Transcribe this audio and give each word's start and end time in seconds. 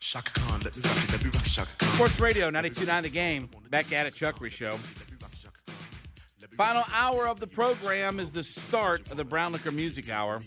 Chaka 0.00 0.30
Khan, 0.32 0.60
let 0.60 0.76
me 0.76 0.82
rock 0.82 1.04
it, 1.04 1.12
let 1.12 1.24
me 1.24 1.30
rock 1.30 1.46
it, 1.46 1.50
Chaka 1.50 1.70
Khan. 1.78 1.88
Sports 1.94 2.20
Radio 2.20 2.50
92.9 2.50 3.02
The 3.02 3.08
Game. 3.08 3.50
Back 3.70 3.92
at 3.92 4.06
it, 4.06 4.14
Chuckery 4.14 4.50
Show. 4.50 4.78
Final 6.56 6.84
hour 6.92 7.28
of 7.28 7.40
the 7.40 7.46
program 7.46 8.18
is 8.18 8.32
the 8.32 8.42
start 8.42 9.10
of 9.10 9.16
the 9.16 9.24
Brown 9.24 9.52
Liquor 9.52 9.70
Music 9.72 10.08
Hour. 10.10 10.40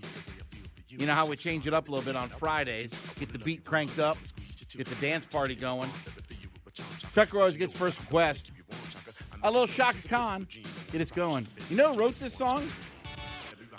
You 0.90 1.06
know 1.06 1.14
how 1.14 1.26
we 1.26 1.38
change 1.38 1.68
it 1.68 1.74
up 1.74 1.88
a 1.88 1.92
little 1.92 2.06
bit 2.06 2.16
on 2.16 2.28
Fridays. 2.30 2.94
Get 3.20 3.32
the 3.32 3.40
beat 3.40 3.64
cranked 3.64 4.00
up, 4.00 4.18
get 4.76 4.88
the 4.88 4.96
dance 4.96 5.26
party 5.26 5.56
going. 5.56 5.90
Chuck 7.14 7.34
Rose 7.34 7.56
gets 7.56 7.74
first 7.74 8.00
request. 8.00 8.52
A 9.44 9.52
little 9.52 9.68
Chaka 9.68 10.08
Khan. 10.08 10.48
Get 10.92 11.02
us 11.02 11.12
going. 11.12 11.48
You 11.70 11.76
know 11.76 11.94
who 11.94 12.00
wrote 12.00 12.20
this 12.20 12.34
song? 12.34 12.64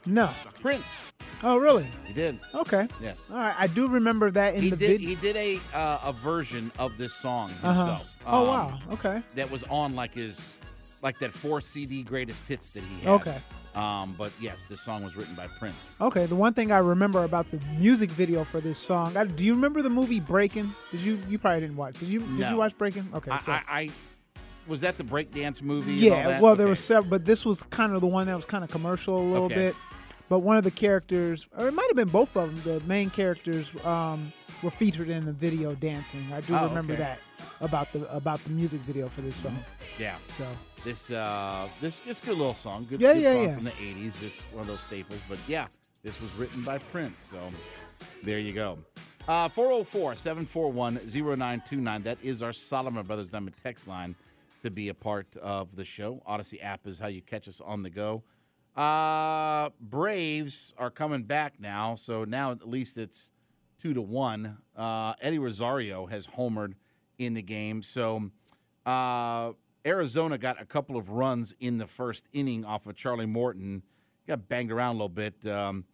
No. 0.07 0.31
Prince. 0.61 1.12
Oh, 1.45 1.57
really? 1.57 1.87
He 2.07 2.13
did. 2.15 2.39
Okay. 2.55 2.87
Yes. 3.01 3.21
All 3.31 3.37
right. 3.37 3.55
I 3.59 3.67
do 3.67 3.89
remember 3.89 4.31
that 4.31 4.55
in 4.55 4.63
He 4.63 4.71
the 4.71 4.77
did. 4.77 4.91
video. 4.93 5.09
He 5.09 5.15
did 5.17 5.37
a 5.37 5.61
uh, 5.77 5.99
a 6.05 6.13
version 6.13 6.71
of 6.79 6.97
this 6.99 7.13
song 7.15 7.51
Uh-huh. 7.63 7.69
himself. 7.75 8.17
Oh, 8.27 8.43
Um, 8.43 8.47
wow. 8.49 8.79
Okay. 8.93 9.23
That 9.35 9.51
was 9.51 9.65
on 9.65 9.95
like 9.97 10.13
his, 10.13 10.53
like 11.03 11.19
that 11.19 11.33
four 11.33 11.61
CD 11.61 12.03
greatest 12.05 12.47
hits 12.47 12.69
that 12.71 12.83
he 12.85 13.01
had. 13.01 13.09
Okay. 13.15 13.39
Um, 13.75 14.15
but 14.19 14.31
yes, 14.39 14.59
this 14.69 14.81
song 14.83 15.03
was 15.03 15.17
written 15.17 15.35
by 15.35 15.47
Prince. 15.59 15.75
Okay. 16.01 16.27
The 16.27 16.37
one 16.37 16.53
thing 16.55 16.71
I 16.71 16.79
remember 16.79 17.25
about 17.25 17.51
the 17.51 17.59
music 17.79 18.11
video 18.11 18.45
for 18.45 18.61
this 18.61 18.79
song, 18.79 19.17
I, 19.17 19.25
do 19.25 19.43
you 19.43 19.55
remember 19.55 19.83
the 19.83 19.91
movie 19.91 20.21
Breaking? 20.21 20.73
Did 20.93 21.01
you? 21.01 21.19
You 21.29 21.39
probably 21.39 21.63
didn't 21.63 21.77
watch. 21.77 21.99
Did 21.99 22.09
you? 22.09 22.21
Did 22.21 22.31
No. 22.39 22.51
you 22.51 22.57
watch 22.57 22.77
Breaking? 22.79 23.09
Okay. 23.15 23.31
I, 23.33 23.41
so. 23.41 23.53
I, 23.53 23.63
I 23.69 23.91
was 24.69 24.83
that 24.83 24.97
the 24.97 25.03
breakdance 25.05 25.61
movie. 25.61 26.07
and 26.07 26.15
all 26.15 26.31
yeah. 26.31 26.41
Well, 26.41 26.55
there 26.55 26.67
Okay. 26.67 26.71
was 26.71 26.81
several, 26.81 27.11
but 27.11 27.25
this 27.25 27.45
was 27.45 27.63
kind 27.65 27.93
of 27.95 28.01
the 28.01 28.07
one 28.07 28.27
that 28.29 28.37
was 28.37 28.45
kind 28.47 28.63
of 28.63 28.71
commercial 28.71 29.17
a 29.17 29.21
little 29.21 29.47
Okay. 29.47 29.55
bit. 29.57 29.75
But 30.33 30.39
one 30.39 30.57
of 30.57 30.65
the 30.65 30.71
characters, 30.71 31.47
or 31.59 31.69
it 31.69 31.75
might 31.75 31.89
have 31.89 31.97
been 31.97 32.09
both 32.09 32.35
of 32.39 32.65
them, 32.65 32.81
the 32.81 32.87
main 32.87 33.11
characters 33.11 33.71
um, 33.85 34.33
were 34.63 34.71
featured 34.71 35.11
in 35.11 35.27
the 35.27 35.33
video 35.33 35.75
dancing. 35.75 36.25
I 36.33 36.41
do 36.41 36.57
Oh, 36.57 36.69
remember 36.69 36.95
okay. 36.95 37.03
that 37.03 37.19
about 37.61 37.93
the 37.93 38.11
about 38.17 38.43
the 38.45 38.49
music 38.49 38.81
video 38.81 39.11
for 39.11 39.21
this 39.21 39.37
song. 39.37 39.59
Yeah. 39.99 40.17
So 40.39 40.47
This 40.85 41.11
uh, 41.11 41.69
this 41.83 42.01
it's 42.07 42.19
a 42.21 42.25
good 42.25 42.39
little 42.39 42.55
song. 42.55 42.87
Good, 42.89 43.03
Yeah, 43.03 43.13
good 43.13 43.23
yeah, 43.23 43.33
song 43.35 43.43
yeah. 43.43 43.55
from 43.57 43.65
the 43.65 43.71
'80s. 43.73 44.23
It's 44.23 44.41
one 44.53 44.63
of 44.63 44.69
those 44.69 44.81
staples. 44.81 45.21
But 45.29 45.37
yeah, 45.47 45.67
this 46.03 46.19
was 46.19 46.33
written 46.37 46.63
by 46.63 46.79
Prince. 46.79 47.21
So 47.21 47.37
there 48.23 48.39
you 48.39 48.55
go. 48.55 48.79
Uh, 49.29 49.51
404 49.51 50.17
741 50.17 50.95
0929. 51.13 52.03
That 52.05 52.17
is 52.23 52.43
our 52.43 52.55
Solomon 52.55 53.05
Brothers 53.05 53.29
Diamond 53.29 53.55
text 53.63 53.87
line 53.87 54.15
to 54.63 54.71
be 54.71 54.89
a 54.89 54.95
part 54.95 55.27
of 55.43 55.77
the 55.77 55.85
show. 55.85 56.23
Audacy 56.27 56.65
app 56.65 56.87
is 56.87 56.99
how 56.99 57.09
you 57.09 57.21
catch 57.21 57.49
us 57.49 57.61
on 57.61 57.83
the 57.83 57.91
go. 57.91 58.23
Uh, 58.77 59.71
Braves 59.81 60.75
are 60.79 60.91
coming 60.91 61.25
back 61.25 61.55
now. 61.61 61.95
So 61.95 62.25
now 62.25 62.53
at 62.53 62.69
least 62.69 62.97
it's 62.97 63.31
two 63.81 63.93
to 63.95 64.01
one. 64.01 64.57
Uh, 64.77 65.15
Eddie 65.21 65.39
Rosario 65.39 66.07
has 66.07 66.27
homered 66.27 66.75
in 67.19 67.35
the 67.35 67.43
game. 67.43 67.83
So 67.83 68.31
uh, 68.87 69.53
Arizona 69.85 70.39
got 70.39 70.61
a 70.61 70.65
couple 70.65 70.97
of 70.97 71.11
runs 71.11 71.55
in 71.61 71.77
the 71.77 71.87
first 71.87 72.29
inning 72.33 72.65
off 72.65 72.87
of 72.87 72.97
Charlie 72.97 73.27
Morton. 73.27 73.83
Got 74.27 74.49
banged 74.49 74.71
around 74.71 74.91
a 74.91 74.99
little 74.99 75.09
bit. 75.09 75.47
Um, 75.47 75.85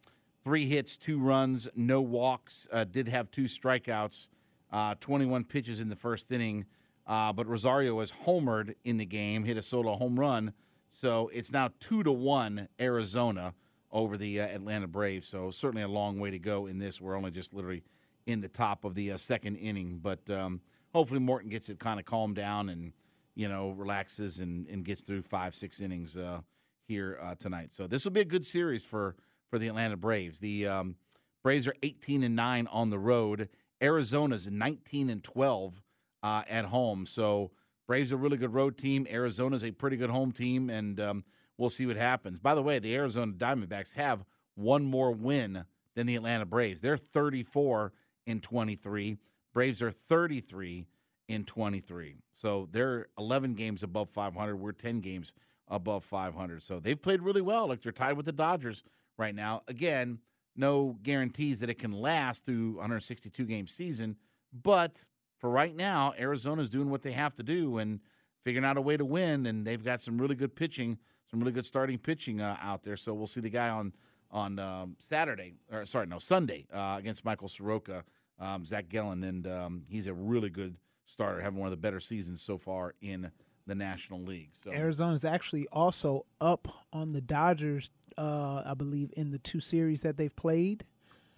three 0.45 0.67
hits, 0.67 0.97
two 0.97 1.19
runs, 1.19 1.67
no 1.75 2.01
walks. 2.01 2.67
Uh, 2.73 2.85
did 2.85 3.09
have 3.09 3.31
two 3.31 3.45
strikeouts. 3.45 4.29
Uh, 4.71 4.95
21 5.01 5.45
pitches 5.45 5.81
in 5.81 5.89
the 5.89 5.97
first 5.97 6.31
inning. 6.31 6.65
Uh, 7.07 7.33
but 7.33 7.47
Rosario 7.47 7.95
was 7.95 8.13
homered 8.13 8.75
in 8.85 8.99
the 8.99 9.07
game, 9.07 9.43
hit 9.43 9.57
a 9.57 9.63
solo 9.63 9.97
home 9.97 10.21
run. 10.21 10.53
So 10.89 11.31
it's 11.33 11.53
now 11.53 11.71
two 11.81 12.03
to 12.03 12.13
one 12.13 12.69
Arizona 12.81 13.55
over 13.91 14.17
the 14.17 14.41
uh, 14.41 14.47
Atlanta 14.47 14.87
Braves. 14.87 15.29
So 15.29 15.51
certainly 15.51 15.83
a 15.83 15.89
long 15.89 16.19
way 16.19 16.31
to 16.31 16.39
go 16.39 16.67
in 16.67 16.79
this. 16.79 17.01
We're 17.01 17.17
only 17.17 17.31
just 17.31 17.55
literally 17.55 17.83
in 18.27 18.41
the 18.41 18.49
top 18.49 18.85
of 18.85 18.95
the 18.95 19.13
uh, 19.13 19.17
second 19.17 19.57
inning, 19.57 20.01
but 20.03 20.29
um, 20.31 20.61
hopefully 20.93 21.21
Morton 21.21 21.51
gets 21.51 21.69
it 21.69 21.79
kind 21.79 21.99
of 21.99 22.07
calmed 22.07 22.37
down 22.37 22.69
and 22.69 22.93
you 23.35 23.49
know 23.49 23.71
relaxes 23.71 24.39
and, 24.39 24.67
and 24.69 24.85
gets 24.85 25.03
through 25.03 25.23
five 25.23 25.55
six 25.55 25.81
innings 25.81 26.17
uh, 26.17 26.41
here 26.87 27.19
uh, 27.23 27.35
tonight. 27.37 27.73
So 27.73 27.87
this 27.87 28.05
will 28.05 28.13
be 28.13 28.21
a 28.21 28.27
good 28.27 28.45
series 28.45 28.85
for 28.85 29.17
for 29.49 29.59
the 29.59 29.69
Atlanta 29.69 29.97
Braves. 29.97 30.41
The 30.41 30.67
um, 30.67 30.97
Braves 31.43 31.67
are 31.67 31.75
18 31.83 32.23
and 32.23 32.37
nine 32.37 32.67
on 32.67 32.91
the 32.91 32.99
road. 32.99 33.49
Arizona's 33.81 34.49
19 34.51 35.09
and 35.09 35.23
12 35.23 35.83
uh, 36.23 36.43
at 36.49 36.67
home. 36.67 37.07
So 37.07 37.53
Braves 37.89 38.13
are 38.13 38.17
a 38.17 38.19
really 38.19 38.37
good 38.37 38.53
road 38.53 38.77
team. 38.77 39.07
Arizona's 39.11 39.65
a 39.65 39.71
pretty 39.73 39.97
good 39.97 40.11
home 40.11 40.31
team, 40.31 40.69
and 40.69 41.01
um, 41.01 41.25
we'll 41.57 41.71
see 41.71 41.87
what 41.87 41.97
happens. 41.97 42.39
By 42.39 42.55
the 42.55 42.63
way, 42.63 42.79
the 42.79 42.95
Arizona 42.95 43.33
Diamondbacks 43.33 43.95
have 43.95 44.25
one 44.55 44.85
more 44.85 45.11
win 45.11 45.65
than 45.97 46.07
the 46.07 46.15
Atlanta 46.15 46.45
Braves. 46.45 46.83
They're 46.83 46.99
34 46.99 47.93
in 48.27 48.41
23. 48.41 49.17
Braves 49.55 49.81
are 49.81 49.91
33 49.91 50.87
in 51.29 51.45
23. 51.45 52.17
So 52.31 52.69
they're 52.71 53.07
11 53.19 53.55
games 53.55 53.83
above 53.83 54.11
500. 54.11 54.57
We're 54.57 54.73
10 54.73 55.01
games 55.01 55.33
above 55.67 56.05
500. 56.05 56.63
So 56.63 56.81
they've 56.81 57.01
played 57.01 57.23
really 57.23 57.41
well. 57.41 57.69
Like 57.69 57.83
they're 57.83 57.91
tied 57.93 58.19
with 58.19 58.27
the 58.27 58.33
Dodgers 58.33 58.85
right 59.17 59.35
now. 59.35 59.63
Again, 59.67 60.19
no 60.55 60.99
guarantees 61.03 61.61
that 61.61 61.71
it 61.71 61.79
can 61.79 61.93
last 61.93 62.45
through 62.45 62.73
162 62.73 63.45
game 63.45 63.67
season, 63.67 64.17
but 64.53 65.05
for 65.39 65.51
right 65.51 65.75
now, 65.75 66.15
Arizona's 66.19 66.71
doing 66.71 66.91
what 66.91 67.03
they 67.03 67.13
have 67.13 67.35
to 67.35 67.43
do 67.43 67.79
and 67.79 68.01
figuring 68.45 68.65
out 68.65 68.77
a 68.77 68.81
way 68.81 68.97
to 68.97 69.05
win. 69.05 69.47
And 69.47 69.67
they've 69.67 69.83
got 69.83 70.01
some 70.01 70.19
really 70.19 70.35
good 70.35 70.55
pitching, 70.55 70.99
some 71.31 71.41
really 71.41 71.53
good 71.53 71.67
starting 71.67 71.99
pitching 71.99 72.41
uh, 72.41 72.57
out 72.61 72.83
there. 72.83 72.97
So 72.97 73.15
we'll 73.15 73.27
see 73.27 73.41
the 73.41 73.51
guy 73.51 73.69
on 73.69 73.93
on 74.31 74.59
um, 74.59 74.95
Saturday, 74.99 75.55
or 75.73 75.87
sorry, 75.87 76.07
no 76.07 76.19
Sunday 76.19 76.67
uh, 76.73 76.97
against 76.99 77.25
Michael 77.25 77.49
Soroka, 77.49 78.05
um, 78.39 78.65
Zac 78.67 78.91
Gallen, 78.91 79.25
and 79.25 79.47
um, 79.47 79.83
he's 79.89 80.07
a 80.07 80.13
really 80.13 80.51
good 80.51 80.77
starter, 81.07 81.41
having 81.41 81.59
one 81.59 81.67
of 81.67 81.71
the 81.71 81.79
better 81.79 81.99
seasons 81.99 82.43
so 82.43 82.59
far 82.59 82.95
in 83.01 83.31
the 83.67 83.75
National 83.75 84.21
League. 84.23 84.51
So 84.53 84.71
Arizona's 84.71 85.25
actually 85.25 85.67
also 85.73 86.27
up 86.41 86.69
on 86.93 87.13
the 87.13 87.21
Dodgers, 87.21 87.91
uh, 88.17 88.63
I 88.67 88.75
believe, 88.75 89.13
in 89.17 89.31
the 89.31 89.39
two 89.39 89.61
series 89.61 90.03
that 90.03 90.17
they've 90.17 90.35
played. 90.35 90.85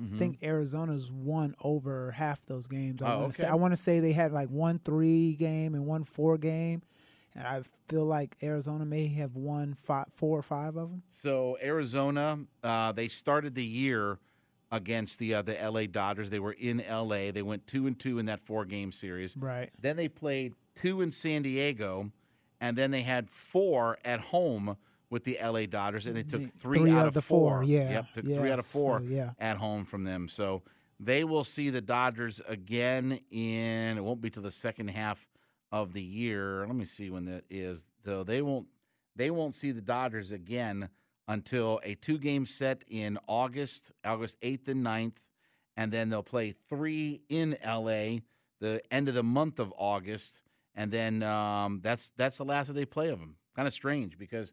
I 0.02 0.19
think 0.19 0.38
Arizona's 0.43 1.11
won 1.12 1.55
over 1.62 2.11
half 2.12 2.44
those 2.47 2.67
games. 2.67 3.02
I 3.02 3.06
Mm-hmm. 3.06 3.12
Oh, 3.12 3.19
want 3.20 3.32
to 3.32 3.38
say 3.38 3.49
okay. 3.50 3.69
To 3.70 3.76
say 3.76 4.00
they 4.00 4.12
had 4.12 4.32
like 4.32 4.49
one 4.49 4.79
three 4.79 5.35
game 5.35 5.75
and 5.75 5.85
one 5.87 6.05
four 6.05 6.38
game, 6.38 6.82
and 7.35 7.47
I 7.47 7.62
feel 7.88 8.05
like 8.06 8.37
Arizona 8.43 8.85
may 8.87 9.08
have 9.08 9.37
won 9.37 9.75
five, 9.82 10.06
four 10.17 10.38
or 10.38 10.43
five 10.43 10.76
of 10.76 10.91
them. 10.91 11.02
So 11.08 11.58
Arizona, 11.62 12.38
uh, 12.64 12.93
they 12.93 13.08
started 13.08 13.55
the 13.55 13.64
year 13.64 14.19
against 14.73 15.19
the 15.19 15.35
uh, 15.35 15.43
the 15.43 15.55
LA 15.55 15.87
Dodgers. 15.87 16.31
They 16.31 16.38
were 16.41 16.52
in 16.52 16.82
LA. 16.88 17.31
They 17.32 17.43
went 17.43 17.67
two 17.67 17.87
and 17.87 17.99
two 17.99 18.19
in 18.19 18.26
that 18.26 18.41
four 18.41 18.64
game 18.64 18.93
series. 18.93 19.37
Right. 19.37 19.70
Then 19.81 19.97
they 19.97 20.08
played 20.08 20.55
two 20.76 21.02
in 21.02 21.11
San 21.11 21.43
Diego, 21.43 22.11
and 22.61 22.79
then 22.79 22.91
they 22.91 23.02
had 23.02 23.29
four 23.29 23.99
at 24.05 24.20
home 24.20 24.76
with 25.11 25.25
the 25.25 25.39
LA 25.43 25.67
Dodgers, 25.67 26.07
and 26.07 26.17
they 26.17 26.23
took 26.23 26.43
three, 26.55 26.79
three 26.79 26.91
out 26.93 27.03
of 27.03 27.09
of 27.09 27.15
the 27.15 27.23
four, 27.23 27.62
yeah, 27.65 27.91
Yep, 27.91 28.07
took 28.15 28.25
yeah, 28.25 28.39
three 28.39 28.51
out 28.51 28.59
of 28.59 28.67
four 28.67 29.01
so, 29.01 29.07
yeah. 29.07 29.31
at 29.39 29.57
home 29.57 29.85
from 29.85 30.05
them. 30.05 30.29
So 30.29 30.62
they 30.99 31.25
will 31.25 31.45
see 31.45 31.71
the 31.71 31.81
Dodgers 31.81 32.41
again 32.49 33.21
in. 33.31 33.99
It 33.99 34.05
won't 34.05 34.21
be 34.21 34.31
till 34.31 34.43
the 34.43 34.51
second 34.51 34.89
half 34.89 35.27
of 35.73 35.93
the 35.93 36.03
year. 36.03 36.65
Let 36.67 36.77
me 36.77 36.85
see 36.85 37.11
when 37.11 37.25
that 37.27 37.45
is. 37.51 37.85
Though 38.05 38.25
they 38.25 38.43
won't. 38.43 38.67
They 39.17 39.31
won't 39.31 39.55
see 39.55 39.73
the 39.73 39.81
Dodgers 39.81 40.31
again 40.33 40.89
until 41.29 41.81
a 41.85 41.95
two 41.95 42.19
game 42.19 42.47
set 42.47 42.85
in 42.89 43.19
August, 43.27 43.93
August 44.05 44.41
8th 44.41 44.69
and 44.69 44.85
9th. 44.85 45.17
And 45.77 45.93
then 45.93 46.11
they'll 46.11 46.23
play 46.23 46.55
three 46.69 47.23
in 47.29 47.57
LA 47.65 48.19
the 48.61 48.81
end 48.91 49.09
of 49.09 49.15
the 49.15 49.23
month 49.23 49.59
of 49.59 49.73
August. 49.77 50.43
And 50.75 50.91
then 50.91 51.23
um, 51.23 51.81
that's 51.83 52.12
that's 52.17 52.39
the 52.39 52.45
last 52.45 52.69
that 52.69 52.75
they 52.75 52.85
play 52.85 53.09
of 53.09 53.19
them. 53.19 53.37
Kind 53.57 53.67
of 53.67 53.73
strange 53.75 54.19
because, 54.19 54.53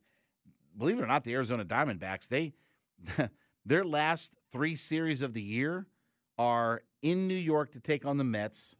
believe 0.77 0.99
it 0.99 1.01
or 1.03 1.07
not, 1.07 1.23
the 1.23 1.33
Arizona 1.33 1.65
Diamondbacks, 1.65 2.27
they 2.27 2.53
their 3.65 3.83
last 3.83 4.33
three 4.51 4.75
series 4.75 5.21
of 5.21 5.33
the 5.33 5.41
year 5.41 5.85
are 6.37 6.81
in 7.01 7.27
New 7.27 7.35
York 7.35 7.71
to 7.73 7.79
take 7.79 8.05
on 8.05 8.17
the 8.17 8.23
Mets, 8.23 8.75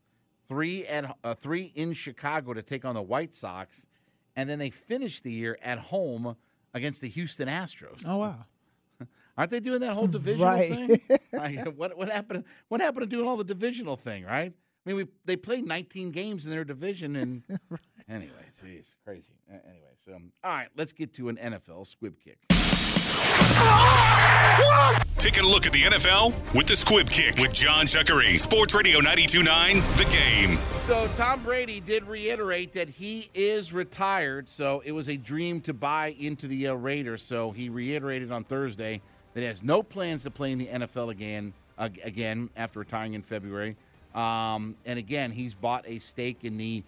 three 0.47 0.85
at 0.87 1.15
uh, 1.23 1.33
three 1.33 1.71
in 1.75 1.93
Chicago 1.93 2.53
to 2.53 2.61
take 2.61 2.85
on 2.85 2.95
the 2.95 3.01
White 3.01 3.33
Sox, 3.33 3.85
and 4.35 4.49
then 4.49 4.59
they 4.59 4.69
finish 4.69 5.19
the 5.21 5.31
year 5.31 5.57
at 5.61 5.77
home 5.79 6.35
against 6.73 7.01
the 7.01 7.09
Houston 7.09 7.47
Astros. 7.47 8.03
Oh 8.05 8.17
wow. 8.17 8.45
Aren't 9.37 9.51
they 9.51 9.59
doing 9.59 9.81
that 9.81 9.93
whole 9.93 10.07
divisional 10.07 10.47
Right. 10.47 10.69
thing? 10.71 11.01
Like, 11.33 11.65
what 11.75 11.95
what 11.97 12.09
happened? 12.09 12.45
What 12.69 12.81
happened 12.81 13.01
to 13.09 13.15
doing 13.15 13.27
all 13.27 13.37
the 13.37 13.43
divisional 13.43 13.95
thing? 13.97 14.23
Right? 14.23 14.53
I 14.87 14.89
mean, 14.91 14.95
we 14.95 15.07
they 15.25 15.35
played 15.35 15.65
19 15.67 16.11
games 16.11 16.45
in 16.45 16.51
their 16.51 16.63
division, 16.63 17.17
and 17.17 17.43
anyway, 18.09 18.31
jeez, 18.63 18.95
crazy. 19.03 19.33
A- 19.51 19.55
Anyway, 19.67 19.91
so 19.97 20.13
all 20.13 20.21
right, 20.55 20.69
let's 20.77 20.93
get 20.93 21.13
to 21.15 21.27
an 21.27 21.35
NFL 21.35 21.85
squib 21.87 22.15
kick. 22.23 22.37
Taking 25.17 25.43
a 25.43 25.47
look 25.47 25.65
at 25.65 25.73
the 25.73 25.83
NFL 25.83 26.33
with 26.55 26.67
the 26.67 26.75
Squib 26.77 27.09
Kick 27.09 27.35
with 27.39 27.53
Jon 27.53 27.85
Chuckery. 27.85 28.39
Sports 28.39 28.73
Radio 28.73 28.99
92.9 29.01 29.97
The 29.97 30.05
Game. 30.05 30.57
So 30.87 31.09
Tom 31.17 31.43
Brady 31.43 31.81
did 31.81 32.05
reiterate 32.05 32.71
that 32.73 32.87
he 32.87 33.29
is 33.33 33.73
retired. 33.73 34.47
So 34.47 34.81
it 34.85 34.93
was 34.93 35.09
a 35.09 35.17
dream 35.17 35.59
to 35.61 35.73
buy 35.73 36.15
into 36.17 36.47
the 36.47 36.67
uh, 36.67 36.75
Raiders. 36.75 37.23
So 37.23 37.51
he 37.51 37.67
reiterated 37.67 38.31
on 38.31 38.45
Thursday 38.45 39.01
that 39.33 39.41
he 39.41 39.47
has 39.47 39.61
no 39.63 39.83
plans 39.83 40.23
to 40.23 40.31
play 40.31 40.53
in 40.53 40.59
the 40.59 40.67
NFL 40.67 41.09
again. 41.11 41.51
Uh, 41.77 41.89
again 42.03 42.49
after 42.55 42.79
retiring 42.79 43.13
in 43.13 43.21
February. 43.21 43.75
Um, 44.17 44.75
and 44.85 44.97
again, 44.97 45.31
he's 45.31 45.53
bought 45.53 45.83
a 45.87 45.99
stake 45.99 46.39
in 46.43 46.57
the. 46.57 46.83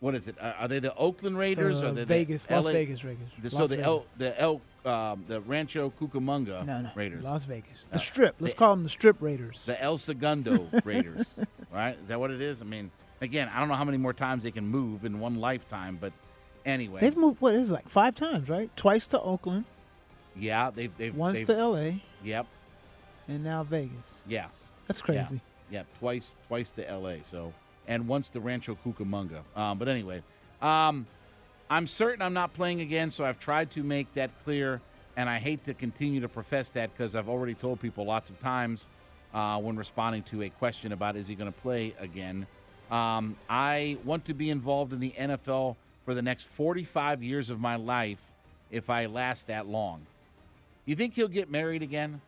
What 0.00 0.14
is 0.14 0.28
it? 0.28 0.36
Uh, 0.40 0.52
are 0.60 0.68
they 0.68 0.78
the 0.78 0.94
Oakland 0.94 1.38
Raiders 1.38 1.80
The 1.80 1.88
or 1.88 1.92
the 1.92 2.04
Vegas, 2.04 2.46
the 2.46 2.54
Las 2.56 2.66
Vegas 2.68 3.02
Raiders. 3.02 3.28
The, 3.42 3.50
so 3.50 3.58
Las 3.60 3.70
the 3.70 3.76
Vegas. 3.76 3.86
El, 3.86 4.06
the 4.18 4.40
El, 4.40 4.60
um, 4.84 5.24
the 5.26 5.40
Rancho 5.40 5.90
Cucamonga 6.00 6.64
no, 6.66 6.82
no, 6.82 6.90
Raiders. 6.94 7.24
Las 7.24 7.44
Vegas. 7.46 7.88
The 7.90 7.96
Uh, 7.96 7.98
Strip. 8.00 8.36
Let's 8.38 8.52
call 8.54 8.70
them 8.74 8.82
the 8.82 8.88
Strip 8.90 9.16
Raiders. 9.20 9.64
The 9.64 9.82
El 9.82 9.96
Segundo 9.98 10.68
Raiders, 10.84 11.26
right? 11.72 11.96
Is 12.00 12.08
that 12.08 12.20
what 12.20 12.30
it 12.30 12.42
is? 12.42 12.60
I 12.60 12.66
mean, 12.66 12.90
again, 13.22 13.48
I 13.52 13.58
don't 13.58 13.68
know 13.68 13.74
how 13.74 13.84
many 13.84 13.96
more 13.98 14.12
times 14.12 14.42
they 14.42 14.50
can 14.50 14.66
move 14.68 15.04
in 15.06 15.18
one 15.18 15.36
lifetime, 15.40 15.96
but 15.98 16.12
anyway, 16.66 17.00
They've 17.00 17.16
moved 17.16 17.40
what 17.40 17.54
is 17.54 17.70
it, 17.70 17.74
like 17.74 17.88
five 17.88 18.14
times, 18.14 18.50
right? 18.50 18.70
Twice 18.76 19.08
to 19.08 19.20
Oakland, 19.20 19.64
yeah, 20.36 20.70
they've 20.70 20.92
they've 20.98 21.16
once 21.16 21.38
they've, 21.38 21.46
to 21.46 21.56
L.A., 21.56 22.02
yep, 22.22 22.46
and 23.28 23.42
now 23.42 23.64
Vegas. 23.64 24.20
yeah, 24.28 24.46
That's 24.86 25.00
crazy. 25.00 25.36
yeah, 25.36 25.40
twice 25.98 26.36
twice 26.48 26.72
to 26.72 26.88
L.A. 26.88 27.20
So 27.24 27.52
and 27.88 28.08
once 28.08 28.28
to 28.30 28.40
Rancho 28.40 28.76
Cucamonga. 28.84 29.40
Um, 29.54 29.78
but 29.78 29.88
anyway, 29.88 30.22
um, 30.60 31.06
I'm 31.70 31.86
certain 31.86 32.22
I'm 32.22 32.34
not 32.34 32.54
playing 32.54 32.80
again, 32.80 33.10
so 33.10 33.24
I've 33.24 33.38
tried 33.38 33.70
to 33.72 33.82
make 33.82 34.12
that 34.14 34.30
clear, 34.44 34.80
and 35.16 35.28
I 35.28 35.38
hate 35.38 35.64
to 35.64 35.74
continue 35.74 36.20
to 36.20 36.28
profess 36.28 36.70
that 36.70 36.96
because 36.96 37.16
I've 37.16 37.28
already 37.28 37.54
told 37.54 37.80
people 37.80 38.04
lots 38.04 38.30
of 38.30 38.40
times 38.40 38.86
uh, 39.34 39.58
when 39.58 39.76
responding 39.76 40.22
to 40.24 40.42
a 40.42 40.48
question 40.48 40.92
about 40.92 41.16
is 41.16 41.26
he 41.28 41.34
going 41.34 41.52
to 41.52 41.60
play 41.60 41.94
again. 41.98 42.46
Um, 42.90 43.36
I 43.48 43.98
want 44.04 44.26
to 44.26 44.34
be 44.34 44.50
involved 44.50 44.92
in 44.92 45.00
the 45.00 45.12
NFL 45.18 45.76
for 46.04 46.14
the 46.14 46.22
next 46.22 46.44
45 46.48 47.22
years 47.22 47.50
of 47.50 47.58
my 47.58 47.76
life 47.76 48.22
if 48.70 48.90
I 48.90 49.06
last 49.06 49.48
that 49.48 49.66
long. 49.66 50.06
You 50.84 50.94
think 50.94 51.14
he'll 51.14 51.26
get 51.26 51.50
married 51.50 51.82
again? 51.82 52.20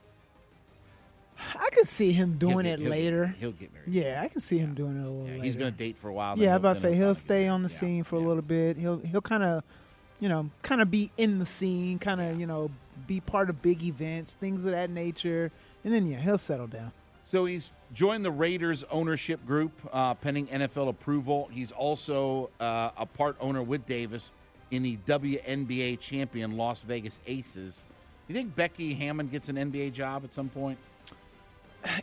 I 1.79 1.83
could 1.83 1.89
see 1.89 2.13
him 2.13 2.39
doing 2.39 2.65
get- 2.65 2.67
it 2.67 2.71
he'll 2.81 2.85
get- 2.85 2.91
later. 2.91 3.27
he'll 3.39 3.53
get 3.53 3.73
married. 3.73 3.89
Yeah, 3.93 4.21
I 4.23 4.29
can 4.29 4.41
see 4.41 4.59
him 4.59 4.75
doing 4.75 4.97
it 4.97 5.01
a 5.07 5.09
little 5.09 5.27
Yeah, 5.27 5.33
later. 5.35 5.45
he's 5.45 5.57
going 5.57 5.73
to 5.73 5.79
date 5.79 5.97
for 5.97 6.09
a 6.09 6.13
while. 6.13 6.39
Yeah, 6.39 6.51
I'm 6.51 6.57
about 6.57 6.75
to 6.75 6.81
say 6.81 6.95
he'll 6.95 7.07
he'll 7.07 7.15
stay 7.15 7.47
on 7.49 7.63
the. 7.63 7.69
Yeah, 7.69 7.77
scene 7.77 8.05
for 8.05 8.17
a 8.17 8.21
little 8.21 8.43
bit. 8.43 8.77
He'll 8.77 8.99
he'll 8.99 9.21
kind 9.21 9.43
of, 9.45 9.63
you 10.21 10.29
know, 10.29 10.51
kind 10.63 10.81
of 10.83 10.91
be 10.91 11.11
in 11.17 11.39
the 11.39 11.47
scene, 11.47 11.99
kind 11.99 12.21
of 12.21 12.39
you 12.41 12.47
know, 12.47 12.71
be 13.07 13.21
part 13.21 13.49
of 13.51 13.63
big 13.63 13.83
events, 13.85 14.33
things 14.33 14.65
of 14.65 14.73
that 14.73 14.91
nature, 14.91 15.53
and 15.85 15.95
then 15.95 16.07
yeah, 16.07 16.19
he'll 16.19 16.37
settle 16.39 16.67
down. 16.67 16.91
So 17.25 17.45
he's 17.45 17.71
joined 17.95 18.25
the 18.25 18.31
Raiders 18.33 18.85
ownership 18.91 19.47
group 19.47 19.71
uh, 19.93 20.15
pending 20.15 20.47
NFL 20.49 20.89
approval. 20.89 21.49
He's 21.53 21.71
also 21.71 22.51
uh, 22.59 22.91
a 22.97 23.07
part 23.07 23.37
owner 23.41 23.63
with 23.63 23.87
Davis 23.87 24.33
in 24.71 24.83
the 24.83 24.97
WNBA 25.07 26.01
champion 26.01 26.57
Las 26.57 26.81
Vegas 26.83 27.21
Aces. 27.27 27.85
Do 28.27 28.35
You 28.35 28.41
think 28.41 28.55
Becky 28.57 28.95
Hammon 28.95 29.29
gets 29.29 29.49
an 29.49 29.57
NBA 29.57 29.93
job 29.95 30.25
at 30.25 30.33
some 30.33 30.49
point? 30.49 30.79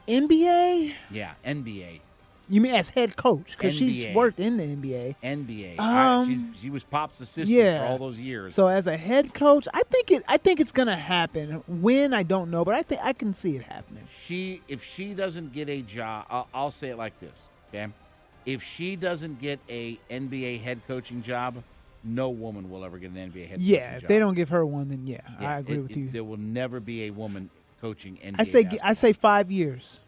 NBA? 0.08 0.94
Yeah, 1.12 1.34
NBA. 1.46 2.00
You 2.48 2.62
mean 2.62 2.76
as 2.76 2.90
head 2.90 3.16
coach? 3.16 3.58
Because 3.58 3.76
she's 3.76 4.08
worked 4.14 4.40
in 4.40 4.58
the 4.58 4.64
NBA. 4.64 5.16
NBA. 5.24 5.80
Um, 5.80 5.80
I, 5.80 6.26
she, 6.56 6.62
she 6.62 6.70
was 6.70 6.84
Pop's 6.84 7.20
assistant 7.20 7.48
yeah. 7.48 7.80
for 7.80 7.86
all 7.94 7.98
those 7.98 8.20
years. 8.20 8.54
So 8.54 8.68
as 8.68 8.86
a 8.86 8.96
head 8.96 9.34
coach, 9.34 9.68
I 9.74 9.82
think 9.90 10.12
it. 10.12 10.24
I 10.28 10.38
think 10.38 10.60
it's 10.60 10.72
gonna 10.72 10.96
happen. 10.96 11.64
When 11.68 12.14
I 12.14 12.22
don't 12.22 12.52
know, 12.52 12.64
but 12.64 12.76
I 12.76 12.84
think 12.84 13.02
I 13.04 13.14
can 13.14 13.34
see 13.34 13.56
it 13.56 13.64
happening. 13.64 14.08
she, 14.26 14.62
if 14.68 14.84
she 14.84 15.16
doesn't 15.16 15.54
get 15.54 15.70
a 15.70 15.82
job, 15.82 16.28
I'll, 16.30 16.48
I'll 16.54 16.72
say 16.72 16.90
it 16.90 16.98
like 16.98 17.20
this, 17.20 17.38
okay? 17.70 17.92
If 18.46 18.62
she 18.62 18.96
doesn't 18.96 19.42
get 19.42 19.60
a 19.68 19.98
NBA 20.12 20.62
head 20.62 20.82
coaching 20.88 21.24
job, 21.24 21.64
no 22.04 22.30
woman 22.30 22.70
will 22.70 22.86
ever 22.86 23.00
get 23.00 23.10
an 23.10 23.16
NBA 23.16 23.22
head 23.22 23.32
coaching 23.34 23.50
job. 23.50 23.60
Yeah, 23.60 23.96
if 23.96 24.02
job. 24.02 24.08
they 24.10 24.20
don't 24.20 24.36
give 24.36 24.50
her 24.50 24.64
one, 24.64 24.90
then 24.90 25.08
yeah, 25.08 25.22
Yeah, 25.42 25.50
I 25.50 25.60
agree 25.60 25.78
it- 25.78 25.82
with 25.82 25.92
it- 25.92 25.98
you. 25.98 26.10
There 26.12 26.24
will 26.24 26.38
never 26.38 26.80
be 26.80 27.06
a 27.06 27.10
woman 27.10 27.50
coaching 27.86 28.18
NBA. 28.24 28.36
I 28.40 28.44
say 28.44 28.70
I 28.84 28.94
say 28.94 29.14
five 29.14 29.52
years. 29.52 30.00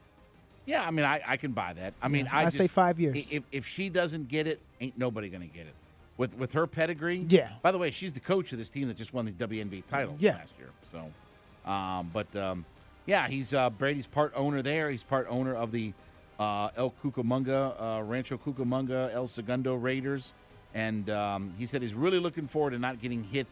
Yeah, 0.65 0.85
I 0.85 0.91
mean, 0.91 1.05
I, 1.05 1.21
I 1.25 1.37
can 1.37 1.51
buy 1.51 1.73
that. 1.73 1.93
I 2.01 2.07
mean, 2.07 2.25
Yeah, 2.25 2.35
I, 2.35 2.41
I 2.41 2.45
just, 2.45 2.57
say 2.57 2.67
five 2.67 2.99
years. 2.99 3.15
If 3.31 3.43
if 3.51 3.67
she 3.67 3.89
doesn't 3.89 4.27
get 4.27 4.47
it, 4.47 4.59
ain't 4.81 4.97
nobody 4.97 5.29
gonna 5.29 5.45
get 5.45 5.67
it. 5.67 5.75
With 6.17 6.33
with 6.33 6.53
her 6.53 6.65
pedigree. 6.65 7.25
Yeah. 7.29 7.51
By 7.61 7.71
the 7.71 7.77
way, 7.77 7.91
she's 7.91 8.13
the 8.13 8.19
coach 8.19 8.51
of 8.51 8.57
this 8.57 8.69
team 8.69 8.87
that 8.87 8.97
just 8.97 9.13
won 9.13 9.25
the 9.25 9.31
WNBA 9.31 9.85
title 9.85 10.15
Yeah. 10.19 10.33
last 10.35 10.53
year. 10.57 10.69
So, 10.91 11.71
um, 11.71 12.09
but 12.11 12.35
um, 12.35 12.65
yeah, 13.05 13.27
he's 13.27 13.53
uh, 13.53 13.69
Brady's 13.69 14.07
part 14.07 14.33
owner 14.35 14.61
there. 14.63 14.89
He's 14.89 15.03
part 15.03 15.27
owner 15.29 15.55
of 15.55 15.71
the 15.71 15.93
uh, 16.39 16.69
El 16.75 16.93
Cucamonga, 17.03 17.99
uh, 17.99 18.03
Rancho 18.03 18.37
Cucamonga, 18.37 19.13
El 19.13 19.27
Segundo 19.27 19.75
Raiders, 19.75 20.33
and 20.73 21.09
um, 21.09 21.53
he 21.57 21.65
said 21.67 21.81
he's 21.83 21.93
really 21.93 22.19
looking 22.19 22.47
forward 22.47 22.71
to 22.71 22.79
not 22.79 22.99
getting 22.99 23.23
hit 23.23 23.47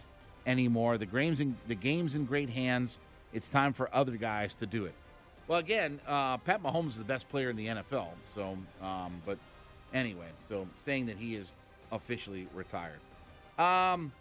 anymore. 0.46 0.98
The 0.98 1.06
game's 1.06 1.40
in 1.40 1.56
the 1.68 1.76
game's 1.76 2.16
in 2.16 2.26
great 2.26 2.50
hands. 2.50 3.00
It's 3.36 3.50
time 3.50 3.74
for 3.74 3.94
other 3.94 4.14
guys 4.14 4.56
to 4.56 4.66
do 4.66 4.86
it. 4.86 4.94
Well, 5.50 5.60
again, 5.60 6.00
uh, 6.08 6.38
Pat 6.38 6.64
Mahomes 6.64 6.88
is 6.88 6.98
the 6.98 7.04
best 7.04 7.28
player 7.28 7.50
in 7.50 7.58
the 7.58 7.68
NFL. 7.68 8.08
So, 8.34 8.58
um, 8.82 9.22
but 9.26 9.38
anyway, 9.94 10.28
so 10.48 10.66
saying 10.78 11.08
that 11.08 11.18
he 11.18 11.36
is 11.36 11.52
officially 11.92 12.48
retired. 12.56 13.00
Um, 13.60 14.14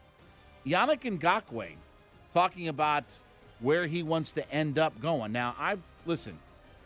Yannick 0.66 1.02
Ngakoue 1.02 1.76
talking 2.34 2.66
about 2.66 3.04
where 3.60 3.86
he 3.86 4.02
wants 4.02 4.32
to 4.32 4.50
end 4.50 4.80
up 4.80 5.00
going. 5.00 5.30
Now, 5.30 5.54
I 5.60 5.76
listen. 6.06 6.36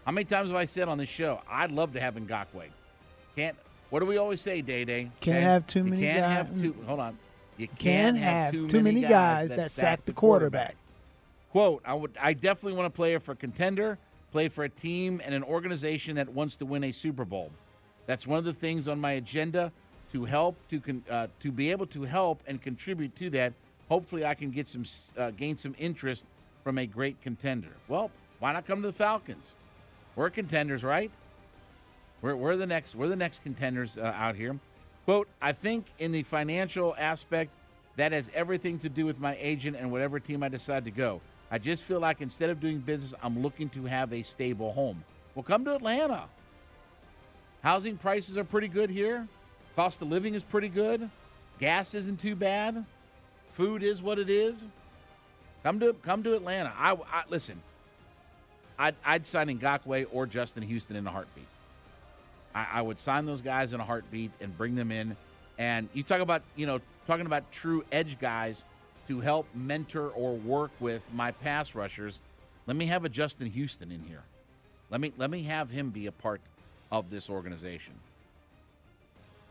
How 0.04 0.12
many 0.12 0.26
times 0.26 0.50
have 0.50 0.56
I 0.56 0.66
said 0.66 0.86
on 0.86 0.98
this 0.98 1.08
show 1.08 1.40
I'd 1.50 1.72
love 1.72 1.94
to 1.94 2.00
have 2.00 2.14
Ngakoue? 2.14 2.68
Can't. 3.36 3.56
What 3.88 4.00
do 4.00 4.06
we 4.06 4.18
always 4.18 4.42
say, 4.42 4.60
Day 4.60 4.84
Day? 4.84 5.10
Can't 5.22 5.42
have 5.42 5.66
too 5.66 5.82
many 5.82 6.02
Can't 6.02 6.18
guy- 6.18 6.32
have 6.34 6.60
too. 6.60 6.76
Hold 6.86 7.00
on. 7.00 7.18
You 7.56 7.68
can't 7.68 8.18
have 8.18 8.52
too 8.52 8.82
many 8.82 9.00
guys 9.00 9.48
that 9.48 9.70
sack 9.70 10.04
the 10.04 10.12
quarterback. 10.12 10.76
Quote, 11.50 11.82
I 11.84 11.94
would 11.94 12.16
I 12.20 12.34
definitely 12.34 12.74
want 12.78 12.92
to 12.92 12.96
play 12.96 13.16
for 13.18 13.32
a 13.32 13.36
contender, 13.36 13.98
play 14.32 14.48
for 14.48 14.64
a 14.64 14.68
team 14.68 15.20
and 15.24 15.34
an 15.34 15.42
organization 15.42 16.16
that 16.16 16.28
wants 16.28 16.56
to 16.56 16.66
win 16.66 16.84
a 16.84 16.92
Super 16.92 17.24
Bowl. 17.24 17.50
That's 18.06 18.26
one 18.26 18.38
of 18.38 18.44
the 18.44 18.52
things 18.52 18.88
on 18.88 19.00
my 19.00 19.12
agenda 19.12 19.72
to 20.12 20.24
help 20.24 20.56
to 20.70 20.80
con, 20.80 21.02
uh, 21.10 21.28
to 21.40 21.52
be 21.52 21.70
able 21.70 21.86
to 21.86 22.02
help 22.02 22.42
and 22.46 22.60
contribute 22.60 23.16
to 23.16 23.30
that. 23.30 23.52
Hopefully, 23.88 24.24
I 24.26 24.34
can 24.34 24.50
get 24.50 24.68
some 24.68 24.84
uh, 25.16 25.30
gain 25.30 25.56
some 25.56 25.74
interest 25.78 26.26
from 26.64 26.78
a 26.78 26.86
great 26.86 27.20
contender. 27.22 27.72
Well, 27.88 28.10
why 28.40 28.52
not 28.52 28.66
come 28.66 28.82
to 28.82 28.88
the 28.88 28.92
Falcons? 28.92 29.54
We're 30.16 30.30
contenders, 30.30 30.84
right? 30.84 31.10
We're, 32.20 32.36
we're 32.36 32.56
the 32.56 32.66
next 32.66 32.94
we're 32.94 33.08
the 33.08 33.16
next 33.16 33.42
contenders 33.42 33.96
uh, 33.96 34.12
out 34.14 34.36
here. 34.36 34.58
Quote, 35.06 35.28
I 35.40 35.52
think 35.52 35.86
in 35.98 36.12
the 36.12 36.22
financial 36.24 36.94
aspect, 36.98 37.50
that 37.96 38.12
has 38.12 38.30
everything 38.34 38.78
to 38.80 38.90
do 38.90 39.06
with 39.06 39.18
my 39.18 39.36
agent 39.40 39.76
and 39.78 39.90
whatever 39.90 40.20
team 40.20 40.42
I 40.42 40.48
decide 40.48 40.84
to 40.84 40.90
go. 40.90 41.22
I 41.50 41.58
just 41.58 41.84
feel 41.84 42.00
like 42.00 42.20
instead 42.20 42.50
of 42.50 42.60
doing 42.60 42.78
business, 42.78 43.14
I'm 43.22 43.40
looking 43.42 43.68
to 43.70 43.86
have 43.86 44.12
a 44.12 44.22
stable 44.22 44.72
home. 44.72 45.02
Well, 45.34 45.42
come 45.42 45.64
to 45.64 45.74
Atlanta. 45.74 46.24
Housing 47.62 47.96
prices 47.96 48.36
are 48.36 48.44
pretty 48.44 48.68
good 48.68 48.90
here. 48.90 49.26
Cost 49.76 50.02
of 50.02 50.08
living 50.08 50.34
is 50.34 50.44
pretty 50.44 50.68
good. 50.68 51.08
Gas 51.58 51.94
isn't 51.94 52.20
too 52.20 52.36
bad. 52.36 52.84
Food 53.50 53.82
is 53.82 54.02
what 54.02 54.18
it 54.18 54.30
is. 54.30 54.66
Come 55.62 55.80
to 55.80 55.92
come 56.02 56.22
to 56.22 56.34
Atlanta. 56.34 56.72
I, 56.76 56.92
I 56.92 57.24
listen. 57.28 57.60
I'd, 58.78 58.94
I'd 59.04 59.26
sign 59.26 59.48
Ngakoue 59.48 60.06
or 60.12 60.26
Justin 60.26 60.62
Houston 60.62 60.94
in 60.94 61.06
a 61.06 61.10
heartbeat. 61.10 61.48
I, 62.54 62.66
I 62.74 62.82
would 62.82 62.98
sign 62.98 63.26
those 63.26 63.40
guys 63.40 63.72
in 63.72 63.80
a 63.80 63.84
heartbeat 63.84 64.30
and 64.40 64.56
bring 64.56 64.76
them 64.76 64.92
in. 64.92 65.16
And 65.58 65.88
you 65.94 66.04
talk 66.04 66.20
about 66.20 66.42
you 66.54 66.66
know 66.66 66.80
talking 67.06 67.26
about 67.26 67.50
true 67.50 67.84
edge 67.90 68.18
guys 68.20 68.64
to 69.08 69.20
help 69.20 69.46
mentor 69.54 70.10
or 70.10 70.34
work 70.34 70.70
with 70.80 71.02
my 71.12 71.32
pass 71.32 71.74
rushers. 71.74 72.20
Let 72.66 72.76
me 72.76 72.86
have 72.86 73.04
a 73.04 73.08
Justin 73.08 73.48
Houston 73.48 73.90
in 73.90 74.02
here. 74.04 74.22
Let 74.90 75.00
me 75.00 75.12
let 75.16 75.30
me 75.30 75.42
have 75.44 75.70
him 75.70 75.90
be 75.90 76.06
a 76.06 76.12
part 76.12 76.40
of 76.90 77.10
this 77.10 77.28
organization. 77.28 77.94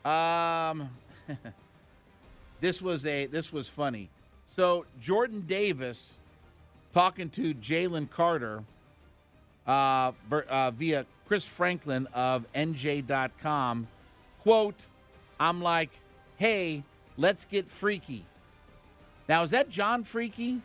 Um, 0.06 0.90
this 2.62 2.82
was 2.82 3.06
a 3.06 3.26
this 3.28 3.52
was 3.52 3.68
funny. 3.68 4.10
So 4.48 4.86
Jordan 5.02 5.44
Davis 5.48 6.18
talking 6.94 7.30
to 7.32 7.54
Jalen 7.54 8.10
Carter 8.10 8.64
uh, 9.68 10.12
uh, 10.32 10.72
via 10.72 11.06
Chris 11.28 11.46
Franklin 11.46 12.08
of 12.14 12.46
NJ.com. 12.54 13.88
Quote, 14.42 14.80
I'm 15.40 15.62
like, 15.62 15.92
hey, 16.38 16.84
let's 17.18 17.46
get 17.46 17.68
freaky. 17.68 18.26
Now, 19.28 19.44
is 19.44 19.52
that 19.52 19.70
John 19.70 20.04
Freaky? 20.04 20.62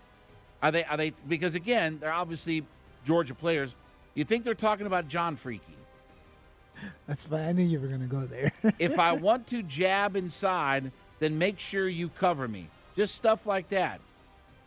Are 0.63 0.71
they, 0.71 0.85
are 0.85 0.97
they, 0.97 1.13
because 1.27 1.55
again, 1.55 1.99
they're 2.01 2.13
obviously 2.13 2.65
Georgia 3.05 3.35
players. 3.35 3.75
You 4.15 4.25
think 4.25 4.45
they're 4.45 4.55
talking 4.55 4.87
about 4.87 5.09
John 5.09 5.37
Freaky? 5.37 5.77
That's 7.07 7.25
fine. 7.25 7.41
I 7.41 7.53
knew 7.53 7.65
you 7.65 7.81
were 7.81 7.89
going 7.89 8.01
to 8.01 8.07
go 8.07 8.27
there. 8.27 8.53
if 8.79 8.99
I 8.99 9.13
want 9.29 9.47
to 9.49 9.63
jab 9.63 10.17
inside, 10.17 10.93
then 11.19 11.39
make 11.39 11.59
sure 11.59 11.89
you 11.89 12.09
cover 12.09 12.47
me. 12.47 12.69
Just 12.97 13.15
stuff 13.15 13.47
like 13.47 13.69
that. 13.71 14.01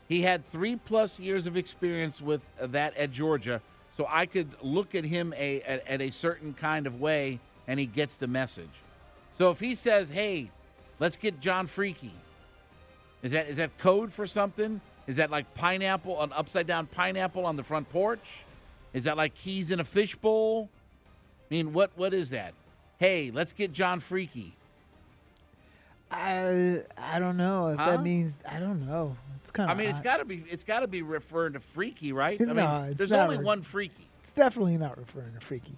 He 0.07 0.21
had 0.21 0.49
three 0.51 0.75
plus 0.75 1.19
years 1.19 1.47
of 1.47 1.57
experience 1.57 2.21
with 2.21 2.41
that 2.59 2.95
at 2.95 3.11
Georgia, 3.11 3.61
so 3.97 4.05
I 4.09 4.25
could 4.25 4.51
look 4.61 4.93
at 4.93 5.03
him 5.03 5.33
a, 5.35 5.61
at, 5.61 5.87
at 5.87 6.01
a 6.01 6.11
certain 6.11 6.53
kind 6.53 6.85
of 6.85 6.99
way, 6.99 7.39
and 7.67 7.79
he 7.79 7.87
gets 7.87 8.15
the 8.17 8.27
message. 8.27 8.69
So 9.37 9.49
if 9.49 9.59
he 9.59 9.73
says, 9.73 10.09
"Hey, 10.09 10.51
let's 10.99 11.17
get 11.17 11.39
John 11.39 11.65
Freaky," 11.65 12.13
is 13.24 13.31
that 13.31 13.48
is 13.48 13.57
that 13.57 13.77
code 13.77 14.13
for 14.13 14.27
something? 14.27 14.81
Is 15.07 15.17
that 15.17 15.29
like 15.29 15.53
pineapple, 15.55 16.22
an 16.22 16.31
upside 16.34 16.65
down 16.67 16.88
pineapple 16.88 17.45
on 17.45 17.55
the 17.55 17.63
front 17.63 17.89
porch? 17.89 18.25
Is 18.93 19.03
that 19.03 19.17
like 19.17 19.36
keys 19.36 19.72
in 19.72 19.79
a 19.79 19.84
fishbowl? 19.84 20.69
I 21.50 21.53
mean, 21.53 21.74
what 21.74 21.91
what 21.95 22.13
is 22.13 22.31
that? 22.31 22.53
Hey, 22.98 23.31
let's 23.34 23.51
get 23.51 23.74
John 23.74 24.00
Freaky. 24.00 24.53
I 26.12 26.84
I 26.98 27.19
don't 27.19 27.38
know 27.38 27.67
if 27.69 27.77
Huh? 27.79 27.91
that 27.91 28.03
means 28.03 28.34
I 28.50 28.60
don't 28.60 28.86
know. 28.86 29.17
It's 29.41 29.51
kind 29.51 29.69
of. 29.69 29.75
I 29.75 29.79
mean, 29.79 29.89
it's 29.89 30.00
got 30.00 30.17
to 30.17 30.25
be 30.25 30.43
it's 30.50 30.63
got 30.63 30.79
to 30.81 30.88
be 30.88 31.01
referring 31.01 31.53
to 31.53 31.60
freaky, 31.60 32.13
right? 32.13 32.39
I 32.41 32.45
mean, 32.53 32.89
it's 32.89 32.95
there's 32.98 33.13
only 33.13 33.38
re- 33.38 33.43
one 33.43 33.62
freaky. 33.62 34.07
It's 34.24 34.34
definitely 34.34 34.77
not 34.77 34.98
referring 34.98 35.34
to 35.34 35.39
freaky. 35.39 35.75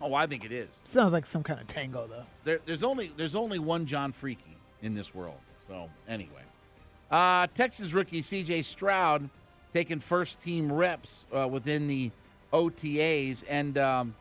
Oh, 0.00 0.14
I 0.14 0.26
think 0.26 0.44
it 0.44 0.52
is. 0.52 0.80
Sounds 0.84 1.12
like 1.12 1.26
some 1.26 1.42
kind 1.42 1.60
of 1.60 1.66
tango 1.66 2.06
though. 2.06 2.24
There, 2.44 2.60
there's 2.64 2.84
only 2.84 3.12
there's 3.16 3.34
only 3.34 3.58
one 3.58 3.86
John 3.86 4.12
Freaky 4.12 4.56
in 4.82 4.94
this 4.94 5.14
world. 5.14 5.38
So 5.68 5.90
anyway, 6.08 6.42
uh, 7.10 7.46
Texas 7.54 7.92
rookie 7.92 8.22
C.J. 8.22 8.62
Stroud 8.62 9.28
taking 9.74 10.00
first 10.00 10.40
team 10.40 10.72
reps 10.72 11.26
uh, 11.36 11.46
within 11.46 11.86
the 11.86 12.10
OTAs, 12.52 13.44
and 13.48 13.76
um, 13.76 14.14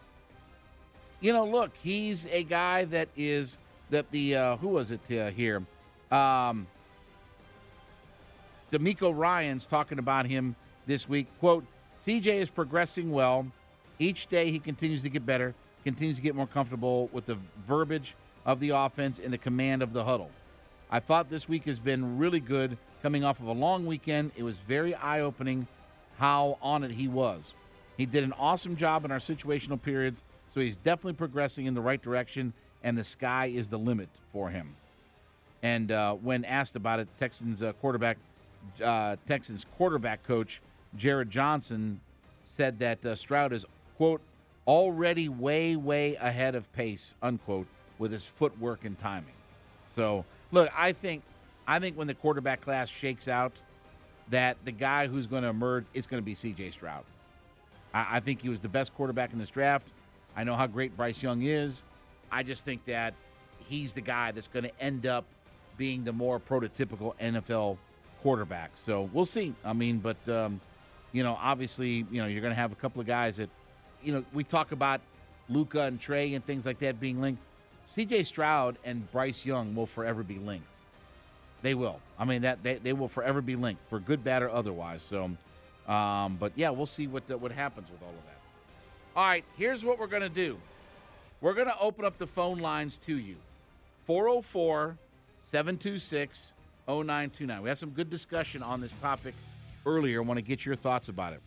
you 1.22 1.34
know, 1.34 1.46
look, 1.46 1.72
he's 1.82 2.28
a 2.28 2.44
guy 2.44 2.84
that 2.86 3.08
is 3.16 3.58
that 3.90 4.12
the 4.12 4.36
uh, 4.36 4.58
who 4.58 4.68
was 4.68 4.92
it 4.92 5.00
uh, 5.12 5.30
here? 5.32 5.64
Um, 6.12 6.68
DeMeco 8.72 9.18
Ryans 9.18 9.66
talking 9.66 10.00
about 10.00 10.26
him 10.26 10.56
this 10.86 11.08
week. 11.08 11.28
Quote, 11.40 11.66
CJ 12.06 12.42
is 12.42 12.50
progressing 12.50 13.12
well. 13.12 13.48
Each 14.00 14.28
day 14.28 14.52
he 14.52 14.60
continues 14.60 15.02
to 15.04 15.10
get 15.10 15.26
better, 15.26 15.56
continues 15.84 16.18
to 16.18 16.22
get 16.22 16.36
more 16.36 16.48
comfortable 16.48 17.10
with 17.14 17.26
the 17.26 17.38
verbiage 17.66 18.16
of 18.46 18.60
the 18.60 18.70
offense 18.70 19.20
and 19.20 19.32
the 19.32 19.38
command 19.38 19.82
of 19.82 19.94
the 19.94 20.04
huddle. 20.04 20.30
I 20.90 21.00
thought 21.00 21.30
this 21.30 21.50
week 21.50 21.66
has 21.66 21.80
been 21.80 22.18
really 22.18 22.40
good 22.40 22.78
coming 23.02 23.24
off 23.24 23.40
of 23.40 23.48
a 23.48 23.54
long 23.54 23.86
weekend. 23.86 24.32
It 24.36 24.44
was 24.44 24.58
very 24.58 24.96
eye 24.96 25.22
opening 25.22 25.68
how 26.18 26.58
on 26.62 26.84
it 26.84 26.92
he 26.92 27.08
was. 27.08 27.54
He 27.98 28.06
did 28.06 28.24
an 28.24 28.34
awesome 28.34 28.78
job 28.78 29.06
in 29.06 29.12
our 29.12 29.20
situational 29.20 29.82
periods, 29.82 30.22
so 30.54 30.62
he's 30.62 30.78
definitely 30.78 31.14
progressing 31.14 31.66
in 31.66 31.74
the 31.74 31.82
right 31.82 32.02
direction, 32.02 32.54
and 32.84 32.98
the 32.98 33.04
sky 33.04 33.48
is 33.48 33.70
the 33.70 33.78
limit 33.78 34.10
for 34.32 34.50
him. 34.50 34.76
And 35.62 35.92
uh, 35.92 36.14
when 36.14 36.46
asked 36.46 36.76
about 36.76 37.00
it, 37.00 37.08
Texans 37.20 37.62
uh, 37.62 37.74
quarterback, 37.74 38.18
uh, 38.84 39.18
Texans 39.28 39.66
quarterback 39.78 40.24
coach 40.24 40.62
Jerrod 40.98 41.30
Johnson 41.30 42.00
said 42.44 42.80
that 42.80 43.06
uh, 43.06 43.16
Stroud 43.16 43.52
is 43.52 43.66
quote 43.98 44.22
already 44.66 45.30
way 45.30 45.76
way 45.76 46.16
ahead 46.16 46.56
of 46.56 46.72
pace 46.74 47.16
unquote 47.22 47.68
with 48.00 48.12
his 48.12 48.26
footwork 48.26 48.86
and 48.86 48.98
timing. 49.00 49.34
So 49.96 50.26
look, 50.52 50.70
I 50.76 50.92
think 50.94 51.24
I 51.68 51.80
think 51.80 51.98
when 51.98 52.08
the 52.08 52.14
quarterback 52.14 52.62
class 52.62 52.90
shakes 52.90 53.28
out, 53.28 53.54
that 54.30 54.58
the 54.66 54.72
guy 54.72 55.08
who's 55.08 55.28
going 55.28 55.44
to 55.44 55.50
emerge 55.50 55.86
is 55.94 56.08
going 56.08 56.22
to 56.22 56.26
be 56.26 56.36
C.J. 56.36 56.72
Stroud. 56.72 57.04
I, 57.94 58.18
I 58.18 58.20
think 58.20 58.42
he 58.42 58.50
was 58.50 58.62
the 58.62 58.70
best 58.70 58.94
quarterback 58.96 59.34
in 59.34 59.40
this 59.40 59.50
draft. 59.50 59.88
I 60.36 60.44
know 60.44 60.56
how 60.56 60.68
great 60.68 60.96
Bryce 60.96 61.22
Young 61.22 61.42
is. 61.42 61.84
I 62.32 62.44
just 62.44 62.64
think 62.64 62.86
that 62.86 63.14
he's 63.68 63.94
the 63.94 64.02
guy 64.02 64.32
that's 64.32 64.48
going 64.48 64.64
to 64.64 64.82
end 64.82 65.06
up 65.06 65.26
being 65.78 66.04
the 66.04 66.14
more 66.14 66.40
prototypical 66.40 67.14
NFL 67.22 67.78
quarterback. 68.22 68.72
So 68.76 69.10
we'll 69.14 69.26
see. 69.26 69.54
I 69.64 69.74
mean, 69.74 70.00
but 70.00 70.18
um, 70.30 70.60
you 71.12 71.24
know, 71.24 71.38
obviously, 71.42 72.06
you 72.12 72.22
know, 72.22 72.28
you're 72.28 72.42
going 72.42 72.52
to 72.52 72.60
have 72.60 72.72
a 72.72 72.76
couple 72.76 73.02
of 73.02 73.08
guys 73.08 73.38
that, 73.38 73.50
you 74.04 74.12
know, 74.12 74.24
we 74.34 74.44
talk 74.44 74.72
about 74.72 75.02
Luka 75.50 75.82
and 75.82 76.00
Trae 76.00 76.36
and 76.36 76.46
things 76.46 76.66
like 76.66 76.80
that 76.80 77.00
being 77.00 77.22
linked. 77.22 77.42
C.J. 77.98 78.26
Stroud 78.26 78.78
and 78.84 79.12
Bryce 79.12 79.44
Young 79.44 79.74
will 79.74 79.88
forever 79.88 80.22
be 80.22 80.38
linked. 80.38 80.68
They 81.64 81.74
will. 81.74 82.00
I 82.20 82.26
mean, 82.26 82.44
that 82.44 82.62
they, 82.62 82.76
they 82.76 82.94
will 82.94 83.08
forever 83.08 83.42
be 83.42 83.56
linked 83.56 83.82
for 83.90 84.00
good, 84.00 84.24
bad, 84.24 84.44
or 84.44 84.52
otherwise. 84.52 85.02
So, 85.02 85.32
um, 85.92 86.38
but 86.40 86.52
yeah, 86.56 86.70
we'll 86.70 86.86
see 86.86 87.08
what 87.08 87.28
what 87.42 87.52
happens 87.52 87.90
with 87.90 88.00
all 88.04 88.10
of 88.10 88.26
that. 88.26 88.38
All 89.16 89.26
right, 89.26 89.44
here's 89.58 89.84
what 89.84 89.98
we're 89.98 90.06
to 90.22 90.30
do. 90.30 90.60
We're 91.42 91.56
to 91.70 91.80
open 91.80 92.06
up 92.06 92.20
the 92.20 92.28
phone 92.28 92.60
lines 92.60 93.00
to 93.00 93.18
you. 93.18 93.36
404 94.06 94.96
726 95.42 96.54
0929. 96.88 97.64
We 97.64 97.68
had 97.68 97.80
some 97.80 97.90
good 97.90 98.12
discussion 98.12 98.62
on 98.62 98.80
this 98.80 98.94
topic 99.02 99.34
earlier. 99.88 100.22
I 100.22 100.24
want 100.24 100.38
to 100.38 100.44
get 100.44 100.68
your 100.68 100.76
thoughts 100.76 101.10
about 101.10 101.34
it. 101.34 101.42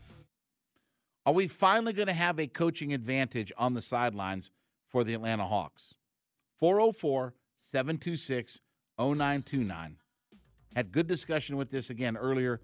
Are 1.26 1.32
we 1.32 1.46
finally 1.46 1.92
going 1.92 2.08
to 2.08 2.12
have 2.12 2.40
a 2.40 2.48
coaching 2.48 2.92
advantage 2.92 3.52
on 3.56 3.74
the 3.74 3.80
sidelines 3.80 4.50
for 4.88 5.04
the 5.04 5.14
Atlanta 5.14 5.46
Hawks? 5.46 5.94
404 6.60 7.34
726 7.56 8.60
0929. 8.98 9.96
Had 10.76 10.92
good 10.92 11.06
discussion 11.06 11.56
with 11.56 11.70
this 11.70 11.90
again 11.90 12.16
earlier. 12.16 12.60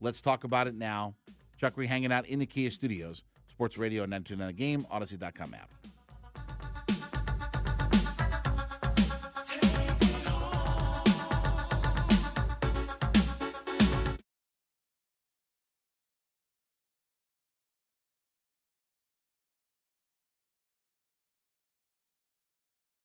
Let's 0.00 0.20
talk 0.20 0.44
about 0.44 0.66
it 0.66 0.74
now. 0.74 1.14
Chuck 1.58 1.76
Reed 1.76 1.88
hanging 1.88 2.12
out 2.12 2.26
in 2.26 2.38
the 2.38 2.46
Kia 2.46 2.70
studios. 2.70 3.22
Sports 3.48 3.78
Radio 3.78 4.02
929 4.02 4.46
The 4.46 4.52
Game, 4.52 4.86
Audacy.com 4.92 5.54
app. 5.54 5.70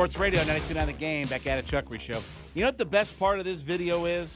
Sports 0.00 0.16
Radio 0.16 0.40
929 0.40 0.86
The 0.86 0.92
Game, 0.94 1.28
back 1.28 1.46
at 1.46 1.58
a 1.58 1.62
Chuckery 1.62 2.00
Show. 2.00 2.22
You 2.54 2.62
know 2.62 2.68
what 2.68 2.78
the 2.78 2.86
best 2.86 3.18
part 3.18 3.38
of 3.38 3.44
this 3.44 3.60
video 3.60 4.06
is? 4.06 4.34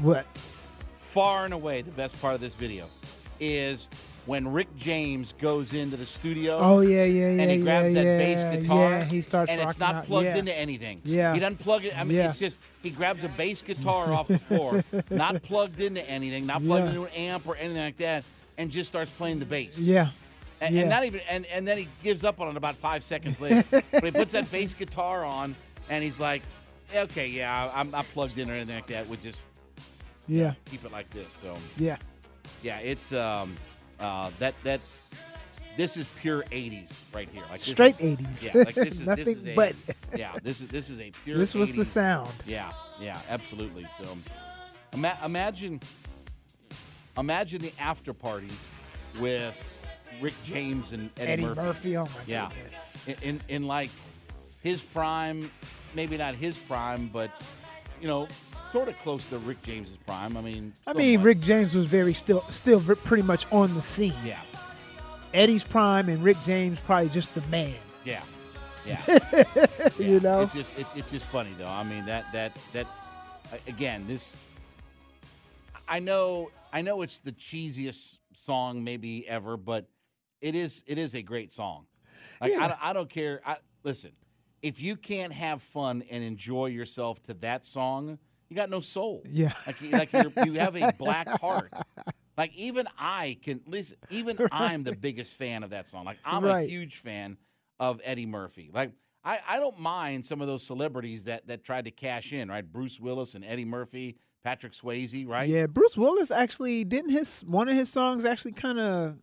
What? 0.00 0.26
Far 0.98 1.44
and 1.44 1.54
away, 1.54 1.82
the 1.82 1.92
best 1.92 2.20
part 2.20 2.34
of 2.34 2.40
this 2.40 2.56
video 2.56 2.86
is 3.38 3.88
when 4.24 4.52
Rick 4.52 4.66
James 4.76 5.34
goes 5.40 5.72
into 5.72 5.96
the 5.96 6.04
studio. 6.04 6.58
Oh 6.60 6.80
yeah, 6.80 7.04
yeah, 7.04 7.30
yeah. 7.30 7.42
And 7.42 7.48
he 7.48 7.58
grabs 7.58 7.94
yeah, 7.94 8.02
that 8.02 8.08
yeah, 8.08 8.18
bass 8.18 8.60
guitar. 8.60 8.90
Yeah, 8.90 9.04
he 9.04 9.20
starts 9.20 9.52
and 9.52 9.60
it's 9.60 9.78
not 9.78 10.04
plugged 10.04 10.36
into 10.36 10.58
anything. 10.58 11.00
Yeah. 11.04 11.32
He 11.32 11.38
doesn't 11.38 11.60
plug 11.60 11.84
it. 11.84 11.96
I 11.96 12.02
mean, 12.02 12.16
it's 12.16 12.40
just 12.40 12.58
he 12.82 12.90
grabs 12.90 13.22
a 13.22 13.28
bass 13.28 13.62
guitar 13.62 14.12
off 14.12 14.26
the 14.26 14.40
floor, 14.40 14.82
not 15.10 15.44
plugged 15.44 15.78
into 15.78 16.02
anything, 16.10 16.44
not 16.44 16.64
plugged 16.64 16.88
into 16.88 17.04
an 17.04 17.12
amp 17.12 17.46
or 17.46 17.54
anything 17.54 17.84
like 17.84 17.98
that, 17.98 18.24
and 18.58 18.68
just 18.72 18.88
starts 18.88 19.12
playing 19.12 19.38
the 19.38 19.46
bass. 19.46 19.78
Yeah. 19.78 20.08
And, 20.60 20.74
Yeah. 20.74 20.80
and 20.82 20.90
not 20.90 21.04
even 21.04 21.20
and, 21.28 21.44
and 21.46 21.66
then 21.68 21.76
he 21.78 21.88
gives 22.02 22.24
up 22.24 22.40
on 22.40 22.48
it 22.48 22.56
about 22.56 22.76
five 22.76 23.04
seconds 23.04 23.40
later. 23.40 23.62
but 23.70 24.04
he 24.04 24.10
puts 24.10 24.32
that 24.32 24.50
bass 24.50 24.72
guitar 24.74 25.24
on 25.24 25.54
and 25.90 26.02
he's 26.02 26.18
like, 26.20 26.42
Okay, 26.94 27.26
yeah, 27.28 27.70
I'm 27.74 27.90
not 27.90 28.04
plugged 28.14 28.38
in 28.38 28.48
or 28.50 28.54
anything 28.54 28.76
like 28.76 28.86
that. 28.88 29.06
We 29.08 29.16
just 29.18 29.46
Yeah. 30.28 30.54
keep 30.70 30.84
it 30.84 30.92
like 30.92 31.10
this. 31.10 31.36
So 31.42 31.56
Yeah. 31.76 31.96
yeah, 32.62 32.78
it's 32.78 33.12
um 33.12 33.56
uh 34.00 34.30
that 34.38 34.54
that 34.64 34.80
this 35.76 35.98
is 35.98 36.06
pure 36.20 36.42
'80s 36.50 36.90
right 37.12 37.28
here. 37.28 37.42
Like 37.50 37.60
Straight 37.60 38.00
is- 38.00 38.16
80s. 38.16 38.42
Yeah, 38.44 38.62
like 38.62 38.74
this 38.74 38.86
is 38.94 38.98
this 39.00 39.06
Nothing 39.06 39.36
is 39.36 39.46
a, 39.46 39.54
but. 39.54 39.74
yeah. 40.16 40.32
This 40.42 40.62
is 40.62 40.68
this 40.68 40.88
is 40.88 41.00
a 41.00 41.10
pure. 41.24 41.36
This 41.36 41.54
was 41.54 41.70
the 41.72 41.84
sound. 41.84 42.32
Yeah, 42.46 42.72
yeah, 42.98 43.20
absolutely. 43.28 43.86
So 43.98 44.16
ima- 44.94 45.18
imagine 45.22 45.80
imagine 47.18 47.60
the 47.62 47.72
after 47.78 48.12
parties 48.14 48.56
with 49.20 49.54
Rick 50.20 50.34
James 50.44 50.92
and 50.92 51.10
Eddie, 51.16 51.32
Eddie 51.32 51.42
Murphy. 51.42 51.62
Murphy, 51.62 51.96
oh 51.96 52.04
my 52.04 52.10
yeah. 52.26 52.48
goodness. 52.48 53.06
In, 53.06 53.16
in 53.22 53.40
in 53.48 53.66
like 53.66 53.90
his 54.62 54.82
prime, 54.82 55.50
maybe 55.94 56.16
not 56.16 56.34
his 56.34 56.58
prime, 56.58 57.08
but 57.12 57.30
you 58.00 58.08
know, 58.08 58.28
sort 58.72 58.88
of 58.88 58.98
close 59.00 59.26
to 59.26 59.38
Rick 59.38 59.62
James's 59.62 59.96
prime. 59.98 60.36
I 60.36 60.40
mean, 60.40 60.72
I 60.86 60.92
mean, 60.92 61.14
somewhat. 61.14 61.24
Rick 61.24 61.40
James 61.40 61.74
was 61.74 61.86
very 61.86 62.14
still, 62.14 62.42
still 62.50 62.80
pretty 62.80 63.22
much 63.22 63.50
on 63.52 63.74
the 63.74 63.82
scene. 63.82 64.14
Yeah, 64.24 64.40
Eddie's 65.34 65.64
prime 65.64 66.08
and 66.08 66.22
Rick 66.22 66.38
James 66.44 66.80
probably 66.80 67.08
just 67.08 67.34
the 67.34 67.42
man. 67.42 67.74
yeah, 68.04 68.20
yeah. 68.86 69.00
You 69.98 70.20
know? 70.20 70.42
it's 70.42 70.54
just 70.54 70.78
it, 70.78 70.86
it's 70.94 71.10
just 71.10 71.26
funny 71.26 71.50
though. 71.58 71.68
I 71.68 71.84
mean 71.84 72.04
that 72.06 72.30
that 72.32 72.52
that 72.72 72.86
again 73.66 74.04
this. 74.06 74.36
I 75.88 76.00
know 76.00 76.50
I 76.72 76.82
know 76.82 77.02
it's 77.02 77.20
the 77.20 77.32
cheesiest 77.32 78.18
song 78.34 78.82
maybe 78.82 79.28
ever, 79.28 79.56
but 79.56 79.86
it 80.40 80.54
is 80.54 80.82
it 80.86 80.98
is 80.98 81.14
a 81.14 81.22
great 81.22 81.52
song. 81.52 81.86
Like 82.40 82.52
I, 82.52 82.54
Yeah. 82.54 82.68
don't- 82.68 82.82
I 82.82 82.92
don't 82.92 83.10
care. 83.10 83.40
I, 83.46 83.56
listen, 83.82 84.12
if 84.62 84.80
you 84.80 84.96
can't 84.96 85.32
have 85.32 85.62
fun 85.62 86.02
and 86.10 86.22
enjoy 86.24 86.66
yourself 86.66 87.22
to 87.24 87.34
that 87.34 87.64
song, 87.64 88.18
you 88.48 88.56
got 88.56 88.70
no 88.70 88.80
soul. 88.80 89.22
Yeah. 89.26 89.52
like 89.66 89.80
you- 89.80 89.90
like 89.90 90.12
you're, 90.12 90.32
you 90.46 90.54
have 90.54 90.76
a 90.76 90.92
black 90.98 91.28
heart. 91.40 91.72
Like 92.38 92.54
even 92.54 92.86
I 92.98 93.38
can 93.42 93.62
listen. 93.66 93.96
Even 94.10 94.36
I'm 94.52 94.82
the 94.84 94.94
biggest 94.94 95.32
fan 95.32 95.62
of 95.62 95.70
that 95.70 95.88
song. 95.88 96.04
Like 96.04 96.18
I'm 96.22 96.44
a 96.44 96.60
huge 96.64 96.96
fan 96.96 97.38
of 97.80 97.98
Eddie 98.04 98.26
Murphy. 98.26 98.70
Like 98.74 98.92
I, 99.24 99.38
I 99.48 99.56
don't 99.58 99.80
mind 99.80 100.22
some 100.22 100.42
of 100.42 100.46
those 100.46 100.62
celebrities 100.62 101.24
that 101.24 101.46
that 101.46 101.64
tried 101.64 101.86
to 101.86 101.90
cash 101.90 102.34
in. 102.34 102.50
Right, 102.50 102.70
Bruce 102.70 103.00
Willis 103.00 103.36
and 103.36 103.42
Eddie 103.42 103.64
Murphy, 103.64 104.18
Patrick 104.44 104.74
Swayze. 104.74 105.26
Right. 105.26 105.48
Yeah, 105.48 105.66
Bruce 105.66 105.96
Willis 105.96 106.30
actually 106.30 106.84
didn't 106.84 107.10
his 107.12 107.40
one 107.46 107.70
of 107.70 107.74
his 107.74 107.90
songs 107.90 108.26
actually 108.26 108.52
kind 108.52 108.80
of. 108.80 109.16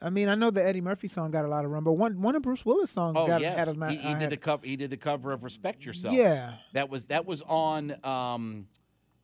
I 0.00 0.10
mean, 0.10 0.28
I 0.28 0.34
know 0.36 0.50
the 0.50 0.64
Eddie 0.64 0.80
Murphy 0.80 1.08
song 1.08 1.30
got 1.32 1.44
a 1.44 1.48
lot 1.48 1.64
of 1.64 1.70
run, 1.70 1.82
but 1.84 1.92
one 1.94 2.20
one 2.22 2.36
of 2.36 2.42
Bruce 2.42 2.64
Willis 2.64 2.90
songs 2.90 3.16
Oh 3.18 3.26
got 3.26 3.40
yes, 3.40 3.58
had 3.58 3.68
a 3.68 3.72
lot. 3.72 3.90
he, 3.90 3.96
he 3.98 4.14
did 4.14 4.30
the 4.30 4.36
cover. 4.36 4.64
He 4.66 4.76
did 4.76 4.90
the 4.90 4.96
cover 4.96 5.32
of 5.32 5.42
"Respect 5.42 5.84
Yourself." 5.84 6.14
Yeah. 6.14 6.54
that 6.72 6.88
was 6.88 7.06
that 7.06 7.26
was 7.26 7.42
on. 7.42 7.96
Um, 8.04 8.66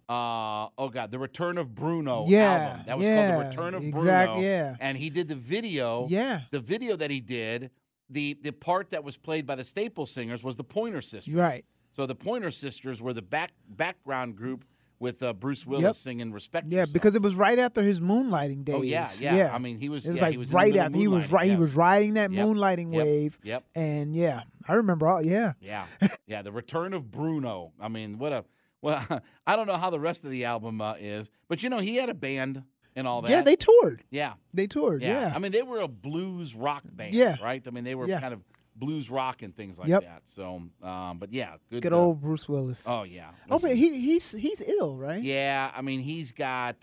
uh 0.09 0.69
oh 0.77 0.91
god, 0.93 1.11
the 1.11 1.19
Return 1.19 1.57
of 1.57 1.75
Bruno 1.75 2.25
Yeah, 2.27 2.53
album. 2.53 2.83
That 2.87 2.99
was 2.99 3.07
yeah, 3.07 3.31
called 3.31 3.45
the 3.45 3.49
Return 3.49 3.75
of 3.75 3.85
exact- 3.85 4.33
Bruno. 4.35 4.41
yeah. 4.47 4.77
and 4.81 4.99
he 4.99 5.09
did 5.09 5.29
the 5.29 5.35
video. 5.35 6.07
Yeah. 6.11 6.41
the 6.51 6.61
video 6.61 6.97
that 6.97 7.11
he 7.11 7.21
did. 7.21 7.71
The 8.11 8.37
the 8.43 8.51
part 8.53 8.91
that 8.91 9.03
was 9.03 9.17
played 9.17 9.47
by 9.47 9.55
the 9.55 9.65
Staple 9.65 10.05
Singers 10.05 10.45
was 10.45 10.57
the 10.57 10.65
Pointer 10.65 11.01
Sisters. 11.01 11.33
Right. 11.35 11.65
So 11.93 12.05
the 12.05 12.15
Pointer 12.15 12.51
Sisters 12.51 13.01
were 13.01 13.15
the 13.15 13.23
back 13.23 13.53
background 13.67 14.37
group 14.37 14.65
with 14.99 15.23
uh, 15.23 15.33
Bruce 15.33 15.67
Willis 15.67 15.83
Yep. 15.83 15.95
singing 15.97 16.33
"Respect." 16.33 16.67
Yeah, 16.69 16.81
Yourself. 16.81 16.93
because 16.95 17.15
it 17.15 17.23
was 17.23 17.35
right 17.35 17.59
after 17.59 17.83
his 17.83 18.01
moonlighting 18.01 18.65
days. 18.65 18.75
Oh, 18.77 18.83
yeah, 18.83 19.09
yeah. 19.21 19.51
I 19.55 19.59
mean, 19.59 19.79
he 19.79 19.89
was- 19.89 20.07
It 20.07 20.13
was 20.13 20.21
yeah, 20.21 20.27
like 20.29 20.39
was 20.39 20.53
right 20.53 20.77
after 20.77 20.97
he 20.99 21.09
was 21.09 21.31
right. 21.33 21.51
He 21.51 21.57
was 21.57 21.75
riding 21.75 22.15
that 22.15 22.31
Yep, 22.33 22.47
moonlighting 22.47 22.95
yep, 22.95 23.05
wave. 23.05 23.39
yep. 23.43 23.65
And 23.75 24.15
yeah, 24.15 24.43
I 24.69 24.75
remember 24.75 25.09
all. 25.09 25.23
Yeah. 25.23 25.53
Yeah, 25.61 25.87
yeah. 26.27 26.43
The 26.43 26.53
return 26.53 26.95
of 26.95 27.11
Bruno. 27.11 27.73
I 27.81 27.89
mean, 27.89 28.19
what 28.19 28.33
a 28.33 28.45
well. 28.81 29.05
I 29.47 29.57
don't 29.57 29.67
know 29.67 29.77
how 29.77 29.91
the 29.91 30.01
rest 30.01 30.25
of 30.25 30.31
the 30.31 30.45
album 30.45 30.81
uh, 30.81 30.95
is, 30.99 31.29
but 31.49 31.63
you 31.63 31.69
know, 31.69 31.79
he 31.79 31.97
had 31.97 32.09
a 32.09 32.15
band 32.15 32.63
and 32.97 33.09
all 33.09 33.23
that. 33.23 33.31
Yeah, 33.31 33.43
they 33.43 33.57
toured. 33.57 34.05
Yeah, 34.11 34.35
They 34.53 34.67
toured. 34.69 35.03
Yeah. 35.03 35.33
I 35.35 35.41
mean, 35.41 35.51
they 35.51 35.63
were 35.63 35.81
a 35.81 35.89
blues 35.89 36.55
rock 36.55 36.85
band. 36.85 37.13
Yeah. 37.15 37.37
right. 37.43 37.61
I 37.67 37.71
mean, 37.71 37.83
they 37.85 37.97
were 37.97 38.07
Yeah. 38.09 38.21
kind 38.21 38.33
of 38.33 38.41
blues 38.77 39.11
rock 39.11 39.43
and 39.43 39.55
things 39.57 39.79
like 39.79 39.89
Yep. 39.89 40.03
that. 40.03 40.23
So, 40.29 40.63
um, 40.83 41.19
but 41.19 41.33
yeah, 41.33 41.57
good. 41.71 41.83
Good 41.83 41.93
uh, 41.93 41.99
old 41.99 42.21
Bruce 42.21 42.49
Willis. 42.49 42.87
Oh 42.89 43.03
yeah. 43.05 43.31
Oh, 43.51 43.59
but 43.59 43.77
he 43.77 44.01
he's 44.01 44.33
he's 44.33 44.61
ill, 44.61 44.97
right? 44.97 45.23
Yeah, 45.23 45.71
I 45.75 45.83
mean, 45.83 46.01
he's 46.01 46.33
got. 46.33 46.77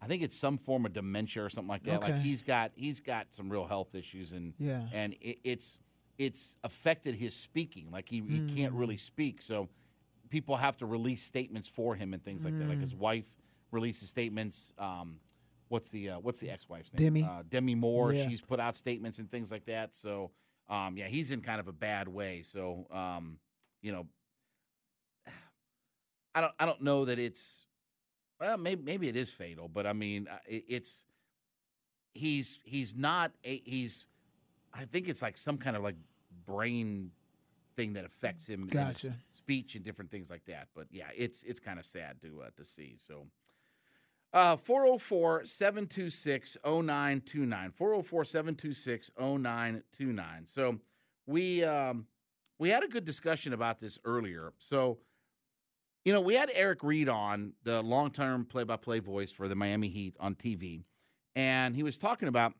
I 0.00 0.06
think 0.06 0.22
it's 0.22 0.36
some 0.36 0.58
form 0.58 0.86
of 0.86 0.92
dementia 0.92 1.44
or 1.44 1.48
something 1.48 1.68
like 1.68 1.82
that. 1.84 2.00
Like 2.02 2.20
he's 2.20 2.42
got 2.42 2.70
he's 2.76 3.00
got 3.00 3.26
some 3.34 3.50
real 3.50 3.66
health 3.66 3.94
issues 3.94 4.30
and 4.32 4.54
Yeah. 4.58 4.82
and 4.92 5.14
it, 5.20 5.38
it's 5.44 5.80
it's 6.18 6.56
affected 6.64 7.14
his 7.14 7.34
speaking. 7.34 7.90
Like 7.90 8.08
he, 8.08 8.20
he 8.20 8.38
can't 8.54 8.72
Mm. 8.74 8.78
really 8.78 8.96
speak, 8.96 9.42
so 9.42 9.68
people 10.30 10.56
have 10.56 10.76
to 10.78 10.86
release 10.86 11.22
statements 11.22 11.68
for 11.68 11.94
him 11.94 12.12
and 12.14 12.22
things 12.24 12.44
like 12.44 12.56
that. 12.58 12.68
Like 12.68 12.80
his 12.80 12.94
Mm. 12.94 12.98
wife 12.98 13.26
releases 13.72 14.08
statements. 14.08 14.72
Um, 14.78 15.18
what's 15.68 15.90
the 15.90 16.10
uh, 16.10 16.18
what's 16.20 16.38
the 16.40 16.50
ex-wife's 16.50 16.92
name? 16.94 17.04
Demi. 17.04 17.22
Uh, 17.24 17.42
Demi 17.50 17.74
Moore. 17.74 18.12
Yeah. 18.12 18.28
She's 18.28 18.40
put 18.40 18.60
out 18.60 18.76
statements 18.76 19.18
and 19.18 19.28
things 19.30 19.50
like 19.50 19.64
that. 19.66 19.94
So 19.94 20.30
um, 20.68 20.96
yeah, 20.96 21.06
he's 21.06 21.30
in 21.30 21.40
kind 21.40 21.60
of 21.60 21.68
a 21.68 21.72
bad 21.72 22.08
way. 22.08 22.42
So 22.42 22.86
um, 22.90 23.38
you 23.82 23.92
know, 23.92 24.06
I 26.34 26.40
don't 26.40 26.52
I 26.58 26.66
don't 26.66 26.82
know 26.82 27.04
that 27.04 27.18
it's 27.18 27.66
well 28.40 28.58
maybe 28.58 28.82
maybe 28.82 29.08
it 29.08 29.16
is 29.16 29.30
fatal, 29.30 29.68
but 29.68 29.86
I 29.86 29.92
mean 29.92 30.28
it's 30.46 31.04
he's 32.14 32.58
he's 32.64 32.96
not 32.96 33.32
a, 33.44 33.58
he's 33.64 34.06
I 34.74 34.84
think 34.84 35.08
it's 35.08 35.22
like 35.22 35.36
some 35.36 35.58
kind 35.58 35.76
of 35.76 35.82
like 35.82 35.96
brain 36.46 37.10
thing 37.76 37.92
that 37.94 38.04
affects 38.04 38.46
him 38.46 38.66
Gotcha. 38.66 39.14
speech 39.32 39.74
and 39.76 39.84
different 39.84 40.10
things 40.10 40.30
like 40.30 40.44
that. 40.46 40.68
But 40.74 40.86
yeah, 40.90 41.08
it's 41.16 41.42
it's 41.44 41.60
kind 41.60 41.78
of 41.78 41.86
sad 41.86 42.20
to 42.22 42.42
uh, 42.46 42.50
to 42.56 42.64
see. 42.64 42.96
So 42.98 43.26
404 44.32 45.44
726 45.44 46.56
0929 46.64 47.72
404 47.72 48.24
726 48.24 49.10
0929 49.18 50.46
so 50.46 50.78
we 51.26 51.62
um 51.64 52.06
we 52.58 52.70
had 52.70 52.82
a 52.82 52.88
good 52.88 53.04
discussion 53.04 53.52
about 53.52 53.78
this 53.78 53.98
earlier. 54.04 54.52
So 54.58 54.98
you 56.04 56.12
know 56.12 56.20
we 56.20 56.34
had 56.34 56.50
Eric 56.52 56.82
Reid 56.82 57.08
on 57.08 57.52
the 57.62 57.82
long-term 57.82 58.46
play-by-play 58.46 58.98
voice 59.00 59.30
for 59.30 59.46
the 59.46 59.54
Miami 59.54 59.88
Heat 59.88 60.16
on 60.18 60.34
TV 60.34 60.84
and 61.36 61.76
he 61.76 61.82
was 61.82 61.98
talking 61.98 62.28
about 62.28 62.54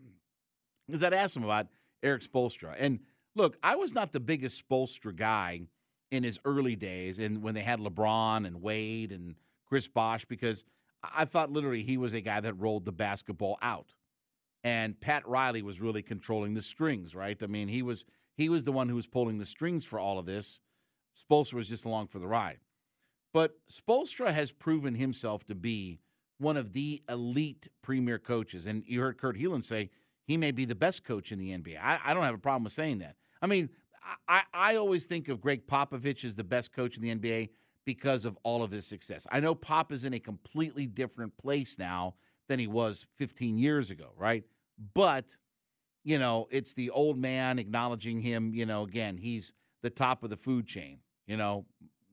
because 0.87 1.03
I'd 1.03 1.15
asked 1.15 1.37
him 1.37 1.45
about 1.45 1.67
Erik 2.03 2.23
Spoelstra 2.23 2.75
and 2.79 3.01
look 3.35 3.57
I 3.63 3.77
was 3.77 3.95
not 3.95 4.13
the 4.13 4.21
biggest 4.21 4.63
Spoelstra 4.69 5.17
guy 5.17 5.63
in 6.11 6.23
his 6.23 6.39
early 6.45 6.77
days 6.77 7.19
and 7.19 7.43
when 7.43 7.55
they 7.55 7.63
had 7.63 7.81
LeBron 7.81 8.47
and 8.47 8.63
Wade 8.63 9.13
and 9.13 9.35
Chris 9.67 9.89
Bosh 9.89 10.25
because 10.27 10.65
I 11.03 11.25
thought 11.25 11.51
literally 11.51 11.83
he 11.83 11.97
was 11.97 12.13
a 12.13 12.21
guy 12.21 12.41
that 12.41 12.55
rolled 12.55 12.85
the 12.85 12.93
basketball 12.93 13.59
out. 13.63 13.95
And 14.65 15.01
Pat 15.01 15.27
Riley 15.27 15.63
was 15.63 15.81
really 15.81 16.03
controlling 16.03 16.55
the 16.55 16.63
strings, 16.63 17.15
right? 17.15 17.41
I 17.41 17.47
mean, 17.47 17.69
he 17.69 17.83
was 17.83 18.05
he 18.37 18.49
was 18.49 18.65
the 18.65 18.73
one 18.73 18.89
who 18.89 18.97
was 18.97 19.07
pulling 19.07 19.39
the 19.39 19.45
strings 19.45 19.85
for 19.85 19.99
all 19.99 20.19
of 20.19 20.27
this. 20.27 20.61
Spoelstra 21.19 21.55
was 21.55 21.69
just 21.69 21.85
along 21.85 22.09
for 22.09 22.19
the 22.19 22.27
ride. 22.27 22.59
But 23.33 23.59
Spoelstra 23.71 24.33
has 24.33 24.53
proven 24.53 24.95
himself 24.95 25.45
to 25.47 25.55
be 25.55 26.01
one 26.39 26.57
of 26.57 26.73
the 26.73 27.03
elite 27.09 27.69
premier 27.83 28.19
coaches. 28.19 28.67
And 28.67 28.85
you 28.87 29.01
heard 29.01 29.19
Kurt 29.19 29.37
Heelan 29.37 29.65
say 29.65 29.91
he 30.25 30.37
may 30.37 30.51
be 30.51 30.65
the 30.65 30.75
best 30.75 31.05
coach 31.05 31.33
in 31.33 31.39
the 31.39 31.51
NBA. 31.51 31.79
I, 31.83 31.99
I 32.05 32.15
don't 32.15 32.25
have 32.25 32.35
a 32.35 32.39
problem 32.39 32.65
with 32.65 32.73
saying 32.73 32.99
that. 32.99 33.17
I 33.43 33.47
mean, 33.47 33.71
I, 34.29 34.43
I 34.53 34.77
always 34.77 35.05
think 35.05 35.29
of 35.29 35.41
Gregg 35.41 35.67
Popovich 35.67 36.25
as 36.25 36.35
the 36.35 36.45
best 36.45 36.73
coach 36.73 36.97
in 36.97 37.03
the 37.03 37.15
NBA 37.15 37.51
because 37.89 38.27
of 38.27 38.37
all 38.43 38.63
of 38.63 38.71
his 38.71 38.87
success. 38.87 39.27
I 39.33 39.41
know 39.41 39.55
Pop 39.55 39.93
is 39.93 40.05
in 40.05 40.13
a 40.13 40.21
completely 40.21 40.85
different 40.85 41.39
place 41.39 41.79
now 41.79 42.17
than 42.47 42.59
he 42.59 42.67
was 42.67 43.07
15 43.17 43.57
years 43.57 43.89
ago, 43.89 44.11
right? 44.15 44.45
But, 44.93 45.25
you 46.05 46.19
know, 46.19 46.49
it's 46.51 46.75
the 46.75 46.91
old 46.91 47.17
man 47.17 47.59
acknowledging 47.59 48.21
him, 48.21 48.53
you 48.53 48.67
know, 48.67 48.83
again, 48.83 49.17
he's 49.17 49.55
the 49.81 49.89
top 49.89 50.23
of 50.23 50.29
the 50.29 50.37
food 50.37 50.67
chain, 50.67 50.99
you 51.27 51.39
know, 51.39 51.65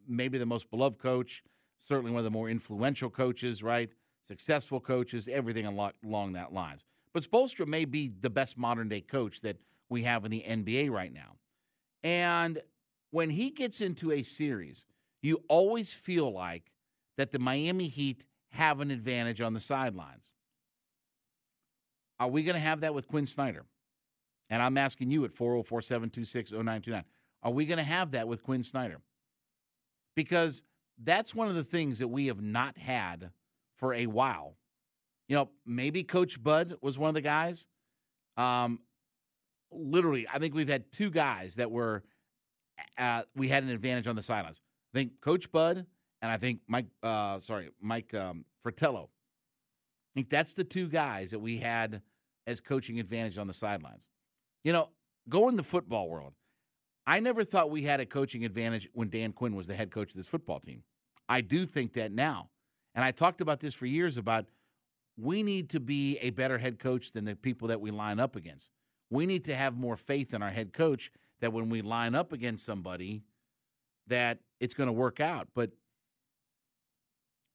maybe 0.07 0.38
the 0.38 0.45
most 0.45 0.71
beloved 0.71 0.97
coach, 0.97 1.43
certainly 1.77 2.11
one 2.11 2.19
of 2.19 2.23
the 2.23 2.31
more 2.31 2.49
influential 2.49 3.09
coaches, 3.09 3.61
right? 3.61 3.89
Successful 4.25 4.79
coaches, 4.79 5.27
everything 5.27 5.65
along, 5.65 6.31
that 6.31 6.53
lines. 6.53 6.85
But 7.13 7.29
Spoelstra 7.29 7.67
may 7.67 7.83
be 7.83 8.13
the 8.17 8.29
best 8.29 8.57
modern 8.57 8.88
day 8.88 9.01
coach 9.01 9.41
that 9.41 9.57
we 9.89 10.03
have 10.03 10.23
in 10.23 10.31
the 10.31 10.45
NBA 10.47 10.89
right 10.89 11.11
now. 11.11 11.35
And 12.01 12.61
when 13.11 13.29
he 13.29 13.49
gets 13.49 13.81
into 13.81 14.13
a 14.13 14.23
series, 14.23 14.85
you 15.25 15.43
always 15.47 15.93
feel 15.93 16.31
like 16.31 16.71
that 17.17 17.31
the 17.31 17.39
Miami 17.39 17.88
Heat 17.88 18.25
have 18.49 18.79
an 18.79 18.91
advantage 18.91 19.41
on 19.41 19.53
the 19.53 19.59
sidelines. 19.59 20.31
Are 22.19 22.29
we 22.29 22.43
going 22.43 22.55
to 22.55 22.61
have 22.61 22.81
that 22.81 22.93
with 22.93 23.07
Quin 23.07 23.25
Snyder? 23.25 23.65
And 24.49 24.61
I'm 24.61 24.77
asking 24.77 25.11
you 25.11 25.25
at 25.25 25.33
404 25.33 25.81
726 25.81 26.51
0929. 26.51 27.03
Are 27.43 27.51
we 27.51 27.65
going 27.65 27.77
to 27.77 27.83
have 27.83 28.11
that 28.11 28.27
with 28.27 28.43
Quin 28.43 28.63
Snyder? 28.63 29.01
Because 30.15 30.61
that's 31.03 31.35
one 31.35 31.47
of 31.47 31.55
the 31.55 31.63
things 31.63 31.99
that 31.99 32.07
we 32.07 32.27
have 32.27 32.41
not 32.41 32.77
had 32.77 33.31
for 33.77 33.93
a 33.93 34.07
while. 34.07 34.55
You 35.27 35.35
know, 35.35 35.49
maybe 35.65 36.03
Coach 36.03 36.41
Bud 36.41 36.75
was 36.81 36.97
one 36.97 37.09
of 37.09 37.15
the 37.15 37.21
guys. 37.21 37.65
Um, 38.38 38.79
literally, 39.71 40.27
I 40.31 40.39
think 40.39 40.53
we've 40.53 40.69
had 40.69 40.91
two 40.91 41.09
guys 41.09 41.55
that 41.55 41.71
were, 41.71 42.03
uh, 42.97 43.23
we 43.35 43.49
had 43.49 43.63
an 43.63 43.69
advantage 43.69 44.07
on 44.07 44.15
the 44.15 44.21
sidelines. 44.21 44.61
I 44.95 44.97
think 44.97 45.19
Coach 45.19 45.51
Bud 45.51 45.86
and 46.21 46.31
I 46.31 46.38
think 46.38 46.62
Mike, 46.69 46.86
uh, 47.03 47.38
sorry, 47.39 47.69
Mike 47.81 48.13
um, 48.13 48.45
Fratello. 48.63 49.10
I 49.10 50.12
think 50.15 50.29
that's 50.29 50.53
the 50.53 50.63
two 50.63 50.88
guys 50.88 51.31
that 51.31 51.39
we 51.39 51.58
had 51.58 52.01
as 52.47 52.62
coaching 52.62 52.97
advantage 53.01 53.38
on 53.38 53.47
the 53.47 53.53
sidelines. 53.53 54.08
You 54.63 54.71
know, 54.71 54.91
go 55.27 55.49
in 55.49 55.58
the 55.58 55.63
football 55.63 56.10
world. 56.10 56.31
I 57.05 57.19
never 57.19 57.43
thought 57.43 57.69
we 57.69 57.81
had 57.81 57.99
a 57.99 58.05
coaching 58.05 58.45
advantage 58.45 58.88
when 58.93 59.10
Dan 59.10 59.34
Quinn 59.34 59.53
was 59.53 59.67
the 59.67 59.75
head 59.75 59.91
coach 59.91 60.12
of 60.12 60.15
this 60.15 60.27
football 60.27 60.62
team. 60.62 60.84
I 61.27 61.41
do 61.41 61.65
think 61.65 61.91
that 61.93 62.13
now. 62.13 62.49
And 62.95 63.03
I 63.03 63.12
talked 63.12 63.41
about 63.41 63.60
this 63.60 63.73
for 63.73 63.86
years 63.86 64.15
about 64.15 64.45
we 65.17 65.43
need 65.43 65.71
to 65.71 65.81
be 65.81 66.17
a 66.19 66.29
better 66.29 66.58
head 66.58 66.79
coach 66.79 67.12
than 67.12 67.25
the 67.25 67.36
people 67.36 67.67
that 67.67 67.81
we 67.81 67.91
line 67.91 68.21
up 68.21 68.38
against. 68.38 68.71
We 69.10 69.25
need 69.25 69.43
to 69.45 69.55
have 69.58 69.75
more 69.75 69.97
faith 69.97 70.34
in 70.34 70.41
our 70.41 70.51
head 70.51 70.71
coach 70.71 71.12
that 71.41 71.51
when 71.51 71.67
we 71.67 71.81
line 71.81 72.15
up 72.15 72.31
against 72.31 72.65
somebody 72.65 73.23
that 74.07 74.39
it's 74.59 74.73
going 74.73 74.87
to 74.87 74.93
work 74.93 75.19
out. 75.19 75.47
But 75.53 75.71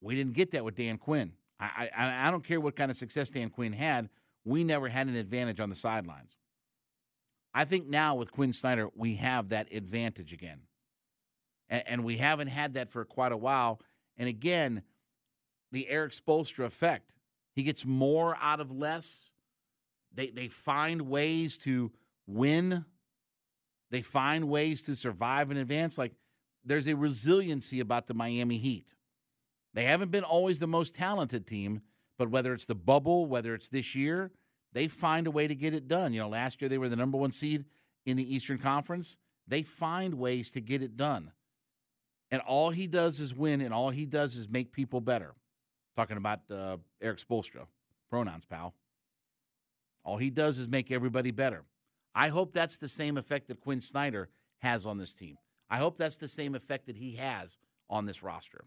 we 0.00 0.14
didn't 0.14 0.34
get 0.34 0.52
that 0.52 0.64
with 0.64 0.76
Dan 0.76 0.98
Quinn. 0.98 1.32
I, 1.58 1.90
I 1.96 2.28
I 2.28 2.30
don't 2.30 2.44
care 2.44 2.60
what 2.60 2.76
kind 2.76 2.90
of 2.90 2.96
success 2.96 3.30
Dan 3.30 3.50
Quinn 3.50 3.72
had. 3.72 4.08
We 4.44 4.64
never 4.64 4.88
had 4.88 5.06
an 5.06 5.16
advantage 5.16 5.60
on 5.60 5.68
the 5.68 5.74
sidelines. 5.74 6.36
I 7.52 7.64
think 7.64 7.88
now 7.88 8.14
with 8.14 8.30
Quin 8.32 8.52
Snyder, 8.52 8.88
we 8.94 9.16
have 9.16 9.50
that 9.50 9.72
advantage 9.72 10.32
again. 10.32 10.60
And, 11.68 11.82
and 11.86 12.04
we 12.04 12.16
haven't 12.16 12.48
had 12.48 12.74
that 12.74 12.90
for 12.90 13.04
quite 13.04 13.32
a 13.32 13.36
while. 13.36 13.80
And 14.16 14.28
again, 14.28 14.82
the 15.72 15.88
Erik 15.88 16.12
Spoelstra 16.12 16.64
effect. 16.64 17.12
He 17.54 17.62
gets 17.62 17.84
more 17.84 18.36
out 18.40 18.60
of 18.60 18.70
less. 18.70 19.32
They 20.14 20.30
they 20.30 20.48
find 20.48 21.02
ways 21.02 21.58
to 21.58 21.92
win. 22.26 22.84
They 23.90 24.02
find 24.02 24.48
ways 24.48 24.82
to 24.84 24.94
survive 24.94 25.50
and 25.50 25.58
advance. 25.58 25.98
Like 25.98 26.12
there's 26.64 26.87
a 26.87 26.94
resiliency 26.94 27.81
about 27.81 28.07
the 28.07 28.14
Miami 28.14 28.59
Heat. 28.59 28.94
They 29.75 29.85
haven't 29.85 30.11
been 30.11 30.25
always 30.25 30.59
the 30.59 30.66
most 30.66 30.94
talented 30.94 31.46
team, 31.46 31.83
but 32.18 32.31
whether 32.31 32.53
it's 32.53 32.66
the 32.66 32.75
bubble, 32.75 33.27
whether 33.27 33.55
it's 33.55 33.68
this 33.68 33.94
year, 33.94 34.31
they 34.73 34.88
find 34.88 35.27
a 35.27 35.31
way 35.31 35.46
to 35.46 35.55
get 35.55 35.75
it 35.75 35.88
done. 35.88 36.12
You 36.12 36.20
know, 36.20 36.29
last 36.29 36.61
year 36.61 36.68
they 36.68 36.79
were 36.79 36.88
the 36.88 36.96
number 36.96 37.18
one 37.18 37.33
seed 37.33 37.64
in 38.05 38.16
the 38.16 38.35
Eastern 38.35 38.59
Conference. 38.59 39.16
They 39.46 39.62
find 39.62 40.14
ways 40.14 40.51
to 40.53 40.61
get 40.61 40.83
it 40.83 40.96
done. 40.96 41.33
And 42.31 42.40
all 42.42 42.70
he 42.70 42.87
does 42.87 43.18
is 43.20 43.35
win, 43.35 43.61
and 43.61 43.75
all 43.75 43.90
he 43.90 44.07
does 44.07 44.37
is 44.37 44.49
make 44.49 44.73
people 44.73 45.01
better. 45.01 45.35
Talking 45.96 46.16
about 46.16 46.40
uh, 46.51 46.77
Erik 47.01 47.18
Spoelstra, 47.18 47.66
pronouns, 48.09 48.44
pal. 48.44 48.75
All 50.05 50.16
he 50.16 50.31
does 50.31 50.59
is 50.59 50.68
make 50.68 50.90
everybody 50.90 51.33
better. 51.33 51.64
I 52.14 52.29
hope 52.29 52.53
that's 52.53 52.77
the 52.77 52.88
same 52.88 53.16
effect 53.16 53.49
that 53.49 53.61
Quin 53.61 53.81
Snyder 53.81 54.29
has 54.59 54.87
on 54.87 54.99
this 54.99 55.14
team. 55.14 55.38
I 55.70 55.78
hope 55.78 55.96
that's 55.96 56.16
the 56.16 56.28
same 56.28 56.54
effect 56.54 56.87
that 56.87 56.96
he 56.96 57.16
has 57.16 57.56
on 57.88 58.06
this 58.06 58.22
roster. 58.22 58.64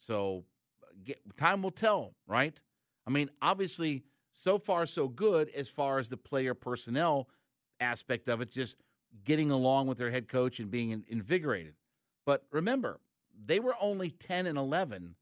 So, 0.00 0.44
uh, 0.82 0.86
get, 1.04 1.20
time 1.36 1.62
will 1.62 1.70
tell, 1.70 2.14
right? 2.26 2.58
I 3.06 3.10
mean, 3.10 3.30
obviously, 3.40 4.04
so 4.32 4.58
far 4.58 4.84
so 4.86 5.08
good 5.08 5.48
as 5.50 5.68
far 5.68 5.98
as 5.98 6.08
the 6.08 6.16
player 6.16 6.54
personnel 6.54 7.28
aspect 7.80 8.28
of 8.28 8.40
it, 8.40 8.50
just 8.50 8.76
getting 9.24 9.50
along 9.50 9.86
with 9.86 9.98
their 9.98 10.10
head 10.10 10.28
coach 10.28 10.58
and 10.58 10.70
being 10.70 11.04
invigorated. 11.08 11.74
But 12.24 12.44
remember, 12.50 13.00
they 13.44 13.60
were 13.60 13.74
only 13.80 14.10
10 14.10 14.46
and 14.46 14.58
11 14.58 15.14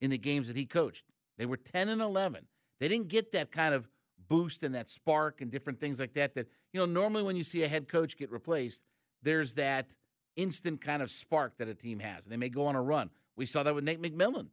in 0.00 0.10
the 0.10 0.18
games 0.18 0.46
that 0.48 0.56
he 0.56 0.64
coached. 0.64 1.04
They 1.36 1.46
were 1.46 1.56
10 1.56 1.88
and 1.88 2.00
11. 2.00 2.46
They 2.80 2.88
didn't 2.88 3.08
get 3.08 3.32
that 3.32 3.50
kind 3.50 3.74
of 3.74 3.88
boost 4.28 4.62
and 4.62 4.74
that 4.74 4.88
spark 4.88 5.40
and 5.40 5.50
different 5.50 5.80
things 5.80 6.00
like 6.00 6.14
that. 6.14 6.34
That, 6.34 6.48
you 6.72 6.80
know, 6.80 6.86
normally 6.86 7.22
when 7.22 7.36
you 7.36 7.44
see 7.44 7.62
a 7.62 7.68
head 7.68 7.88
coach 7.88 8.16
get 8.16 8.30
replaced, 8.30 8.82
there's 9.24 9.54
that 9.54 9.88
instant 10.36 10.80
kind 10.80 11.02
of 11.02 11.10
spark 11.10 11.58
that 11.58 11.68
a 11.68 11.74
team 11.74 11.98
has. 12.00 12.24
And 12.24 12.32
they 12.32 12.36
may 12.36 12.48
go 12.48 12.66
on 12.66 12.76
a 12.76 12.82
run. 12.82 13.10
We 13.36 13.46
saw 13.46 13.62
that 13.64 13.74
with 13.74 13.84
Nate 13.84 14.00
McMillan. 14.00 14.46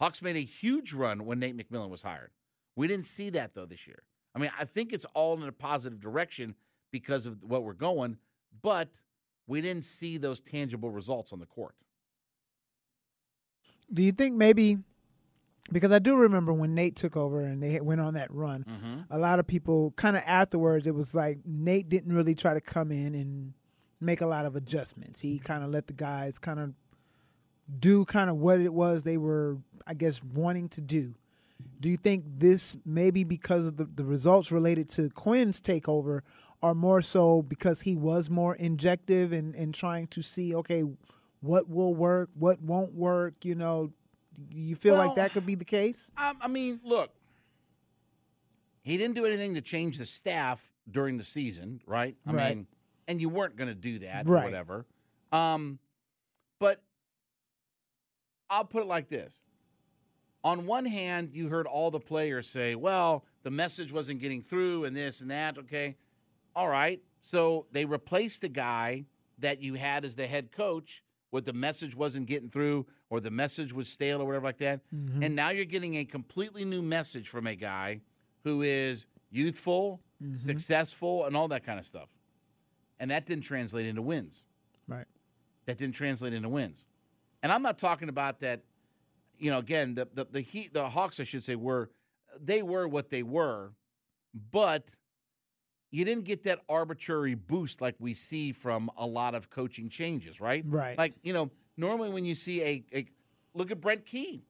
Hawks 0.00 0.22
made 0.22 0.36
a 0.36 0.40
huge 0.44 0.92
run 0.92 1.24
when 1.26 1.38
Nate 1.40 1.56
McMillan 1.56 1.90
was 1.90 2.02
hired. 2.02 2.30
We 2.76 2.86
didn't 2.86 3.06
see 3.06 3.30
that, 3.30 3.54
though, 3.54 3.66
this 3.66 3.86
year. 3.86 4.02
I 4.34 4.38
mean, 4.38 4.50
I 4.58 4.64
think 4.64 4.92
it's 4.92 5.04
all 5.14 5.36
in 5.42 5.48
a 5.48 5.52
positive 5.52 6.00
direction 6.00 6.54
because 6.92 7.26
of 7.26 7.42
what 7.42 7.64
we're 7.64 7.72
going, 7.74 8.16
but 8.62 8.88
we 9.46 9.60
didn't 9.60 9.84
see 9.84 10.16
those 10.18 10.40
tangible 10.40 10.90
results 10.90 11.32
on 11.32 11.40
the 11.40 11.46
court. 11.46 11.74
Do 13.92 14.02
you 14.02 14.12
think 14.12 14.36
maybe 14.36 14.78
because 15.72 15.92
I 15.92 15.98
do 15.98 16.16
remember 16.16 16.52
when 16.52 16.74
Nate 16.74 16.96
took 16.96 17.16
over 17.16 17.42
and 17.42 17.62
they 17.62 17.80
went 17.80 18.00
on 18.00 18.14
that 18.14 18.32
run, 18.32 18.64
Mm-hmm. 18.64 19.00
a 19.10 19.18
lot 19.18 19.38
of 19.38 19.46
people 19.46 19.92
kind 19.96 20.16
of 20.16 20.22
afterwards 20.26 20.86
it 20.86 20.94
was 20.94 21.14
like 21.14 21.38
Nate 21.44 21.88
didn't 21.88 22.12
really 22.12 22.34
try 22.34 22.54
to 22.54 22.60
come 22.60 22.90
in 22.92 23.14
and 23.14 23.52
make 24.00 24.20
a 24.20 24.26
lot 24.26 24.46
of 24.46 24.56
adjustments. 24.56 25.20
He 25.20 25.38
kind 25.38 25.62
of 25.62 25.70
let 25.70 25.86
the 25.86 25.92
guys 25.92 26.38
kind 26.38 26.58
of 26.58 26.74
do 27.78 28.04
kind 28.04 28.30
of 28.30 28.36
what 28.36 28.60
it 28.60 28.72
was 28.72 29.02
they 29.02 29.16
were, 29.18 29.58
I 29.86 29.94
guess, 29.94 30.22
wanting 30.22 30.68
to 30.70 30.80
do. 30.80 31.14
Do 31.78 31.88
you 31.88 31.96
think 31.96 32.24
this 32.38 32.76
maybe 32.84 33.24
because 33.24 33.66
of 33.66 33.76
the, 33.76 33.84
the 33.84 34.04
results 34.04 34.50
related 34.50 34.88
to 34.90 35.10
Quin's 35.10 35.60
takeover 35.60 36.20
are 36.62 36.74
more 36.74 37.00
so 37.02 37.42
because 37.42 37.82
he 37.82 37.96
was 37.96 38.28
more 38.28 38.54
injective 38.54 39.32
and 39.32 39.54
in, 39.54 39.62
in 39.62 39.72
trying 39.72 40.06
to 40.08 40.22
see, 40.22 40.54
okay, 40.54 40.84
what 41.40 41.68
will 41.68 41.94
work, 41.94 42.30
what 42.34 42.60
won't 42.60 42.94
work, 42.94 43.44
you 43.44 43.54
know, 43.54 43.92
you 44.50 44.74
feel 44.74 44.94
Well, 44.94 45.06
like 45.06 45.16
that 45.16 45.32
could 45.32 45.46
be 45.46 45.54
the 45.54 45.64
case? 45.64 46.10
I, 46.16 46.34
I 46.40 46.48
mean, 46.48 46.80
look, 46.82 47.10
he 48.82 48.96
didn't 48.96 49.14
do 49.14 49.26
anything 49.26 49.54
to 49.54 49.60
change 49.60 49.98
the 49.98 50.04
staff 50.04 50.70
during 50.90 51.18
the 51.18 51.24
season, 51.24 51.80
right? 51.86 52.16
I 52.26 52.32
Right. 52.32 52.56
mean, 52.56 52.66
and 53.10 53.20
you 53.20 53.28
weren't 53.28 53.56
going 53.56 53.68
to 53.68 53.74
do 53.74 53.98
that 53.98 54.28
or 54.28 54.36
whatever. 54.44 54.86
Um, 55.32 55.80
but 56.60 56.80
I'll 58.48 58.64
put 58.64 58.82
it 58.82 58.86
like 58.86 59.08
this. 59.08 59.42
On 60.44 60.64
one 60.64 60.86
hand, 60.86 61.30
you 61.32 61.48
heard 61.48 61.66
all 61.66 61.90
the 61.90 61.98
players 61.98 62.48
say, 62.48 62.76
well, 62.76 63.24
the 63.42 63.50
message 63.50 63.92
wasn't 63.92 64.20
getting 64.20 64.40
through 64.42 64.84
and 64.84 64.96
this 64.96 65.20
and 65.22 65.30
that. 65.32 65.58
Okay. 65.58 65.96
All 66.54 66.68
right. 66.68 67.02
So 67.20 67.66
they 67.72 67.84
replaced 67.84 68.42
the 68.42 68.48
guy 68.48 69.04
that 69.38 69.60
you 69.60 69.74
had 69.74 70.04
as 70.04 70.14
the 70.14 70.26
head 70.26 70.52
coach 70.52 71.02
with 71.32 71.44
the 71.44 71.52
message 71.52 71.94
wasn't 71.96 72.26
getting 72.26 72.48
through 72.48 72.86
or 73.10 73.18
the 73.20 73.30
message 73.30 73.72
was 73.72 73.88
stale 73.88 74.22
or 74.22 74.24
whatever 74.24 74.44
like 74.46 74.58
that. 74.58 74.80
Mhm. 74.94 75.24
And 75.24 75.34
now 75.36 75.50
you're 75.50 75.64
getting 75.64 75.96
a 75.96 76.04
completely 76.04 76.64
new 76.64 76.80
message 76.80 77.28
from 77.28 77.46
a 77.48 77.56
guy 77.56 78.00
who 78.44 78.62
is 78.62 79.06
youthful, 79.30 80.00
Mhm. 80.22 80.44
successful, 80.44 81.26
and 81.26 81.36
all 81.36 81.48
that 81.48 81.64
kind 81.64 81.78
of 81.78 81.84
stuff. 81.84 82.08
And 83.00 83.10
that 83.10 83.26
didn't 83.26 83.44
translate 83.44 83.86
into 83.86 84.02
wins. 84.02 84.44
Right. 84.86 85.06
That 85.66 85.78
didn't 85.78 85.96
translate 85.96 86.32
into 86.32 86.48
wins. 86.48 86.84
And 87.42 87.50
I'm 87.50 87.62
not 87.62 87.78
talking 87.78 88.08
about 88.08 88.40
that, 88.40 88.60
you 89.38 89.50
know, 89.50 89.58
again, 89.58 89.94
the 89.94 90.06
the 90.14 90.26
the, 90.30 90.40
Heat, 90.42 90.72
the 90.72 90.88
Hawks, 90.88 91.18
I 91.18 91.24
should 91.24 91.42
say, 91.42 91.56
were 91.56 91.90
they 92.38 92.62
were 92.62 92.86
what 92.86 93.10
they 93.10 93.22
were, 93.22 93.72
but 94.52 94.90
you 95.90 96.04
didn't 96.04 96.24
get 96.24 96.44
that 96.44 96.60
arbitrary 96.68 97.34
boost 97.34 97.80
like 97.80 97.96
we 97.98 98.14
see 98.14 98.52
from 98.52 98.90
a 98.96 99.06
lot 99.06 99.34
of 99.34 99.50
coaching 99.50 99.88
changes, 99.88 100.40
right? 100.40 100.62
Right. 100.66 100.96
Like, 100.96 101.14
you 101.22 101.32
know, 101.32 101.50
normally 101.76 102.10
when 102.10 102.24
you 102.24 102.34
see 102.34 102.62
a, 102.62 102.84
a 102.94 103.06
look 103.54 103.70
at 103.70 103.80
Brent 103.80 104.06
Key. 104.06 104.44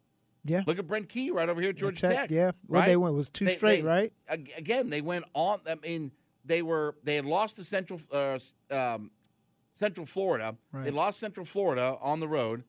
Yeah. 0.45 0.63
Look 0.67 0.79
at 0.79 0.87
Brent 0.87 1.09
Key 1.09 1.31
right 1.31 1.49
over 1.49 1.61
here 1.61 1.71
at 1.71 1.77
Georgia 1.77 2.01
Tech, 2.01 2.17
Tech. 2.17 2.31
yeah. 2.31 2.53
What 2.67 2.81
right? 2.81 2.87
they 2.87 2.97
went 2.97 3.15
was 3.15 3.29
two 3.29 3.49
straight, 3.49 3.85
right? 3.85 4.13
Again, 4.29 4.89
they 4.91 5.03
went 5.03 5.25
on. 5.35 5.61
I 5.69 5.75
mean, 5.75 6.13
they 6.45 6.63
were 6.63 6.97
they 7.05 7.17
had 7.17 7.25
lost 7.25 7.57
to 7.57 7.65
Central 7.65 8.01
uh, 8.13 8.39
um, 8.71 9.11
Central 9.75 10.07
Florida. 10.07 10.57
They 10.73 10.91
lost 10.91 11.19
Central 11.19 11.47
Florida 11.47 11.97
on 12.01 12.21
the 12.21 12.29
road. 12.29 12.65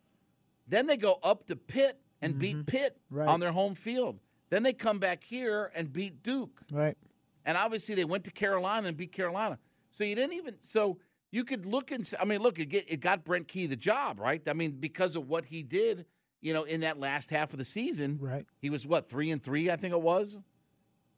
Then 0.68 0.88
they 0.88 0.98
go 0.98 1.20
up 1.24 1.48
to 1.48 1.56
Pitt 1.56 2.00
and 2.22 2.38
beat 2.40 2.66
Pitt 2.66 2.98
Mm-hmm. 3.12 3.20
Right. 3.20 3.28
on 3.28 3.40
their 3.40 3.52
home 3.52 3.76
field. 3.76 4.20
Then 4.50 4.64
they 4.64 4.74
come 4.74 5.00
back 5.00 5.24
here 5.24 5.72
and 5.76 5.92
beat 5.92 6.24
Duke. 6.24 6.62
Right. 6.72 6.98
And 7.46 7.58
obviously 7.58 7.96
they 7.96 8.06
went 8.06 8.24
to 8.26 8.32
Carolina 8.32 8.88
and 8.88 8.96
beat 8.96 9.12
Carolina. 9.12 9.58
So 9.90 10.04
you 10.04 10.16
didn't 10.16 10.34
even 10.38 10.56
so 10.60 11.00
you 11.32 11.44
could 11.44 11.66
look 11.66 11.92
and 11.92 12.10
I 12.20 12.26
mean, 12.26 12.42
look, 12.42 12.60
it, 12.60 12.66
get, 12.70 12.86
it 12.90 13.00
got 13.02 13.24
Brent 13.26 13.48
Key 13.48 13.66
the 13.66 13.76
job, 13.76 14.20
right? 14.20 14.42
I 14.48 14.54
mean, 14.54 14.72
because 14.80 15.16
of 15.16 15.28
what 15.28 15.46
he 15.46 15.64
did, 15.64 16.06
you 16.42 16.54
know, 16.54 16.64
in 16.64 16.82
that 16.82 17.00
last 17.00 17.30
half 17.32 17.52
of 17.54 17.60
the 17.60 17.66
season. 17.66 18.18
Right. 18.22 18.46
He 18.60 18.70
was 18.70 18.86
what 18.86 19.10
three 19.10 19.32
and 19.32 19.42
three, 19.42 19.70
I 19.72 19.76
think 19.76 19.94
it 19.94 20.02
was, 20.02 20.38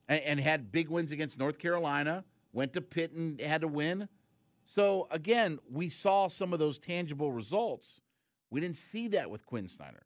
and, 0.08 0.22
and 0.22 0.40
had 0.40 0.72
big 0.72 0.90
wins 0.90 1.12
against 1.12 1.38
North 1.40 1.60
Carolina. 1.60 2.24
Went 2.54 2.74
to 2.74 2.82
Pitt 2.82 3.12
and 3.12 3.42
had 3.42 3.62
to 3.62 3.68
win. 3.68 4.08
So 4.64 5.08
again, 5.12 5.60
we 5.70 5.90
saw 5.90 6.28
some 6.28 6.54
of 6.54 6.60
those 6.60 6.78
tangible 6.78 7.32
results. 7.32 8.00
We 8.50 8.62
didn't 8.62 8.78
see 8.78 9.10
that 9.10 9.30
with 9.30 9.46
Quin 9.46 9.68
Snyder. 9.68 10.04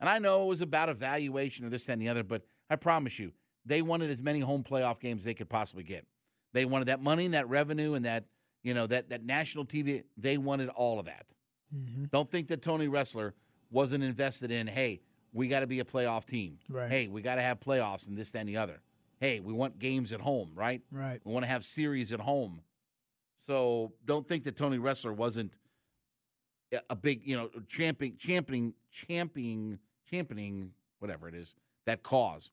And 0.00 0.08
I 0.08 0.18
know 0.18 0.42
it 0.42 0.46
was 0.46 0.62
about 0.62 0.88
evaluation 0.88 1.64
of 1.64 1.70
this 1.70 1.84
that, 1.84 1.92
and 1.92 2.02
the 2.02 2.08
other, 2.08 2.24
but 2.24 2.42
I 2.68 2.76
promise 2.76 3.18
you, 3.18 3.32
they 3.64 3.82
wanted 3.82 4.10
as 4.10 4.20
many 4.20 4.40
home 4.40 4.64
playoff 4.64 4.98
games 4.98 5.20
as 5.20 5.24
they 5.26 5.34
could 5.34 5.48
possibly 5.48 5.84
get. 5.84 6.06
They 6.52 6.64
wanted 6.64 6.88
that 6.88 7.00
money 7.00 7.26
and 7.26 7.34
that 7.34 7.48
revenue 7.48 7.94
and 7.94 8.04
that, 8.04 8.24
you 8.64 8.74
know, 8.74 8.86
that 8.88 9.10
that 9.10 9.24
national 9.24 9.64
TV. 9.64 10.02
They 10.16 10.38
wanted 10.38 10.70
all 10.70 10.98
of 10.98 11.06
that. 11.06 11.26
Mm-hmm. 11.74 12.04
Don't 12.10 12.30
think 12.30 12.48
that 12.48 12.62
Tony 12.62 12.88
Ressler 12.88 13.32
wasn't 13.70 14.02
invested 14.04 14.50
in, 14.50 14.66
hey, 14.66 15.00
we 15.32 15.48
got 15.48 15.60
to 15.60 15.66
be 15.66 15.80
a 15.80 15.84
playoff 15.84 16.24
team. 16.24 16.58
Right. 16.68 16.90
Hey, 16.90 17.08
we 17.08 17.22
got 17.22 17.36
to 17.36 17.42
have 17.42 17.60
playoffs 17.60 18.06
and 18.06 18.16
this, 18.16 18.30
that, 18.32 18.40
and 18.40 18.48
the 18.48 18.58
other. 18.58 18.80
Hey, 19.22 19.38
we 19.38 19.52
want 19.52 19.78
games 19.78 20.12
at 20.12 20.20
home, 20.20 20.50
right? 20.52 20.82
Right. 20.90 21.20
We 21.22 21.32
want 21.32 21.44
to 21.44 21.48
have 21.48 21.64
series 21.64 22.10
at 22.10 22.18
home. 22.18 22.60
So 23.36 23.92
don't 24.04 24.26
think 24.26 24.42
that 24.42 24.56
Tony 24.56 24.78
Ressler 24.78 25.14
wasn't 25.14 25.52
a- 26.90 26.96
big, 26.96 27.22
you 27.24 27.36
know, 27.36 27.48
championing, 27.68 28.16
championing, 28.18 28.74
championing, 28.90 29.78
championing, 30.10 30.72
whatever 30.98 31.28
it 31.28 31.36
is, 31.36 31.54
that 31.86 32.02
cause. 32.02 32.50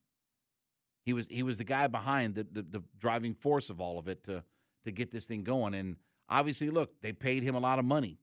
He 1.06 1.12
was 1.12 1.26
he 1.28 1.42
was 1.42 1.58
the 1.58 1.64
guy 1.64 1.88
behind 1.88 2.36
the, 2.36 2.46
the 2.52 2.62
the 2.62 2.84
driving 3.00 3.34
force 3.34 3.72
of 3.72 3.82
all 3.82 3.98
of 3.98 4.08
it 4.08 4.24
to 4.26 4.44
to 4.86 4.92
get 4.92 5.10
this 5.10 5.26
thing 5.26 5.44
going. 5.44 5.74
And 5.74 5.96
obviously, 6.30 6.70
look, 6.70 7.02
they 7.02 7.14
paid 7.14 7.42
him 7.42 7.56
a 7.56 7.60
lot 7.60 7.80
of 7.80 7.86
money. 7.86 8.20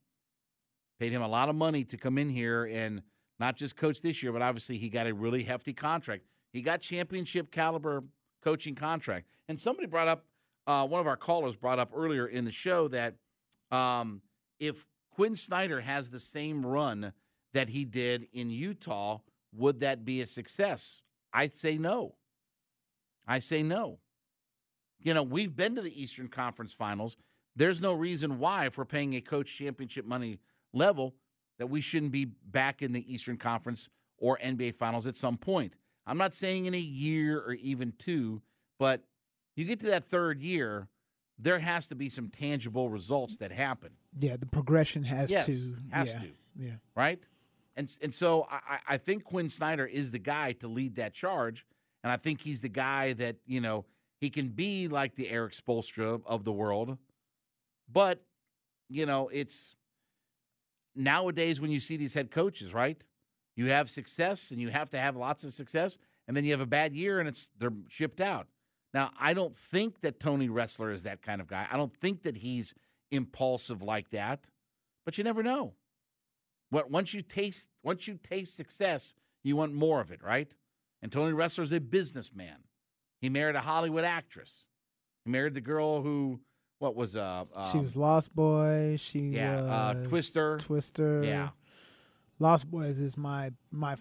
Paid 1.00 1.10
him 1.10 1.22
a 1.22 1.28
lot 1.28 1.48
of 1.48 1.56
money 1.56 1.82
to 1.82 1.96
come 1.96 2.16
in 2.16 2.30
here 2.30 2.64
and 2.64 3.02
not 3.40 3.56
just 3.56 3.74
coach 3.74 4.02
this 4.02 4.22
year, 4.22 4.30
but 4.30 4.40
obviously 4.40 4.78
he 4.78 4.88
got 4.88 5.08
a 5.08 5.14
really 5.14 5.42
hefty 5.42 5.72
contract. 5.72 6.22
He 6.52 6.62
got 6.62 6.80
championship 6.80 7.50
caliber 7.50 8.04
coaching 8.46 8.76
contract. 8.76 9.26
And 9.48 9.58
somebody 9.58 9.88
brought 9.88 10.06
up, 10.06 10.24
uh, 10.68 10.86
one 10.86 11.00
of 11.00 11.08
our 11.08 11.16
callers 11.16 11.56
brought 11.56 11.80
up 11.80 11.90
earlier 11.92 12.28
in 12.28 12.44
the 12.44 12.52
show 12.52 12.86
that 12.88 13.16
um, 13.72 14.22
if 14.60 14.86
Quin 15.10 15.34
Snyder 15.34 15.80
has 15.80 16.10
the 16.10 16.20
same 16.20 16.64
run 16.64 17.12
that 17.54 17.70
he 17.70 17.84
did 17.84 18.28
in 18.32 18.48
Utah, 18.48 19.18
would 19.52 19.80
that 19.80 20.04
be 20.04 20.20
a 20.20 20.26
success? 20.26 21.00
I 21.32 21.48
say 21.48 21.76
no. 21.76 22.14
I 23.26 23.40
say 23.40 23.64
no. 23.64 23.98
You 25.02 25.12
know, 25.12 25.24
we've 25.24 25.56
been 25.56 25.74
to 25.74 25.82
the 25.82 26.00
Eastern 26.00 26.28
Conference 26.28 26.72
Finals. 26.72 27.16
There's 27.56 27.82
no 27.82 27.94
reason 27.94 28.38
why, 28.38 28.66
if 28.66 28.78
we're 28.78 28.84
paying 28.84 29.14
a 29.14 29.20
coach 29.20 29.52
championship 29.56 30.04
money 30.04 30.38
level, 30.72 31.16
that 31.58 31.66
we 31.66 31.80
shouldn't 31.80 32.12
be 32.12 32.26
back 32.26 32.80
in 32.80 32.92
the 32.92 33.12
Eastern 33.12 33.38
Conference 33.38 33.88
or 34.18 34.38
NBA 34.38 34.76
Finals 34.76 35.08
at 35.08 35.16
some 35.16 35.36
point. 35.36 35.74
I'm 36.06 36.18
not 36.18 36.32
saying 36.32 36.66
in 36.66 36.74
a 36.74 36.78
year 36.78 37.40
or 37.40 37.52
even 37.54 37.92
two, 37.98 38.42
but 38.78 39.02
you 39.56 39.64
get 39.64 39.80
to 39.80 39.86
that 39.86 40.04
third 40.04 40.40
year, 40.40 40.88
there 41.38 41.58
has 41.58 41.86
to 41.88 41.94
be 41.94 42.08
some 42.08 42.28
tangible 42.28 42.88
results 42.88 43.36
that 43.38 43.50
happen. 43.52 43.90
Yeah, 44.18 44.36
the 44.36 44.46
progression 44.46 45.02
has 45.04 45.30
yes, 45.30 45.46
to. 45.46 45.76
has 45.90 46.14
yeah, 46.14 46.20
to, 46.20 46.26
Yeah. 46.58 46.70
right? 46.94 47.18
And 47.76 47.94
and 48.00 48.14
so 48.14 48.46
I, 48.50 48.56
I- 48.76 48.94
I 48.94 48.96
think 48.96 49.24
Quin 49.24 49.48
Snyder 49.48 49.84
is 49.86 50.10
the 50.12 50.18
guy 50.18 50.52
to 50.52 50.68
lead 50.68 50.96
that 50.96 51.12
charge, 51.12 51.66
and 52.02 52.10
I 52.10 52.16
think 52.16 52.40
he's 52.40 52.60
the 52.62 52.70
guy 52.70 53.12
that 53.14 53.36
you 53.46 53.60
know 53.60 53.84
he 54.18 54.30
can 54.30 54.48
be 54.48 54.88
like 54.88 55.14
the 55.16 55.28
Erik 55.28 55.52
Spoelstra 55.52 56.22
of 56.24 56.44
the 56.44 56.52
world, 56.52 56.96
but 57.92 58.22
you 58.88 59.04
know 59.04 59.28
it's 59.28 59.76
nowadays 60.94 61.60
when 61.60 61.70
you 61.70 61.80
see 61.80 61.96
these 61.98 62.14
head 62.14 62.30
coaches, 62.30 62.72
right? 62.72 62.96
You 63.56 63.70
have 63.70 63.88
success, 63.88 64.50
and 64.50 64.60
you 64.60 64.68
have 64.68 64.90
to 64.90 64.98
have 64.98 65.16
lots 65.16 65.42
of 65.42 65.52
success, 65.52 65.96
and 66.28 66.36
then 66.36 66.44
you 66.44 66.52
have 66.52 66.60
a 66.60 66.66
bad 66.66 66.94
year, 66.94 67.18
and 67.18 67.28
it's 67.28 67.50
they're 67.58 67.72
shipped 67.88 68.20
out. 68.20 68.46
Now, 68.92 69.10
I 69.18 69.34
don't 69.34 69.56
think 69.56 70.00
that 70.02 70.20
Tony 70.20 70.48
Ressler 70.48 70.92
is 70.92 71.02
that 71.02 71.22
kind 71.22 71.40
of 71.40 71.46
guy. 71.46 71.66
I 71.70 71.76
don't 71.76 71.94
think 71.96 72.22
that 72.22 72.38
he's 72.38 72.74
impulsive 73.10 73.82
like 73.82 74.10
that, 74.10 74.48
but 75.04 75.16
you 75.18 75.24
never 75.24 75.42
know. 75.42 75.74
What 76.70 76.90
once 76.90 77.14
you 77.14 77.22
taste 77.22 77.68
once 77.82 78.06
you 78.06 78.18
taste 78.22 78.56
success, 78.56 79.14
you 79.42 79.56
want 79.56 79.72
more 79.72 80.00
of 80.00 80.10
it, 80.12 80.22
right? 80.22 80.52
And 81.00 81.10
Tony 81.10 81.32
Ressler 81.32 81.62
is 81.62 81.72
a 81.72 81.80
businessman. 81.80 82.64
He 83.20 83.28
married 83.28 83.56
a 83.56 83.60
Hollywood 83.60 84.04
actress. 84.04 84.66
He 85.24 85.30
married 85.30 85.54
the 85.54 85.60
girl 85.60 86.02
who 86.02 86.40
what 86.78 86.94
was 86.94 87.16
uh 87.16 87.44
she 87.70 87.78
um, 87.78 87.84
was 87.84 87.96
Lost 87.96 88.34
Boy. 88.34 88.96
She 88.98 89.20
yeah, 89.20 89.60
uh, 89.60 90.08
Twister. 90.08 90.58
Twister. 90.58 91.22
yeah 91.24 91.50
Lost 92.38 92.70
Boys 92.70 93.00
is 93.00 93.16
my 93.16 93.52
my 93.70 93.96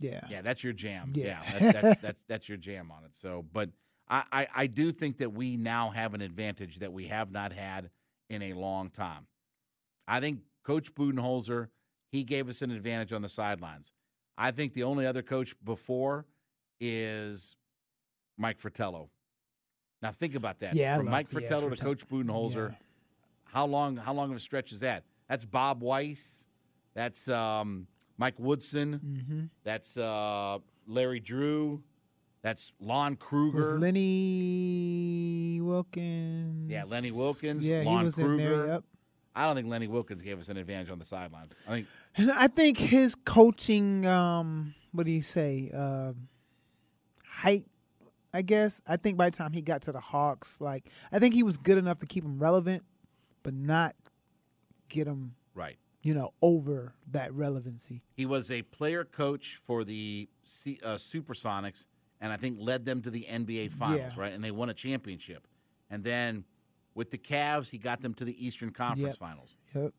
yeah. 0.00 0.20
Yeah, 0.30 0.42
that's 0.42 0.62
your 0.62 0.72
jam. 0.72 1.12
Yeah. 1.14 1.40
Yeah, 1.42 1.58
that's, 1.58 1.72
that's 1.72 2.00
that's 2.02 2.22
that's 2.28 2.48
your 2.48 2.58
jam 2.58 2.90
on 2.90 3.04
it. 3.04 3.16
So, 3.16 3.44
but 3.52 3.70
I, 4.08 4.22
I 4.32 4.46
I 4.54 4.66
do 4.66 4.92
think 4.92 5.18
that 5.18 5.32
we 5.32 5.56
now 5.56 5.90
have 5.90 6.14
an 6.14 6.20
advantage 6.20 6.78
that 6.78 6.92
we 6.92 7.08
have 7.08 7.30
not 7.30 7.52
had 7.52 7.90
in 8.30 8.42
a 8.42 8.52
long 8.52 8.90
time. 8.90 9.26
I 10.06 10.20
think 10.20 10.40
Coach 10.64 10.94
Budenholzer 10.94 11.68
he 12.10 12.24
gave 12.24 12.48
us 12.48 12.62
an 12.62 12.70
advantage 12.70 13.12
on 13.12 13.22
the 13.22 13.28
sidelines. 13.28 13.92
I 14.36 14.50
think 14.50 14.72
the 14.72 14.84
only 14.84 15.04
other 15.06 15.22
coach 15.22 15.54
before 15.62 16.26
is 16.80 17.56
Mike 18.38 18.58
Fratello. 18.60 19.10
Now 20.00 20.12
think 20.12 20.34
about 20.34 20.60
that. 20.60 20.74
Yeah, 20.74 20.96
from 20.96 21.06
love- 21.06 21.12
Mike 21.12 21.26
yeah, 21.30 21.40
Fratello 21.40 21.70
to 21.70 21.76
Coach 21.76 22.08
Budenholzer. 22.08 22.70
Yeah. 22.70 22.76
How 23.44 23.66
long? 23.66 23.96
How 23.96 24.12
long 24.12 24.30
of 24.30 24.36
a 24.36 24.40
stretch 24.40 24.72
is 24.72 24.80
that? 24.80 25.04
That's 25.28 25.44
Bob 25.44 25.82
Weiss. 25.82 26.46
That's 26.98 27.28
um, 27.28 27.86
Mike 28.16 28.34
Woodson. 28.40 29.00
Mm-hmm. 29.04 29.44
That's 29.62 29.96
uh, 29.96 30.58
Larry 30.88 31.20
Drew. 31.20 31.80
That's 32.42 32.72
Lon 32.80 33.14
Kruger. 33.14 33.58
Was 33.58 33.70
Lenny 33.70 35.60
Wilkens? 35.62 36.68
yeah, 36.68 36.82
Lenny 36.88 37.12
Wilkens. 37.12 37.64
Yeah, 37.64 37.82
Lon 37.84 37.98
he 38.00 38.04
was 38.06 38.14
Kruger. 38.16 38.32
in 38.32 38.38
there. 38.38 38.66
Yep. 38.66 38.84
I 39.36 39.44
don't 39.44 39.54
think 39.54 39.68
Lenny 39.68 39.86
Wilkens 39.86 40.22
gave 40.22 40.40
us 40.40 40.48
an 40.48 40.56
advantage 40.56 40.90
on 40.90 40.98
the 40.98 41.04
sidelines. 41.04 41.54
I 41.68 41.70
think 41.70 41.86
And 42.16 42.32
I 42.32 42.48
think 42.48 42.78
his 42.78 43.14
coaching, 43.14 44.04
um, 44.04 44.74
what 44.90 45.06
do 45.06 45.12
you 45.12 45.22
say, 45.22 45.70
uh, 45.72 46.14
height, 47.24 47.64
I 48.34 48.42
guess. 48.42 48.82
I 48.88 48.96
think 48.96 49.16
by 49.16 49.30
the 49.30 49.36
time 49.36 49.52
he 49.52 49.62
got 49.62 49.82
to 49.82 49.92
the 49.92 50.00
Hawks, 50.00 50.60
like, 50.60 50.90
I 51.12 51.20
think 51.20 51.34
he 51.34 51.44
was 51.44 51.58
good 51.58 51.78
enough 51.78 52.00
to 52.00 52.06
keep 52.06 52.24
him 52.24 52.40
relevant, 52.40 52.82
but 53.44 53.54
not 53.54 53.94
get 54.88 55.06
him, 55.06 55.36
right. 55.54 55.76
You 56.02 56.14
know, 56.14 56.32
over 56.42 56.94
that 57.10 57.32
relevancy. 57.34 58.02
He 58.14 58.24
was 58.26 58.50
a 58.50 58.62
player 58.62 59.04
coach 59.04 59.60
for 59.64 59.84
the 59.84 60.28
C, 60.44 60.78
uh, 60.84 60.94
Supersonics, 60.94 61.84
and 62.20 62.32
I 62.32 62.36
think 62.36 62.58
led 62.60 62.84
them 62.84 63.02
to 63.02 63.10
the 63.10 63.26
NBA 63.28 63.68
Finals, 63.72 64.12
Yeah. 64.16 64.20
right? 64.22 64.32
And 64.32 64.42
they 64.42 64.50
won 64.50 64.68
a 64.70 64.74
championship. 64.74 65.46
And 65.90 66.04
then 66.04 66.44
with 66.94 67.10
the 67.10 67.18
Cavs, 67.18 67.70
he 67.70 67.78
got 67.78 68.00
them 68.00 68.14
to 68.14 68.24
the 68.24 68.44
Eastern 68.44 68.70
Conference 68.70 69.10
Yep. 69.12 69.16
Finals. 69.18 69.56
Yep. 69.74 69.94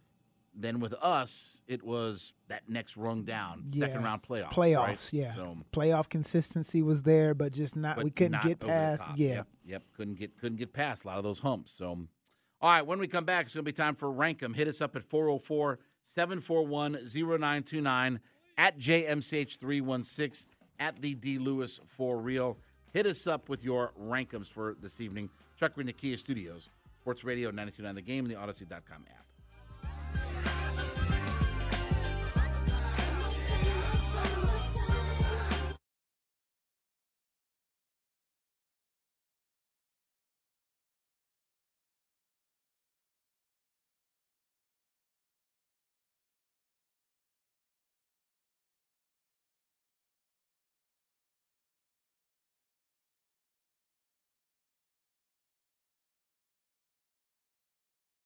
Then 0.55 0.79
with 0.79 0.93
us, 0.95 1.61
it 1.67 1.83
was 1.83 2.33
that 2.47 2.67
next 2.67 2.97
rung 2.97 3.23
down, 3.23 3.65
Yeah. 3.71 3.87
second 3.87 4.03
round 4.03 4.23
playoffs. 4.23 4.51
Playoffs, 4.51 4.77
right? 4.87 5.13
yeah. 5.13 5.35
So, 5.35 5.57
Playoff 5.71 6.09
consistency 6.09 6.81
was 6.81 7.03
there, 7.03 7.33
but 7.33 7.53
just 7.53 7.75
not, 7.75 7.95
but 7.97 8.05
we 8.05 8.11
couldn't 8.11 8.41
get 8.41 8.59
past. 8.59 9.07
Yeah. 9.15 9.27
Yep, 9.35 9.47
yep. 9.65 9.83
Couldn't 9.95 10.15
get 10.15 10.37
couldn't 10.37 10.57
get 10.57 10.73
past 10.73 11.03
a 11.03 11.07
lot 11.07 11.17
of 11.17 11.23
those 11.23 11.39
humps. 11.39 11.71
So, 11.71 11.87
all 12.61 12.69
right. 12.69 12.81
When 12.81 12.99
we 12.99 13.07
come 13.07 13.25
back, 13.25 13.45
it's 13.45 13.53
going 13.53 13.63
to 13.63 13.71
be 13.71 13.75
time 13.75 13.95
for 13.95 14.11
rank 14.11 14.41
'em. 14.43 14.53
Hit 14.55 14.67
us 14.67 14.81
up 14.81 14.95
at 14.95 15.03
404-741-0929 16.17 18.19
at 18.57 18.79
JMCH316 18.79 20.47
at 20.79 21.01
the 21.01 21.15
D 21.15 21.37
Lewis 21.37 21.79
for 21.87 22.19
real. 22.19 22.57
Hit 22.93 23.05
us 23.05 23.27
up 23.27 23.49
with 23.49 23.63
your 23.63 23.93
rankums 23.99 24.47
for 24.47 24.75
this 24.81 24.99
evening. 24.99 25.29
Chuck 25.59 25.73
the 25.75 26.17
Studios, 26.17 26.69
Sports 27.01 27.23
Radio 27.23 27.49
929 27.49 27.95
The 27.95 28.01
Game, 28.01 28.25
and 28.25 28.33
the 28.33 28.39
Audacy.com 28.39 29.05
app. 29.09 29.28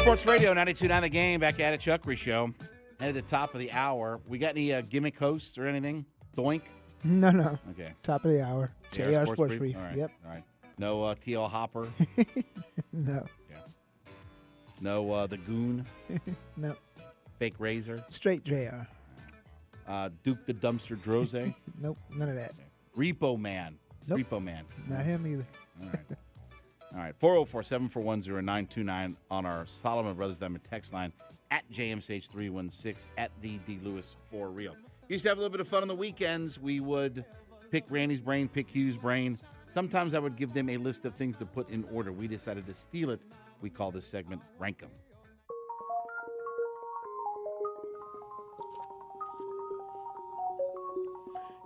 Sports 0.00 0.24
Radio 0.26 0.48
929 0.48 1.02
The 1.02 1.08
Game, 1.08 1.40
back 1.40 1.60
at 1.60 1.74
it, 1.74 1.80
Chuckery 1.80 2.16
Show. 2.16 2.52
And 2.98 3.08
at 3.08 3.14
the 3.14 3.22
top 3.22 3.54
of 3.54 3.60
the 3.60 3.70
hour, 3.70 4.18
we 4.28 4.38
got 4.38 4.50
any 4.50 4.72
uh, 4.72 4.80
gimmick 4.80 5.18
hosts 5.18 5.58
or 5.58 5.66
anything? 5.66 6.04
Doink? 6.36 6.62
No, 7.04 7.30
no. 7.30 7.58
Okay. 7.70 7.92
Top 8.02 8.24
of 8.24 8.30
the 8.32 8.42
hour. 8.42 8.72
JR 8.92 9.24
Sports, 9.26 9.56
Brief. 9.56 9.76
All 9.76 9.82
right. 9.82 9.96
Yep. 9.96 10.10
All 10.24 10.32
right. 10.32 10.44
No 10.78 11.04
uh, 11.04 11.14
TL 11.14 11.48
Hopper. 11.50 11.88
No. 12.92 13.24
Yeah. 13.48 13.56
no 14.80 15.12
uh, 15.12 15.26
The 15.26 15.36
Goon. 15.36 15.86
No. 16.56 16.74
Fake 17.38 17.54
Razor. 17.58 18.02
Straight 18.10 18.42
JR. 18.44 18.86
Uh, 19.86 20.08
Duke 20.24 20.44
the 20.46 20.54
Dumpster 20.54 20.96
Droese. 20.96 21.54
Nope. 21.80 21.98
None 22.14 22.28
of 22.30 22.36
that. 22.36 22.52
Repo 22.96 23.38
Man. 23.38 23.78
Nope. 24.08 24.20
Repo 24.20 24.42
Man. 24.42 24.64
Not 24.88 25.04
him 25.04 25.26
either. 25.26 25.46
All 25.82 25.88
right. 25.88 26.18
All 26.92 26.98
right. 26.98 27.14
404 27.18 27.62
741 27.62 28.20
0929 28.20 29.16
on 29.30 29.46
our 29.46 29.66
Solomon 29.66 30.14
Brothers 30.14 30.38
Diamond 30.38 30.64
text 30.68 30.92
line 30.92 31.12
at 31.50 31.62
JMCH316 31.72 33.06
at 33.18 33.30
the 33.42 33.58
D 33.66 33.78
Lewis 33.82 34.16
for 34.30 34.48
real. 34.48 34.74
Used 35.08 35.24
to 35.24 35.28
have 35.28 35.38
a 35.38 35.40
little 35.40 35.52
bit 35.52 35.60
of 35.60 35.68
fun 35.68 35.82
on 35.82 35.88
the 35.88 35.94
weekends. 35.94 36.58
We 36.58 36.80
would 36.80 37.24
pick 37.70 37.84
Randy's 37.88 38.20
brain, 38.20 38.48
pick 38.48 38.68
Hugh's 38.68 38.96
brain. 38.96 39.38
Sometimes 39.68 40.14
I 40.14 40.18
would 40.18 40.36
give 40.36 40.52
them 40.52 40.68
a 40.68 40.76
list 40.76 41.04
of 41.04 41.14
things 41.14 41.36
to 41.38 41.46
put 41.46 41.70
in 41.70 41.84
order. 41.92 42.12
We 42.12 42.26
decided 42.26 42.66
to 42.66 42.74
steal 42.74 43.10
it. 43.10 43.20
We 43.60 43.70
call 43.70 43.90
this 43.92 44.06
segment 44.06 44.42
Rank 44.58 44.82
'em. 44.82 44.90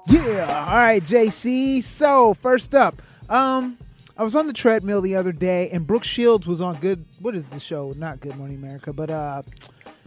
Yeah. 0.06 0.66
All 0.68 0.76
right, 0.76 1.02
JC. 1.02 1.82
So 1.82 2.34
first 2.34 2.74
up, 2.74 3.00
um, 3.28 3.78
I 4.16 4.22
was 4.22 4.36
on 4.36 4.46
the 4.46 4.52
treadmill 4.52 5.00
the 5.00 5.16
other 5.16 5.32
day, 5.32 5.70
and 5.70 5.86
Brooke 5.86 6.04
Shields 6.04 6.46
was 6.46 6.60
on 6.60 6.76
Good. 6.76 7.04
What 7.20 7.34
is 7.34 7.48
the 7.48 7.58
show? 7.60 7.92
Not 7.96 8.20
Good 8.20 8.36
Morning 8.36 8.56
America, 8.56 8.92
but 8.92 9.10
uh, 9.10 9.42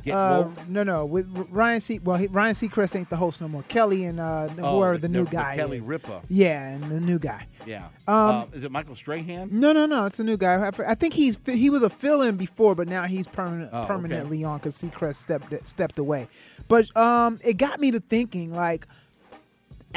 uh 0.09 0.47
no, 0.69 0.83
no, 0.83 1.05
with 1.05 1.27
Ryan 1.49 1.81
C. 1.81 1.99
Well, 1.99 2.15
he, 2.15 2.27
Ryan 2.27 2.53
Seacrest 2.53 2.95
ain't 2.95 3.09
the 3.09 3.17
host 3.17 3.41
no 3.41 3.49
more. 3.49 3.63
Kelly 3.63 4.05
and 4.05 4.21
uh, 4.21 4.47
Oh, 4.59 4.77
whoever 4.77 4.93
the- 4.97 5.09
the, 5.09 5.09
new 5.09 5.25
the 5.25 5.31
guy 5.31 5.57
Kelly 5.57 5.77
is. 5.79 5.83
Ripa. 5.83 6.21
Yeah, 6.29 6.69
and 6.69 6.83
the 6.85 7.01
new 7.01 7.19
guy. 7.19 7.45
Yeah. 7.65 7.87
Um, 8.07 8.15
uh, 8.15 8.45
is 8.53 8.63
it 8.63 8.71
Michael 8.71 8.95
Strahan? 8.95 9.49
No, 9.51 9.73
no, 9.73 9.85
no. 9.85 10.05
It's 10.05 10.19
a 10.19 10.23
new 10.23 10.37
guy. 10.37 10.71
I 10.87 10.95
think 10.95 11.13
he's 11.13 11.37
he 11.45 11.69
was 11.69 11.83
a 11.83 11.89
fill-in 11.89 12.37
before, 12.37 12.75
but 12.75 12.87
now 12.87 13.03
he's 13.03 13.27
permanent 13.27 13.71
Oh, 13.73 13.79
okay. 13.79 13.87
permanently 13.87 14.45
on 14.45 14.59
because 14.59 14.81
Seacrest 14.81 15.15
stepped 15.15 15.67
stepped 15.67 15.99
away. 15.99 16.29
But 16.69 16.95
um, 16.95 17.39
it 17.43 17.57
got 17.57 17.81
me 17.81 17.91
to 17.91 17.99
thinking 17.99 18.53
like 18.53 18.87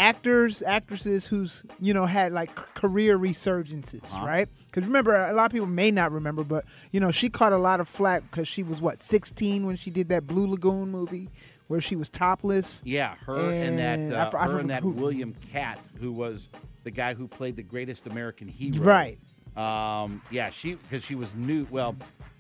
actors, 0.01 0.63
actresses 0.63 1.27
who's 1.27 1.63
you 1.81 1.93
know 1.95 2.07
had 2.07 2.33
like 2.33 2.55
career 2.75 3.19
resurgences, 3.19 4.03
Uh-huh. 4.05 4.27
right? 4.27 4.49
Because 4.67 4.87
remember, 4.87 5.15
a 5.15 5.33
lot 5.33 5.47
of 5.47 5.53
people 5.53 5.67
may 5.67 5.91
not 5.91 6.11
remember, 6.13 6.43
but 6.45 6.65
you 6.91 6.99
know 7.01 7.11
she 7.11 7.29
caught 7.29 7.53
a 7.53 7.59
lot 7.59 7.81
of 7.81 7.89
flack 7.89 8.23
because 8.31 8.49
she 8.49 8.63
was 8.63 8.81
what 8.81 9.01
16 9.01 9.67
when 9.67 9.77
she 9.77 9.91
did 9.91 10.09
that 10.09 10.27
Blue 10.27 10.47
Lagoon 10.47 10.91
movie 10.91 11.29
where 11.69 11.81
she 11.81 11.95
was 11.95 12.09
topless. 12.09 12.81
Yeah, 12.85 13.15
her 13.27 13.37
and, 13.37 13.79
And 13.81 14.11
that 14.11 14.19
I 14.19 14.23
uh, 14.27 14.31
for- 14.31 14.39
I 14.39 14.49
her 14.49 14.59
and 14.59 14.71
that 14.71 14.83
who- 14.83 14.91
William 14.91 15.35
Katt, 15.53 15.79
who 16.01 16.11
was 16.13 16.49
the 16.83 16.91
guy 16.91 17.15
who 17.15 17.29
played 17.29 17.57
the 17.57 17.63
greatest 17.63 18.07
American 18.07 18.49
hero. 18.49 18.79
Right. 18.83 19.19
Um, 19.57 20.23
yeah, 20.31 20.51
she 20.51 20.75
because 20.75 21.05
she 21.05 21.15
was 21.15 21.35
new. 21.35 21.67
Well, 21.71 21.95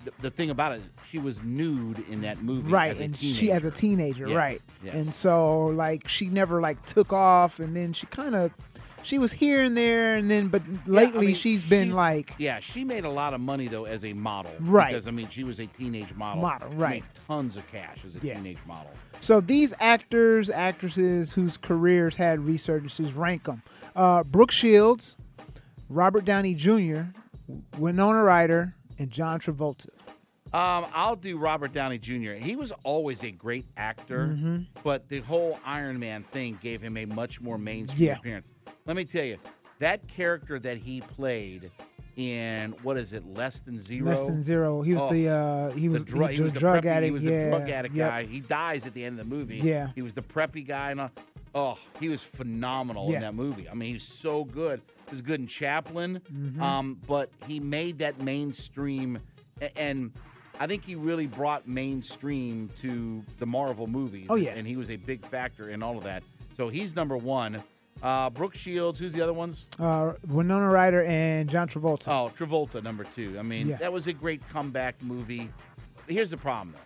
the, 0.04 0.12
the 0.20 0.30
thing 0.30 0.50
about 0.50 0.72
it, 0.72 0.82
she 1.10 1.18
was 1.18 1.42
nude 1.42 2.04
in 2.08 2.22
that 2.22 2.42
movie. 2.42 2.70
right 2.70 2.98
and 2.98 3.16
she 3.16 3.50
as 3.52 3.64
a 3.64 3.70
teenager 3.70 4.26
Yes, 4.28 4.36
right 4.36 4.60
yes. 4.82 4.94
and 4.96 5.12
so 5.14 5.66
like 5.66 6.08
she 6.08 6.28
never 6.28 6.60
like 6.60 6.84
took 6.86 7.12
off 7.12 7.58
and 7.60 7.76
then 7.76 7.92
she 7.92 8.06
kind 8.06 8.34
of 8.34 8.50
she 9.02 9.18
was 9.18 9.32
here 9.32 9.62
and 9.64 9.74
there, 9.78 10.16
and 10.16 10.30
then 10.30 10.48
but 10.48 10.60
lately 10.86 11.28
mean, 11.28 11.34
she's 11.34 11.64
been 11.64 11.88
she- 11.88 11.94
like 11.94 12.34
Yeah, 12.36 12.60
she 12.60 12.84
made 12.84 13.06
a 13.06 13.10
lot 13.10 13.32
of 13.32 13.40
money 13.40 13.66
though 13.66 13.86
as 13.86 14.04
a 14.04 14.12
model. 14.12 14.52
Right. 14.60 14.88
Because 14.88 15.08
I 15.08 15.10
mean, 15.10 15.30
she 15.30 15.42
was 15.42 15.58
a 15.58 15.64
teenage 15.66 16.12
model. 16.14 16.42
Model, 16.42 16.70
She 16.70 16.76
right. 16.76 16.90
made 17.02 17.04
tons 17.26 17.56
of 17.56 17.66
cash 17.72 17.96
as 18.06 18.16
a 18.16 18.18
Yeah. 18.20 18.34
teenage 18.34 18.58
model. 18.66 18.90
So 19.18 19.40
these 19.40 19.72
actors, 19.80 20.50
actresses 20.50 21.32
whose 21.32 21.56
careers 21.56 22.14
had 22.14 22.40
resurgences, 22.40 23.16
rank 23.16 23.44
them. 23.44 23.62
Uh, 23.96 24.22
Brooke 24.22 24.50
Shields, 24.52 25.16
Robert 25.88 26.26
Downey 26.26 26.52
Jr., 26.54 27.04
Winona 27.78 28.22
Ryder, 28.22 28.74
and 29.00 29.10
John 29.10 29.40
Travolta. 29.40 29.88
Um, 30.52 30.86
I'll 30.94 31.16
do 31.16 31.38
Robert 31.38 31.72
Downey 31.72 31.98
Jr. 31.98 32.32
He 32.32 32.56
was 32.56 32.72
always 32.84 33.22
a 33.22 33.30
great 33.30 33.66
actor, 33.76 34.28
Mhm. 34.36 34.66
but 34.82 35.08
the 35.08 35.20
whole 35.20 35.58
Iron 35.64 35.98
Man 35.98 36.22
thing 36.24 36.58
gave 36.60 36.80
him 36.82 36.96
a 36.96 37.04
much 37.06 37.40
more 37.40 37.56
mainstream 37.58 38.08
Yeah. 38.08 38.16
appearance. 38.18 38.52
Let 38.86 38.96
me 38.96 39.04
tell 39.04 39.24
you, 39.24 39.38
that 39.78 40.06
character 40.08 40.58
that 40.58 40.76
he 40.78 41.00
played 41.02 41.70
in 42.16 42.72
what 42.82 42.98
is 42.98 43.12
it, 43.12 43.24
Less 43.24 43.60
Than 43.60 43.80
Zero? 43.80 44.04
Less 44.06 44.22
than 44.22 44.42
zero. 44.42 44.82
He 44.82 44.92
was 44.92 45.02
Oh, 45.02 45.12
the 45.12 45.28
uh, 45.28 45.70
he 45.70 45.86
the 45.86 45.88
was 45.92 46.04
dru- 46.04 46.26
he, 46.26 46.34
he 46.34 46.40
was 46.42 46.52
the 46.52 46.54
the 46.54 46.60
drug 46.60 46.82
preppy- 46.82 46.86
addict. 46.88 47.04
He 47.06 47.10
was 47.12 47.22
yeah, 47.24 47.44
the 47.44 47.50
drug 47.56 47.70
addict 47.70 47.94
yep. 47.94 48.10
guy. 48.10 48.24
He 48.26 48.40
dies 48.40 48.86
at 48.86 48.92
the 48.92 49.04
end 49.04 49.18
of 49.20 49.28
the 49.28 49.34
movie. 49.36 49.58
Yeah. 49.58 49.88
He 49.94 50.02
was 50.02 50.12
the 50.14 50.20
preppy 50.22 50.66
guy, 50.66 50.90
and 50.90 51.00
uh, 51.00 51.08
oh, 51.54 51.78
he 51.98 52.08
was 52.08 52.22
phenomenal 52.22 53.08
Yeah. 53.10 53.16
in 53.16 53.20
that 53.22 53.34
movie. 53.34 53.68
I 53.68 53.74
mean, 53.74 53.94
he's 53.94 54.02
so 54.02 54.44
good. 54.44 54.80
He 55.06 55.10
was 55.12 55.22
good 55.22 55.40
in 55.40 55.46
Chaplin, 55.46 56.20
Mhm. 56.32 56.60
um, 56.60 56.98
but 57.06 57.30
he 57.46 57.60
made 57.60 57.98
that 57.98 58.20
mainstream, 58.20 59.18
and 59.76 60.12
I 60.58 60.66
think 60.66 60.84
he 60.84 60.94
really 60.94 61.26
brought 61.26 61.66
mainstream 61.66 62.68
to 62.82 63.24
the 63.38 63.46
Marvel 63.46 63.86
movies. 63.86 64.26
Oh, 64.30 64.34
yeah. 64.36 64.50
and 64.54 64.66
he 64.66 64.76
was 64.76 64.90
a 64.90 64.96
big 64.96 65.24
factor 65.24 65.70
in 65.70 65.82
all 65.82 65.96
of 65.98 66.04
that. 66.04 66.22
So 66.56 66.68
he's 66.68 66.94
number 66.94 67.16
one. 67.16 67.62
Uh, 68.02 68.30
Brooke 68.30 68.54
Shields. 68.54 68.98
Who's 68.98 69.12
the 69.12 69.20
other 69.20 69.32
ones? 69.32 69.66
Uh, 69.78 70.12
Winona 70.26 70.68
Ryder 70.70 71.02
and 71.04 71.50
John 71.50 71.68
Travolta. 71.68 72.08
Oh, 72.08 72.32
Travolta, 72.36 72.82
number 72.82 73.04
two. 73.04 73.36
I 73.38 73.42
mean, 73.42 73.68
Yeah. 73.68 73.76
that 73.76 73.92
was 73.92 74.06
a 74.06 74.12
great 74.12 74.46
comeback 74.48 75.02
movie. 75.02 75.50
Here's 76.06 76.30
the 76.30 76.36
problem, 76.38 76.74
though. 76.74 76.80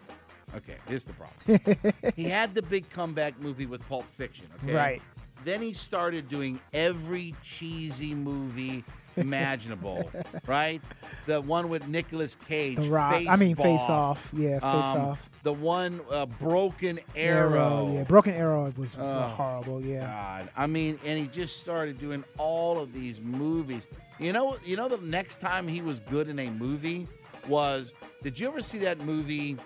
Okay, 0.57 0.77
here's 0.89 1.05
the 1.05 1.13
problem. 1.15 1.93
he 2.17 2.25
had 2.25 2.55
the 2.55 2.63
big 2.63 2.89
comeback 2.91 3.41
movie 3.43 3.67
with 3.67 3.87
Pulp 3.89 4.05
Fiction. 4.17 4.47
Okay, 4.63 4.75
Right. 4.75 5.03
Then 5.45 5.61
he 5.61 5.75
started 5.75 6.29
doing 6.31 6.59
every 6.73 7.35
cheesy 7.45 8.15
movie 8.15 8.83
imaginable. 9.17 10.11
right? 10.47 10.83
The 11.27 11.41
one 11.41 11.69
with 11.69 11.87
Nicolas 11.89 12.35
Cage. 12.49 12.77
The 12.77 12.89
Rock- 12.89 13.25
I 13.29 13.37
mean, 13.37 13.55
Face 13.57 13.89
Off. 13.91 14.31
Yeah, 14.35 14.55
Face 14.61 14.87
Um, 14.87 15.01
Off. 15.03 15.31
The 15.43 15.53
one 15.53 16.01
uh, 16.11 16.25
Broken 16.27 16.99
Arrow. 17.15 17.93
Yeah, 17.93 18.05
Broken 18.05 18.33
Arrow 18.35 18.73
was 18.77 18.97
Oh, 18.99 19.21
horrible. 19.29 19.83
Yeah. 19.83 20.07
God. 20.07 20.51
I 20.57 20.67
mean, 20.67 20.99
and 21.05 21.19
he 21.19 21.27
just 21.27 21.61
started 21.61 21.99
doing 21.99 22.25
all 22.39 22.79
of 22.79 22.95
these 22.95 23.21
movies. 23.21 23.87
You 24.19 24.33
know, 24.33 24.57
you 24.65 24.77
know 24.77 24.89
the 24.89 24.97
next 24.99 25.41
time 25.41 25.69
he 25.69 25.83
was 25.83 26.01
good 26.01 26.29
in 26.29 26.39
a 26.39 26.49
movie 26.51 27.07
was 27.49 27.93
did 28.23 28.39
you 28.39 28.49
ever 28.49 28.63
see 28.63 28.79
that 28.79 29.01
movie? 29.01 29.59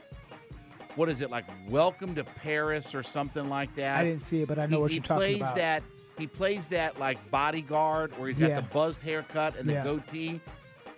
What 0.99 1.09
is 1.09 1.21
it 1.21 1.31
like 1.31 1.45
Welcome 1.69 2.17
to 2.17 2.25
Paris 2.25 2.93
or 2.93 3.05
something 3.05 3.49
like 3.49 3.73
that? 3.77 3.97
I 3.97 4.03
didn't 4.03 4.23
see 4.23 4.43
it, 4.43 4.49
but 4.49 4.59
I 4.59 4.67
know 4.67 4.79
he, 4.79 4.83
what 4.83 4.91
he 4.91 4.97
you're 4.97 5.05
talking 5.05 5.39
plays 5.39 5.43
about. 5.43 5.55
that 5.55 5.83
he 6.19 6.27
plays 6.27 6.67
that 6.67 6.99
like 6.99 7.31
bodyguard 7.31 8.19
where 8.19 8.27
he's 8.29 8.41
Yeah. 8.41 8.49
got 8.49 8.57
the 8.57 8.75
buzzed 8.75 9.05
haircut 9.05 9.57
and 9.57 9.69
the 9.69 9.75
Yeah. 9.75 9.85
goatee. 9.85 10.41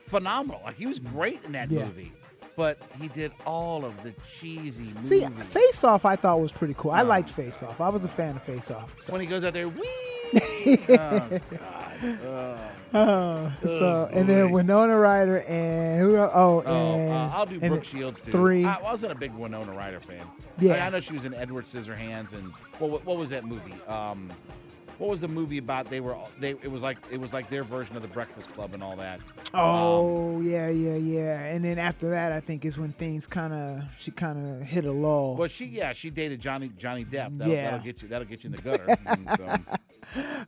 Phenomenal. 0.06 0.62
Like 0.64 0.78
he 0.78 0.86
was 0.86 0.98
great 0.98 1.44
in 1.44 1.52
that 1.52 1.70
Yeah. 1.70 1.84
movie. 1.84 2.14
But 2.56 2.80
he 2.98 3.08
did 3.08 3.32
all 3.44 3.84
of 3.84 4.02
the 4.02 4.14
cheesy 4.38 4.84
movies. 4.84 5.06
See, 5.06 5.26
Face 5.26 5.84
Off 5.84 6.06
I 6.06 6.16
thought 6.16 6.40
was 6.40 6.54
pretty 6.54 6.74
cool. 6.78 6.92
I 6.92 7.00
uh-huh. 7.00 7.08
liked 7.08 7.28
Face 7.28 7.62
Off. 7.62 7.82
I 7.82 7.90
was 7.90 8.02
a 8.02 8.08
fan 8.08 8.36
of 8.36 8.42
Face 8.42 8.70
Off. 8.70 8.94
So. 9.00 9.12
when 9.12 9.20
he 9.20 9.26
goes 9.26 9.44
out 9.44 9.52
there, 9.52 9.68
wee. 9.68 9.86
oh, 10.88 10.88
God. 10.88 11.42
Oh. 12.02 12.58
Uh, 12.92 13.50
so 13.62 13.68
Oh, 13.70 14.08
and 14.12 14.28
then. 14.28 14.50
Winona 14.50 14.98
Ryder 14.98 15.40
and 15.42 16.00
who? 16.00 16.16
Oh, 16.16 16.30
Oh, 16.34 16.60
and 16.66 17.12
uh, 17.12 17.30
I'll 17.36 17.46
do 17.46 17.58
and 17.60 17.70
Brooke 17.72 17.84
Shields 17.84 18.20
too. 18.20 18.32
Three. 18.32 18.64
I 18.64 18.80
wasn't 18.80 19.12
a 19.12 19.14
big 19.14 19.32
Winona 19.32 19.72
Ryder 19.72 20.00
fan. 20.00 20.24
Yeah. 20.58 20.74
I, 20.84 20.86
I 20.86 20.90
know 20.90 21.00
she 21.00 21.12
was 21.12 21.24
in 21.24 21.34
Edward 21.34 21.64
Scissorhands 21.66 22.32
and 22.32 22.52
what, 22.78 22.90
what, 22.90 23.06
what 23.06 23.16
was 23.16 23.30
that 23.30 23.44
movie? 23.44 23.74
Um, 23.86 24.30
what 24.98 25.08
was 25.08 25.22
the 25.22 25.28
movie 25.28 25.56
about? 25.56 25.88
They 25.88 26.00
were 26.00 26.14
they. 26.40 26.50
It 26.50 26.70
was 26.70 26.82
like 26.82 26.98
it 27.10 27.18
was 27.18 27.32
like 27.32 27.48
their 27.48 27.62
version 27.62 27.96
of 27.96 28.02
the 28.02 28.08
Breakfast 28.08 28.52
Club 28.52 28.74
and 28.74 28.82
all 28.82 28.96
that. 28.96 29.18
Oh 29.54 30.42
yeah, 30.42 30.68
yeah, 30.68 30.96
yeah. 30.96 31.40
And 31.44 31.64
then 31.64 31.78
after 31.78 32.10
that, 32.10 32.32
I 32.32 32.40
think 32.40 32.66
is 32.66 32.78
when 32.78 32.92
things 32.92 33.26
kind 33.26 33.54
of 33.54 33.82
she 33.96 34.10
kind 34.10 34.44
of 34.60 34.66
hit 34.66 34.84
a 34.84 34.92
lull. 34.92 35.36
Well, 35.36 35.48
she 35.48 35.64
yeah 35.64 35.94
she 35.94 36.10
dated 36.10 36.38
Johnny 36.40 36.70
Johnny 36.76 37.06
Depp. 37.06 37.38
That'll, 37.38 37.50
Yeah. 37.54 37.70
that'll 37.70 37.84
get 37.84 38.02
you 38.02 38.08
that'll 38.08 38.26
get 38.28 38.44
you 38.44 38.50
in 38.50 38.56
the 38.56 38.62
gutter. 38.62 38.96
And 39.06 39.28
so- 39.38 39.58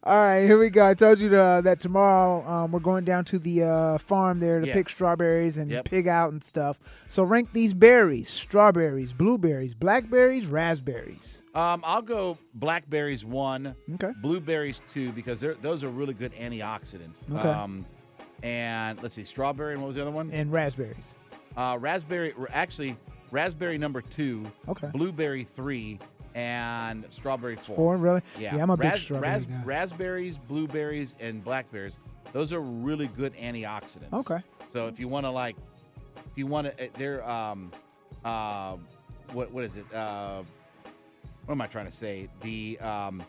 All 0.02 0.16
right, 0.16 0.40
here 0.42 0.58
we 0.58 0.70
go. 0.70 0.86
I 0.86 0.94
told 0.94 1.18
you 1.20 1.28
to, 1.30 1.60
that 1.64 1.78
tomorrow 1.80 2.46
um, 2.48 2.72
we're 2.72 2.80
going 2.80 3.04
down 3.04 3.24
to 3.26 3.38
the 3.38 3.62
uh, 3.64 3.98
farm 3.98 4.40
there 4.40 4.60
to 4.60 4.66
Yes. 4.66 4.74
pick 4.74 4.88
strawberries 4.88 5.56
and 5.56 5.70
Yep. 5.70 5.84
pig 5.84 6.08
out 6.08 6.32
and 6.32 6.42
stuff. 6.42 6.78
So 7.08 7.22
rank 7.22 7.52
these 7.52 7.72
berries: 7.74 8.28
strawberries, 8.28 9.12
blueberries, 9.12 9.74
blackberries, 9.74 10.46
raspberries. 10.46 11.42
Um, 11.54 11.82
I'll 11.84 12.02
go 12.02 12.38
blackberries 12.54 13.24
one, 13.24 13.74
Okay. 13.94 14.12
blueberries 14.20 14.82
two 14.92 15.12
because 15.12 15.38
they're, 15.40 15.54
those 15.54 15.84
are 15.84 15.88
really 15.88 16.14
good 16.14 16.32
antioxidants. 16.32 17.32
Okay. 17.32 17.48
Um, 17.48 17.84
and 18.42 19.00
let's 19.02 19.14
see, 19.14 19.24
strawberry 19.24 19.74
and 19.74 19.82
what 19.82 19.88
was 19.88 19.96
the 19.96 20.02
other 20.02 20.10
one? 20.10 20.30
And 20.32 20.50
raspberries. 20.52 21.18
Uh, 21.56 21.76
raspberry, 21.80 22.32
actually, 22.50 22.96
raspberry 23.30 23.78
number 23.78 24.00
two. 24.00 24.44
Okay. 24.68 24.88
Blueberry 24.92 25.44
three, 25.44 25.98
and 26.34 27.04
strawberry 27.10 27.56
four. 27.56 27.76
Four, 27.76 27.96
really? 27.96 28.22
Yeah. 28.38 28.56
Yeah, 28.56 28.62
I'm 28.62 28.70
a 28.70 28.76
big 28.76 28.96
strawberry 28.96 29.40
guy. 29.44 29.62
Raspberries, 29.64 30.38
blueberries, 30.38 31.14
and 31.20 31.42
blackberries. 31.44 31.98
Those 32.32 32.52
are 32.52 32.60
really 32.60 33.08
good 33.08 33.34
antioxidants. 33.36 34.12
Okay. 34.12 34.38
So 34.72 34.88
if 34.88 34.98
you 34.98 35.08
want 35.08 35.26
to 35.26 35.30
like, 35.30 35.56
if 36.16 36.36
you 36.38 36.46
want 36.46 36.74
to, 36.76 36.90
they're 36.94 37.28
um, 37.28 37.70
uh, 38.24 38.76
what 39.32 39.52
what 39.52 39.64
is 39.64 39.76
it? 39.76 39.92
Uh, 39.92 40.42
what 41.44 41.52
am 41.52 41.60
I 41.60 41.66
trying 41.66 41.86
to 41.86 41.92
say? 41.92 42.28
The 42.40 42.78
um, 42.80 43.22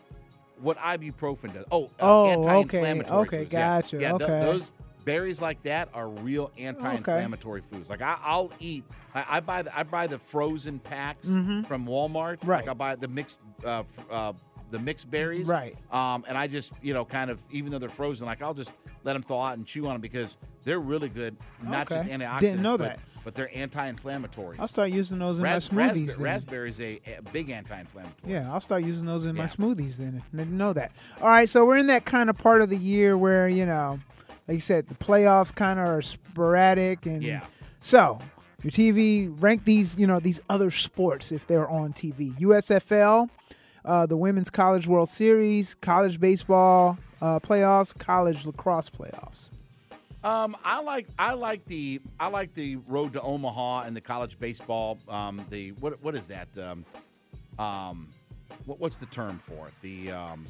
what 0.60 0.78
ibuprofen 0.78 1.52
does. 1.52 1.66
Oh, 1.70 1.84
uh, 1.84 1.88
Oh, 2.00 2.30
okay, 2.60 2.80
okay, 3.10 3.34
foods. 3.40 3.52
Yeah, 3.52 3.80
gotcha, 3.80 3.96
Yeah, 3.98 4.10
th- 4.10 4.22
okay. 4.22 4.40
those 4.40 4.70
berries 5.04 5.40
like 5.40 5.62
that 5.64 5.88
are 5.94 6.08
real 6.08 6.50
anti-inflammatory 6.58 7.62
foods. 7.70 7.90
Like 7.90 8.02
I, 8.02 8.16
I'll 8.22 8.50
eat. 8.60 8.84
I, 9.14 9.24
I 9.28 9.40
buy 9.40 9.62
the 9.62 9.76
I 9.78 9.82
buy 9.82 10.06
the 10.06 10.18
frozen 10.18 10.78
packs 10.78 11.28
Mhm. 11.28 11.66
from 11.66 11.86
Walmart. 11.86 12.38
Right. 12.44 12.62
Like 12.64 12.68
I 12.70 12.74
buy 12.74 12.94
the 12.96 13.08
mixed 13.08 13.40
uh, 13.64 13.84
uh, 14.10 14.32
the 14.70 14.78
mixed 14.78 15.10
berries. 15.10 15.46
Right. 15.46 15.74
Um, 15.92 16.24
and 16.26 16.36
I 16.36 16.46
just 16.46 16.72
you 16.82 16.94
know 16.94 17.04
kind 17.04 17.30
of 17.30 17.38
even 17.50 17.70
though 17.70 17.78
they're 17.78 17.88
frozen, 17.88 18.26
like 18.26 18.42
I'll 18.42 18.54
just 18.54 18.72
let 19.04 19.12
them 19.12 19.22
thaw 19.22 19.42
out 19.48 19.56
and 19.58 19.66
chew 19.66 19.86
on 19.86 19.92
them 19.94 20.00
because 20.00 20.36
they're 20.64 20.80
really 20.80 21.08
good. 21.10 21.36
Not 21.62 21.88
just 21.88 22.06
Okay. 22.06 22.14
antioxidants. 22.16 22.40
Didn't 22.40 22.62
know 22.62 22.78
but, 22.78 22.84
that. 22.96 22.98
But 23.22 23.34
they're 23.34 23.50
anti-inflammatory. 23.56 24.56
I'll 24.58 24.68
start 24.68 24.90
using 24.90 25.18
those 25.18 25.38
in 25.38 25.44
Ras- 25.44 25.70
my 25.72 25.88
smoothies. 25.90 26.18
raspberry 26.18 26.70
is 26.70 26.80
a, 26.80 27.00
a 27.18 27.22
big 27.32 27.50
anti-inflammatory. 27.50 28.32
Yeah, 28.32 28.50
I'll 28.52 28.60
start 28.60 28.82
using 28.84 29.04
those 29.06 29.24
in 29.26 29.34
my 29.36 29.44
smoothies 29.44 29.96
then. 29.98 30.22
Didn't 30.34 30.56
know 30.56 30.72
that. 30.74 30.92
All 31.22 31.28
right, 31.28 31.48
so 31.48 31.64
we're 31.66 31.78
in 31.78 31.86
that 31.88 32.04
kind 32.06 32.28
of 32.30 32.36
part 32.38 32.60
of 32.62 32.68
the 32.70 32.76
year 32.76 33.16
where, 33.16 33.48
you 33.48 33.64
know, 33.66 33.98
like 34.48 34.56
you 34.56 34.60
said, 34.60 34.86
the 34.88 34.94
playoffs 34.94 35.54
kind 35.54 35.78
of 35.78 35.86
are 35.86 36.02
sporadic 36.02 37.06
and 37.06 37.22
Yeah. 37.22 37.44
so 37.80 38.18
your 38.62 38.70
TV 38.70 39.28
rank 39.40 39.64
these, 39.64 39.98
you 39.98 40.06
know, 40.06 40.20
these 40.20 40.40
other 40.48 40.70
sports 40.70 41.32
if 41.32 41.46
they're 41.46 41.68
on 41.68 41.92
TV. 41.92 42.32
USFL, 42.40 43.28
uh, 43.84 44.06
the 44.06 44.16
Women's 44.16 44.50
College 44.50 44.86
World 44.86 45.08
Series, 45.08 45.74
college 45.74 46.18
baseball 46.20 46.98
uh, 47.20 47.38
playoffs, 47.40 47.96
college 47.98 48.44
lacrosse 48.46 48.90
playoffs. 48.90 49.48
Um, 50.22 50.56
I 50.64 50.80
like 50.82 51.06
I 51.18 51.34
like 51.34 51.66
the 51.66 52.00
I 52.18 52.28
like 52.28 52.54
the 52.54 52.76
road 52.88 53.12
to 53.12 53.20
Omaha 53.20 53.82
and 53.82 53.94
the 53.94 54.00
college 54.00 54.38
baseball. 54.38 54.98
Um, 55.08 55.44
the 55.50 55.72
what 55.72 56.02
what 56.02 56.14
is 56.14 56.26
that? 56.28 56.48
Um, 56.56 56.84
um, 57.58 58.08
what, 58.64 58.80
what's 58.80 58.96
the 58.96 59.04
term 59.06 59.38
for 59.46 59.68
it? 59.68 59.74
The 59.82 60.12
um, 60.12 60.46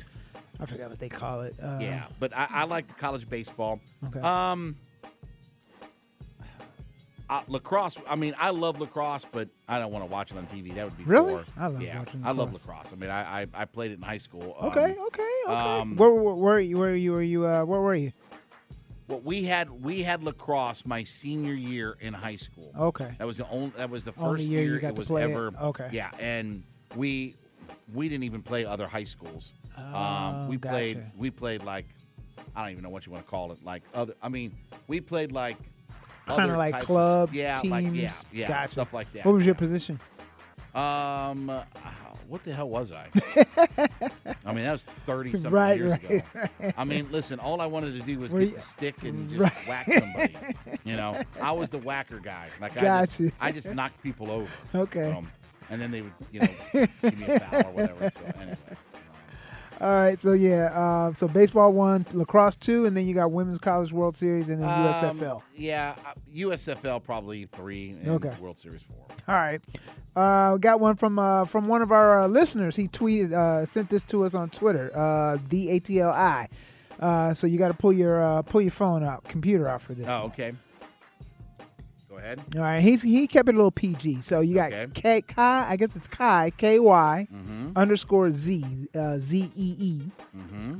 I 0.61 0.67
forgot 0.67 0.91
what 0.91 0.99
they 1.01 1.09
call 1.09 1.43
it. 1.43 1.55
Uh, 1.63 1.79
yeah, 1.81 2.07
but 2.21 2.35
I, 2.37 2.47
I 2.51 2.65
like 2.65 2.87
the 2.89 2.95
college 2.95 3.29
baseball. 3.29 3.81
Okay. 4.07 4.21
Um, 4.21 4.77
uh, 7.31 7.43
lacrosse. 7.49 7.97
I 8.07 8.17
mean, 8.17 8.35
I 8.39 8.51
love 8.51 8.79
lacrosse, 8.81 9.25
but 9.31 9.49
I 9.69 9.79
don't 9.79 9.91
want 9.93 10.05
to 10.05 10.11
watch 10.11 10.31
it 10.31 10.37
on 10.37 10.47
TV. 10.47 10.75
That 10.75 10.85
would 10.85 10.97
be 10.99 11.05
Really? 11.05 11.43
I 11.57 11.67
love 11.69 11.83
yeah, 11.83 11.99
watching 11.99 12.23
I 12.25 12.31
love 12.33 12.53
lacrosse. 12.53 12.67
lacrosse. 12.69 12.93
I 12.93 12.97
mean, 12.97 13.11
I 13.11 13.41
I, 13.43 13.47
I 13.55 13.65
played 13.65 13.91
it 13.93 13.95
in 13.95 14.03
high 14.03 14.19
school. 14.19 14.57
Um, 14.59 14.69
Okay, 14.69 14.95
okay, 15.07 15.31
okay. 15.47 15.55
um, 15.81 15.97
where, 15.97 16.13
where, 16.13 16.35
where, 16.35 16.61
you- 16.61 16.79
where 16.79 16.95
you 16.95 17.13
were 17.13 17.23
you 17.23 17.47
uh, 17.47 17.65
where 17.65 17.81
were 17.81 17.95
you? 17.95 18.13
Well, 19.09 19.21
we 19.21 19.45
had 19.45 19.71
we 19.71 20.03
had 20.03 20.23
lacrosse 20.23 20.87
my 20.87 21.03
senior 21.03 21.53
year 21.55 21.97
in 22.01 22.15
high 22.15 22.37
school. 22.37 22.73
Okay. 22.79 23.15
That 23.19 23.27
was 23.27 23.37
the 23.39 23.49
only 23.49 23.71
that 23.77 23.91
was 23.91 24.05
the 24.05 24.13
first 24.13 24.25
Only 24.25 24.45
year 24.45 24.63
you 24.75 24.79
got 24.81 24.89
it 24.89 24.95
to 24.95 24.99
was 25.01 25.09
play 25.09 25.23
it? 25.23 25.31
ever. 25.31 25.51
Okay. 25.61 25.89
Yeah, 25.93 26.11
and 26.19 26.63
we 26.97 27.35
we 27.93 28.09
didn't 28.09 28.25
even 28.25 28.43
play 28.43 28.65
other 28.65 28.87
high 28.87 29.05
schools. 29.05 29.53
Oh, 29.77 29.95
um, 29.97 30.49
we 30.49 30.59
played 30.59 31.05
we 31.16 31.31
played 31.31 31.62
like 31.62 31.87
I 32.57 32.62
don't 32.62 32.70
even 32.70 32.83
know 32.83 32.91
what 32.91 33.07
you 33.07 33.12
want 33.12 33.25
to 33.25 33.31
call 33.31 33.53
it. 33.53 33.59
Like 33.64 33.83
other, 33.95 34.14
I 34.22 34.29
mean, 34.29 34.53
we 34.87 35.01
played 35.01 35.33
like 35.33 35.57
Kind 36.27 36.51
of 36.51 36.57
like 36.57 36.81
club 36.81 37.35
yeah, 37.35 37.57
teams. 37.57 37.70
like 37.70 37.85
yeah, 37.93 38.11
yeah, 38.33 38.49
gotcha. 38.49 38.72
stuff 38.72 38.95
like 38.95 39.12
that. 39.12 39.25
What 39.27 39.33
was 39.33 39.45
your 39.45 39.55
position? 39.55 40.01
Um, 40.75 41.51
uh, 41.51 41.62
what 42.29 42.43
the 42.45 42.53
hell 42.55 42.68
was 42.68 42.91
I? 42.93 43.09
I 44.47 44.53
mean, 44.53 44.64
that 44.64 44.72
was 44.72 44.85
thirty 45.07 45.33
something 45.33 45.51
Right, 45.53 45.77
years 45.79 45.91
right, 45.93 46.05
ago. 46.05 46.22
right. 46.35 46.75
I 46.79 46.85
mean, 46.85 47.09
listen, 47.12 47.39
all 47.39 47.61
I 47.61 47.66
wanted 47.66 47.93
to 47.93 48.01
do 48.01 48.18
was 48.18 48.33
Were 48.33 48.41
get 48.41 48.49
you- 48.51 48.55
the 48.57 48.62
stick 48.62 49.03
and 49.03 49.31
just 49.39 49.68
whack 49.68 49.87
somebody. 49.93 50.35
You 50.85 50.97
know, 50.97 51.20
I 51.41 51.53
was 51.53 51.68
the 51.70 51.79
whacker 51.79 52.18
guy. 52.20 52.49
Like 52.61 52.77
I 52.79 52.81
Gotcha. 52.81 53.25
just, 53.25 53.35
I 53.41 53.53
just 53.53 53.70
knocked 53.75 54.03
people 54.03 54.31
over. 54.31 54.51
Okay. 54.75 55.12
Um, 55.12 55.31
and 55.70 55.81
then 55.81 55.91
they 55.91 56.01
would, 56.03 56.12
you 56.33 56.41
know, 56.41 56.47
give 56.72 57.18
me 57.18 57.27
a 57.27 57.41
foul 57.41 57.66
or 57.66 57.72
whatever. 57.72 58.11
So 58.11 58.20
anyway. 58.41 58.57
All 59.85 59.95
right, 59.95 60.18
so 60.18 60.32
yeah, 60.32 60.70
um, 60.72 61.14
so 61.14 61.28
baseball 61.28 61.70
one, 61.74 62.07
lacrosse 62.14 62.57
two, 62.57 62.87
and 62.87 62.97
then 62.97 63.05
you 63.07 63.14
got 63.14 63.30
women's 63.32 63.59
college 63.59 63.93
World 63.93 64.16
Series, 64.16 64.49
and 64.49 64.59
then 64.62 64.66
USFL. 64.66 65.37
Um, 65.37 65.43
yeah, 65.55 65.95
uh, 66.07 66.14
USFL 66.35 67.03
probably 67.05 67.45
three. 67.53 67.91
And 67.91 68.09
Okay. 68.09 68.35
World 68.41 68.59
Series 68.59 68.80
four. 68.82 69.05
All 69.28 69.35
right, 69.35 69.61
uh, 70.16 70.53
we 70.55 70.61
got 70.61 70.80
one 70.80 70.97
from 70.97 71.18
uh, 71.18 71.45
from 71.45 71.68
one 71.68 71.82
of 71.82 71.93
our 71.93 72.20
uh, 72.20 72.28
listeners. 72.28 72.76
He 72.76 72.89
tweeted, 72.89 73.35
uh, 73.35 73.66
sent 73.66 73.91
this 73.91 74.07
to 74.07 74.24
us 74.24 74.35
on 74.35 74.49
Twitter. 74.49 74.91
Uh, 74.97 75.37
D 75.51 75.68
A 75.68 75.80
T 75.80 76.01
L 76.01 76.12
I. 76.12 76.49
Uh, 76.99 77.35
so 77.35 77.47
you 77.47 77.59
got 77.59 77.68
to 77.68 77.74
pull 77.74 77.93
your 77.93 78.24
uh, 78.24 78.41
pull 78.41 78.62
your 78.62 78.70
phone 78.70 79.05
out, 79.05 79.24
computer 79.24 79.68
out 79.68 79.82
for 79.82 79.95
this. 79.95 80.07
Oh, 80.09 80.22
okay. 80.28 80.55
Ahead. 82.25 82.41
All 82.57 82.62
right, 82.62 82.81
he's 82.81 83.03
he 83.03 83.27
kept 83.27 83.49
it 83.49 83.55
a 83.55 83.59
little 83.59 83.70
PG. 83.70 84.22
So 84.22 84.41
you 84.41 84.55
got 84.55 84.72
Okay. 84.72 84.87
K 84.95 85.20
Kai, 85.22 85.66
I 85.68 85.77
guess 85.77 85.95
it's 85.95 86.07
Kai 86.07 86.51
K 86.57 86.79
Y 86.79 87.29
Mhm. 87.33 87.77
underscore 87.77 88.33
Z 88.33 88.64
uh, 88.95 89.16
Z 89.18 89.51
E 89.55 89.77
E. 89.79 90.03
Mm-hmm. 90.37 90.79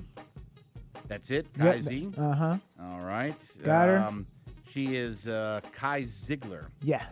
That's 1.07 1.31
it. 1.31 1.47
Yep. 1.59 1.75
Kai 1.75 1.81
Z. 1.81 2.09
Uh-huh. 2.17 2.57
All 2.83 3.01
right. 3.01 3.35
Got 3.63 3.89
her. 3.89 3.99
Um, 3.99 4.25
she 4.73 4.97
is 4.97 5.29
uh, 5.29 5.61
Kai 5.73 6.05
Ziegler. 6.05 6.69
Yeah. 6.83 7.05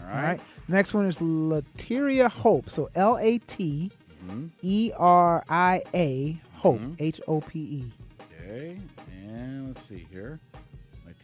All 0.00 0.06
All 0.08 0.12
right. 0.14 0.22
right. 0.24 0.40
Next 0.66 0.94
one 0.94 1.04
is 1.06 1.18
Lateria 1.18 2.30
Hope. 2.30 2.70
So 2.70 2.88
L 2.94 3.18
A 3.18 3.38
T 3.38 3.90
Mm-hmm. 4.26 4.46
E 4.62 4.90
R 4.96 5.44
I 5.50 5.82
A 5.94 6.40
Hope 6.54 6.80
H 6.98 7.20
O 7.28 7.42
P 7.42 7.58
E. 7.60 7.92
Okay. 8.40 8.78
And 9.18 9.68
let's 9.68 9.82
see 9.82 10.06
here. 10.10 10.40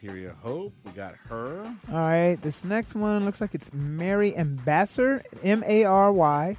Criteria 0.01 0.34
Hope. 0.42 0.72
We 0.84 0.92
got 0.92 1.14
her. 1.28 1.62
All 1.90 1.94
right. 1.98 2.36
This 2.40 2.64
next 2.64 2.94
one 2.94 3.24
looks 3.24 3.40
like 3.40 3.55
it's 3.55 3.70
Mary 3.72 4.36
Ambassador. 4.36 5.22
M 5.42 5.62
A 5.66 5.84
R 5.84 6.12
Y 6.12 6.57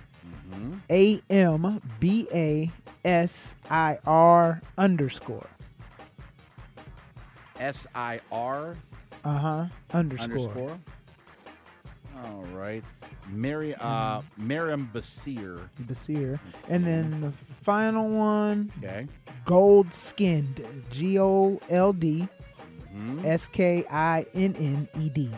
Mm-hmm. 0.52 0.74
A 0.92 1.22
M 1.30 1.82
B 2.02 2.28
A 2.34 2.70
S 3.06 3.56
I 3.70 3.98
R 4.06 4.62
underscore. 4.78 5.50
S 7.60 7.88
I 7.96 8.20
R 8.32 8.76
Uh 9.24 9.38
huh. 9.38 9.66
Underscore. 9.94 10.28
underscore. 10.34 10.80
All 12.24 12.44
right. 12.54 12.84
Mary, 13.30 13.74
uh, 13.76 14.22
Miriam 14.38 14.90
Basir. 14.94 15.62
Basir. 15.84 16.38
And 16.70 16.86
then 16.86 17.22
the 17.22 17.32
final 17.64 18.10
one, 18.10 18.72
Okay. 18.80 19.08
Gold 19.46 19.94
Skinned. 19.94 20.64
G 20.92 21.18
O 21.18 21.60
L 21.70 21.94
D. 21.94 22.28
S 23.24 23.48
K 23.48 23.86
I 23.90 24.26
N 24.34 24.56
N 24.58 24.88
E 25.00 25.10
D. 25.10 25.30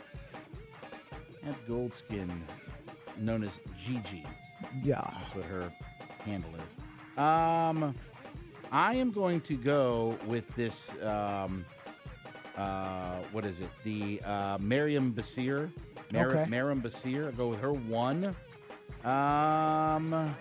That 1.44 1.68
Goldskin, 1.68 2.32
known 3.18 3.44
as 3.44 3.60
Gigi. 3.86 4.26
Yeah. 4.84 5.02
That's 5.02 5.36
what 5.36 5.46
her 5.46 5.72
handle 6.26 6.52
is. 6.56 7.18
Um, 7.20 7.94
I 8.72 8.96
am 8.96 9.12
going 9.12 9.42
to 9.42 9.56
go 9.58 10.18
with 10.26 10.48
this. 10.56 10.90
Um, 11.02 11.66
uh, 12.58 13.18
what 13.32 13.46
is 13.46 13.60
it? 13.60 13.70
The 13.84 14.22
uh, 14.24 14.58
Mariam 14.60 15.14
Basir. 15.14 15.70
Mar- 16.12 16.28
Okay. 16.28 16.46
Mariam 16.50 16.82
Basir. 16.82 17.26
I'll 17.26 17.32
go 17.32 17.48
with 17.50 17.60
her 17.60 17.74
one. 17.74 18.36
Um, 19.04 20.34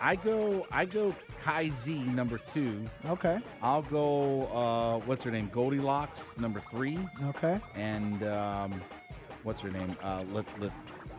I 0.00 0.16
go. 0.16 0.66
I 0.72 0.84
go 0.86 1.14
Kai 1.44 1.68
Z 1.68 1.92
number 2.04 2.38
two. 2.54 2.86
Okay. 3.06 3.38
I'll 3.62 3.82
go. 3.82 4.46
Uh, 4.46 5.00
what's 5.04 5.22
her 5.24 5.30
name? 5.30 5.50
Goldilocks 5.52 6.22
number 6.38 6.62
three. 6.70 6.98
Okay. 7.24 7.60
And 7.74 8.22
um, 8.22 8.80
what's 9.42 9.60
her 9.60 9.68
name? 9.68 9.94
Uh, 10.02 10.24
Lat- 10.32 10.46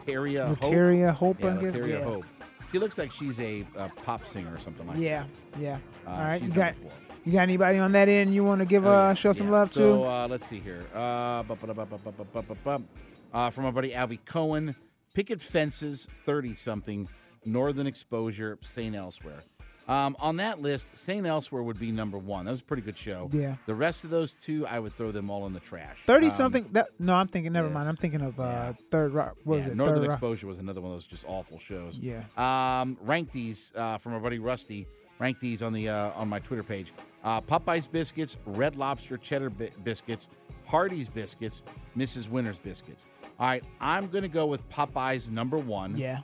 Lateria 0.07 0.47
Hope. 0.47 0.59
Lateria 0.61 1.13
Hope, 1.13 1.39
Yeah, 1.39 1.57
guess, 1.61 1.73
Lateria 1.73 1.99
yeah. 1.99 2.03
Hope. 2.03 2.25
She 2.71 2.79
looks 2.79 2.97
like 2.97 3.11
she's 3.11 3.39
a, 3.39 3.67
a 3.77 3.89
pop 4.03 4.25
singer 4.27 4.51
or 4.51 4.57
something 4.57 4.87
like 4.87 4.97
Yeah. 4.97 5.25
that. 5.51 5.61
Yeah. 5.61 5.77
Uh, 6.07 6.09
All 6.09 6.17
right. 6.17 6.41
she's 6.41 6.49
You 6.49 6.55
got 6.55 6.73
number 6.73 6.89
four. 6.89 6.91
you 7.23 7.31
got 7.33 7.41
anybody 7.41 7.77
on 7.77 7.91
that 7.91 8.09
end 8.09 8.33
you 8.33 8.43
want 8.43 8.61
to 8.61 8.65
give 8.65 8.87
Oh, 8.87 8.89
uh 8.91 9.07
yeah, 9.09 9.13
show 9.13 9.31
some 9.33 9.45
yeah. 9.47 9.53
love 9.53 9.73
so, 9.73 9.97
to? 9.99 10.03
uh, 10.09 10.27
let's 10.27 10.47
see 10.47 10.59
here. 10.59 10.81
Uh, 10.95 11.43
bu- 11.43 11.55
bu- 11.55 11.67
bu- 11.67 11.73
bu- 11.85 11.97
bu- 11.97 12.11
bu- 12.11 12.23
bu- 12.33 12.41
bu- 12.41 12.55
bu- 12.63 12.83
uh, 13.31 13.49
from 13.51 13.65
our 13.65 13.71
buddy 13.71 13.91
Alvy 13.91 14.17
Cohen, 14.25 14.75
Picket 15.13 15.39
Fences, 15.39 16.07
30 16.25 16.55
something, 16.55 17.07
Northern 17.45 17.85
Exposure, 17.85 18.57
St. 18.63 18.95
Elsewhere. 18.95 19.43
Um, 19.87 20.15
on 20.19 20.37
that 20.37 20.61
list, 20.61 20.95
St. 20.97 21.25
Elsewhere 21.27 21.61
would 21.61 21.79
be 21.79 21.91
number 21.91 22.17
one. 22.17 22.45
That 22.45 22.51
was 22.51 22.59
a 22.61 22.63
pretty 22.63 22.81
good 22.81 22.97
show. 22.97 23.29
Yeah. 23.31 23.55
The 23.67 23.75
rest 23.75 24.03
of 24.03 24.09
those 24.09 24.33
two, 24.33 24.65
I 24.65 24.79
would 24.79 24.95
throw 24.97 25.11
them 25.11 25.29
all 25.29 25.45
in 25.45 25.53
the 25.53 25.59
trash. 25.59 25.97
Thirty 26.07 26.27
Um, 26.27 26.31
something. 26.31 26.67
That 26.71 26.87
no, 26.97 27.13
I'm 27.13 27.27
thinking. 27.27 27.53
Never 27.53 27.69
mind. 27.69 27.87
I'm 27.87 27.95
thinking 27.95 28.21
of 28.21 28.39
uh 28.39 28.73
third 28.89 29.13
rock. 29.13 29.35
What 29.43 29.59
was 29.59 29.67
it? 29.67 29.75
Northern 29.75 29.97
third 29.97 30.07
rock. 30.07 30.17
Exposure 30.17 30.47
was 30.47 30.57
another 30.59 30.81
one 30.81 30.91
of 30.91 30.95
those 30.97 31.05
just 31.05 31.25
awful 31.27 31.59
shows. 31.59 31.97
Yeah. 31.97 32.23
Um, 32.37 32.97
rank 33.01 33.31
these 33.31 33.71
uh, 33.75 33.97
from 33.99 34.13
our 34.13 34.19
buddy 34.19 34.39
Rusty. 34.39 34.87
Rank 35.19 35.39
these 35.39 35.61
on 35.61 35.71
the 35.71 35.87
uh, 35.89 36.11
on 36.15 36.27
my 36.29 36.39
Twitter 36.39 36.63
page. 36.63 36.91
Uh, 37.23 37.39
Popeyes 37.41 37.89
biscuits, 37.89 38.37
Red 38.45 38.75
Lobster 38.77 39.17
cheddar 39.17 39.49
bi- 39.49 39.69
biscuits, 39.83 40.27
Hardee's 40.67 41.07
biscuits, 41.07 41.63
Mrs. 41.97 42.27
Winner's 42.29 42.57
biscuits. 42.57 43.05
All 43.39 43.47
right, 43.47 43.63
I'm 43.79 44.07
gonna 44.07 44.27
go 44.27 44.45
with 44.45 44.67
Popeyes 44.69 45.29
number 45.29 45.57
one. 45.57 45.95
Yeah. 45.95 46.19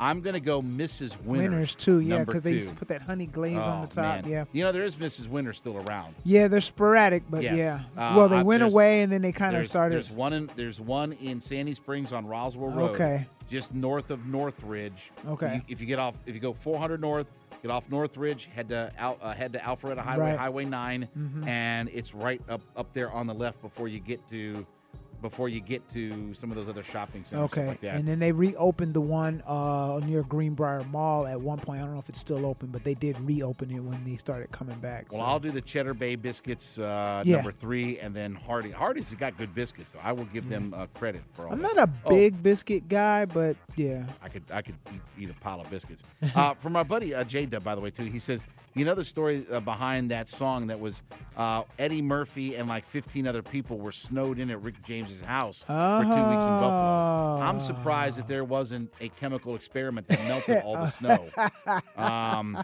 I'm 0.00 0.20
gonna 0.20 0.40
go 0.40 0.60
Mrs. 0.62 1.18
Winner's, 1.22 1.48
Winners 1.50 1.74
too. 1.74 2.00
Yeah, 2.00 2.24
because 2.24 2.42
they 2.42 2.52
used 2.52 2.68
to 2.70 2.74
put 2.74 2.88
that 2.88 3.02
honey 3.02 3.26
glaze 3.26 3.56
on 3.56 3.82
the 3.82 3.86
Oh, 3.86 3.90
top. 3.90 3.96
man. 4.24 4.24
Yeah. 4.26 4.44
You 4.52 4.64
know 4.64 4.72
there 4.72 4.84
is 4.84 4.96
Mrs. 4.96 5.28
Winter 5.28 5.52
still 5.52 5.76
around. 5.78 6.14
Yeah, 6.24 6.48
they're 6.48 6.60
sporadic, 6.60 7.24
but 7.30 7.42
Yes. 7.42 7.56
yeah. 7.56 7.80
Uh, 7.96 8.14
well, 8.16 8.28
they 8.28 8.38
I- 8.38 8.42
went 8.42 8.62
away 8.62 9.02
and 9.02 9.12
then 9.12 9.22
they 9.22 9.32
kind 9.32 9.56
of 9.56 9.66
started. 9.66 9.94
There's 9.96 10.10
one 10.10 10.32
in 10.32 10.50
there's 10.56 10.80
one 10.80 11.12
in 11.12 11.40
Sandy 11.40 11.74
Springs 11.74 12.12
on 12.12 12.26
Roswell 12.26 12.70
Road. 12.70 12.90
Okay. 12.94 13.26
Just 13.50 13.74
north 13.74 14.10
of 14.10 14.26
Northridge. 14.26 15.10
Okay. 15.28 15.56
You- 15.56 15.62
if 15.68 15.80
you 15.80 15.86
get 15.86 15.98
off, 15.98 16.14
if 16.26 16.34
you 16.34 16.40
go 16.40 16.52
400 16.54 17.00
north, 17.00 17.26
get 17.62 17.70
off 17.70 17.84
Northridge, 17.90 18.48
head 18.54 18.68
to 18.70 18.90
Al, 18.98 19.18
uh, 19.22 19.32
head 19.34 19.52
to 19.52 19.58
Alpharetta 19.58 19.98
Highway, 19.98 20.30
Right. 20.30 20.38
Highway 20.38 20.64
9 20.64 21.08
Mhm. 21.16 21.46
and 21.46 21.88
it's 21.92 22.14
right 22.14 22.40
up 22.48 22.60
up 22.76 22.92
there 22.94 23.10
on 23.12 23.26
the 23.26 23.34
left 23.34 23.60
before 23.62 23.88
you 23.88 24.00
get 24.00 24.26
to 24.30 24.66
before 25.20 25.48
you 25.48 25.60
get 25.60 25.86
to 25.90 26.34
some 26.34 26.50
of 26.50 26.56
those 26.56 26.68
other 26.68 26.82
shopping 26.82 27.24
centers. 27.24 27.44
Okay, 27.52 27.66
like 27.68 27.80
that. 27.80 27.96
and 27.96 28.06
then 28.06 28.18
they 28.18 28.32
reopened 28.32 28.94
the 28.94 29.00
one 29.00 29.42
uh, 29.46 30.00
near 30.06 30.22
Greenbriar 30.22 30.88
Mall 30.90 31.26
at 31.26 31.40
one 31.40 31.58
point. 31.58 31.80
I 31.80 31.84
don't 31.84 31.94
know 31.94 32.00
if 32.00 32.08
it's 32.08 32.18
still 32.20 32.44
open, 32.46 32.68
but 32.68 32.84
they 32.84 32.94
did 32.94 33.18
reopen 33.20 33.70
it 33.70 33.80
when 33.80 34.04
they 34.04 34.16
started 34.16 34.50
coming 34.50 34.78
back. 34.78 35.06
Well, 35.10 35.20
so. 35.20 35.24
I'll 35.26 35.40
do 35.40 35.50
the 35.50 35.60
Cheddar 35.60 35.94
Bay 35.94 36.14
biscuits 36.16 36.78
uh, 36.78 37.22
Yeah. 37.24 37.36
number 37.36 37.52
three, 37.52 37.98
and 37.98 38.14
then 38.14 38.34
Hardee. 38.34 38.70
Hardee's 38.72 39.10
has 39.10 39.18
got 39.18 39.36
good 39.38 39.54
biscuits, 39.54 39.92
so 39.92 39.98
I 40.02 40.12
will 40.12 40.24
give 40.26 40.48
them 40.48 40.74
uh, 40.74 40.86
credit 40.94 41.22
for 41.32 41.46
all. 41.46 41.52
I'm 41.52 41.62
that. 41.62 41.76
not 41.76 41.88
a 41.88 41.92
Oh, 42.04 42.10
big 42.10 42.42
biscuit 42.42 42.88
guy, 42.88 43.24
but 43.24 43.56
yeah. 43.76 44.06
I 44.22 44.28
could 44.28 44.42
I 44.52 44.62
could 44.62 44.76
eat, 44.92 45.00
eat 45.18 45.30
a 45.30 45.34
pile 45.34 45.60
of 45.60 45.70
biscuits. 45.70 46.02
Uh, 46.34 46.54
from 46.60 46.76
our 46.76 46.84
buddy 46.84 47.14
uh, 47.14 47.24
J 47.24 47.46
Dub, 47.46 47.62
by 47.64 47.74
the 47.74 47.80
way, 47.80 47.90
too. 47.90 48.04
He 48.04 48.18
says, 48.18 48.40
you 48.74 48.84
know 48.84 48.94
the 48.94 49.04
story 49.04 49.46
uh, 49.50 49.60
behind 49.60 50.10
that 50.10 50.28
song 50.28 50.66
that 50.66 50.78
was 50.80 51.02
uh, 51.36 51.62
Eddie 51.78 52.02
Murphy 52.02 52.56
and 52.56 52.68
like 52.68 52.86
15 52.86 53.26
other 53.26 53.42
people 53.42 53.78
were 53.78 53.92
snowed 53.92 54.38
in 54.38 54.50
at 54.50 54.60
Rick 54.62 54.84
James's 54.86 55.20
house 55.20 55.62
for 55.66 56.02
two 56.02 56.08
weeks 56.08 56.12
in 56.12 56.60
Buffalo. 56.60 57.40
I'm 57.40 57.60
surprised 57.60 58.18
that 58.18 58.26
there 58.28 58.44
wasn't 58.44 58.92
a 59.00 59.08
chemical 59.10 59.54
experiment 59.54 60.08
that 60.08 60.18
melted 60.26 60.62
all 60.64 60.74
the 60.74 60.88
snow. 60.88 61.24
Um, 61.96 62.62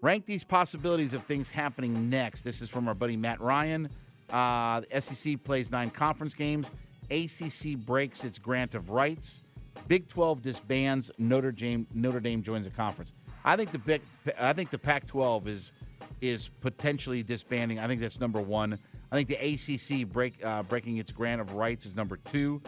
rank 0.00 0.26
these 0.26 0.42
possibilities 0.44 1.12
of 1.12 1.22
things 1.24 1.48
happening 1.50 2.08
next. 2.10 2.42
This 2.42 2.60
is 2.62 2.68
from 2.68 2.88
our 2.88 2.94
buddy 2.94 3.16
Matt 3.16 3.40
Ryan. 3.40 3.88
Uh, 4.30 4.80
the 4.80 5.00
SEC 5.00 5.42
plays 5.44 5.70
nine 5.70 5.90
conference 5.90 6.34
games. 6.34 6.70
ACC 7.10 7.76
breaks 7.76 8.24
its 8.24 8.38
grant 8.38 8.74
of 8.74 8.90
rights. 8.90 9.40
Big 9.88 10.08
12 10.08 10.42
disbands. 10.42 11.10
Notre 11.18 11.50
Dame 11.52 11.86
Notre 11.94 12.20
Dame 12.20 12.42
joins 12.42 12.64
the 12.64 12.70
conference. 12.72 13.14
I 13.44 13.56
think 13.56 13.72
the 13.72 13.78
big, 13.78 14.02
I 14.38 14.52
think 14.52 14.70
the 14.70 14.78
Pac-12 14.78 15.46
is 15.46 15.72
is 16.20 16.48
potentially 16.60 17.22
disbanding. 17.22 17.80
I 17.80 17.88
think 17.88 18.00
that's 18.00 18.20
number 18.20 18.40
one. 18.40 18.78
I 19.10 19.20
think 19.20 19.28
the 19.28 19.36
ACC 19.36 20.08
break 20.08 20.44
uh, 20.44 20.62
breaking 20.62 20.98
its 20.98 21.10
grant 21.10 21.40
of 21.40 21.52
rights 21.54 21.84
is 21.84 21.96
number 21.96 22.16
two. 22.16 22.62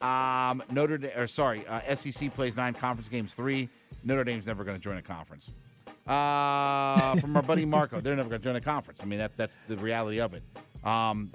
Um, 0.00 0.62
Notre 0.70 0.96
Dame, 0.96 1.12
or 1.14 1.26
sorry, 1.26 1.66
uh, 1.66 1.94
SEC 1.94 2.34
plays 2.34 2.56
nine 2.56 2.72
conference 2.72 3.08
games. 3.08 3.34
Three. 3.34 3.68
Notre 4.02 4.24
Dame's 4.24 4.46
never 4.46 4.64
going 4.64 4.78
to 4.78 4.82
join 4.82 4.96
a 4.96 5.02
conference. 5.02 5.50
Uh, 6.06 7.14
from 7.16 7.36
our 7.36 7.42
buddy 7.42 7.66
Marco, 7.66 8.00
they're 8.00 8.16
never 8.16 8.30
going 8.30 8.40
to 8.40 8.44
join 8.44 8.56
a 8.56 8.60
conference. 8.60 9.00
I 9.02 9.04
mean, 9.04 9.18
that 9.18 9.36
that's 9.36 9.58
the 9.68 9.76
reality 9.76 10.20
of 10.20 10.34
it. 10.34 10.42
Um, 10.84 11.30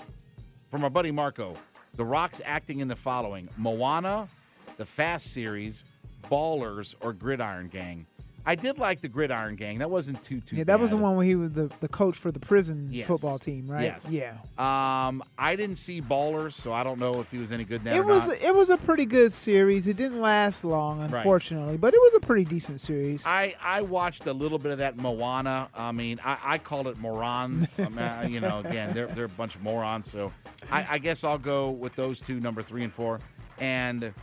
from 0.71 0.83
our 0.83 0.89
buddy 0.89 1.11
Marco, 1.11 1.55
The 1.95 2.03
Rock's 2.03 2.41
acting 2.43 2.79
in 2.79 2.87
the 2.87 2.95
following: 2.95 3.47
Moana, 3.55 4.27
the 4.77 4.85
Fast 4.85 5.31
series, 5.31 5.83
Ballers, 6.29 6.95
or 7.01 7.13
Gridiron 7.13 7.67
Gang. 7.67 8.07
I 8.45 8.55
did 8.55 8.77
like 8.77 9.01
the 9.01 9.07
Gridiron 9.07 9.55
Gang. 9.55 9.79
That 9.79 9.89
wasn't 9.89 10.21
too 10.23 10.39
too. 10.41 10.57
Yeah, 10.57 10.65
that 10.65 10.79
was 10.79 10.91
the 10.91 10.97
one 10.97 11.15
where 11.15 11.25
he 11.25 11.35
was 11.35 11.51
the, 11.53 11.71
the 11.79 11.87
coach 11.87 12.15
for 12.17 12.31
the 12.31 12.39
prison 12.39 12.89
Yes. 12.91 13.07
football 13.07 13.39
team, 13.39 13.67
right? 13.67 13.83
Yes. 13.83 14.07
Yeah. 14.09 14.37
Um, 15.07 15.23
I 15.37 15.55
didn't 15.55 15.77
see 15.77 16.01
Ballers, 16.01 16.53
so 16.53 16.71
I 16.71 16.83
don't 16.83 16.99
know 16.99 17.11
if 17.13 17.31
he 17.31 17.37
was 17.39 17.51
any 17.51 17.63
good 17.63 17.83
now. 17.83 17.95
It 17.95 18.05
was 18.05 18.27
not. 18.27 18.41
it 18.43 18.53
was 18.53 18.69
a 18.69 18.77
pretty 18.77 19.05
good 19.05 19.33
series. 19.33 19.87
It 19.87 19.97
didn't 19.97 20.21
last 20.21 20.63
long, 20.63 20.99
Right. 20.99 21.13
unfortunately, 21.17 21.77
but 21.77 21.93
it 21.93 21.99
was 21.99 22.13
a 22.15 22.19
pretty 22.19 22.45
decent 22.45 22.81
series. 22.81 23.25
I, 23.25 23.55
I 23.61 23.81
watched 23.81 24.27
a 24.27 24.33
little 24.33 24.59
bit 24.59 24.71
of 24.73 24.77
that 24.77 24.97
Moana. 24.97 25.69
I 25.73 25.91
mean, 25.91 26.19
I, 26.23 26.37
I 26.43 26.57
called 26.59 26.87
it 26.87 26.97
Moron. 26.99 27.67
I 27.79 27.89
mean, 27.89 27.97
I- 27.99 28.27
you 28.27 28.39
know, 28.41 28.59
again, 28.59 28.93
they're, 28.93 29.07
they're 29.07 29.25
a 29.25 29.29
bunch 29.29 29.55
of 29.55 29.63
morons. 29.63 30.09
So 30.11 30.31
I, 30.71 30.85
I 30.91 30.97
guess 30.99 31.23
I'll 31.23 31.37
go 31.39 31.69
with 31.71 31.95
those 31.95 32.19
two, 32.19 32.39
number 32.39 32.61
three 32.61 32.83
and 32.83 32.93
four. 32.93 33.19
And 33.57 34.13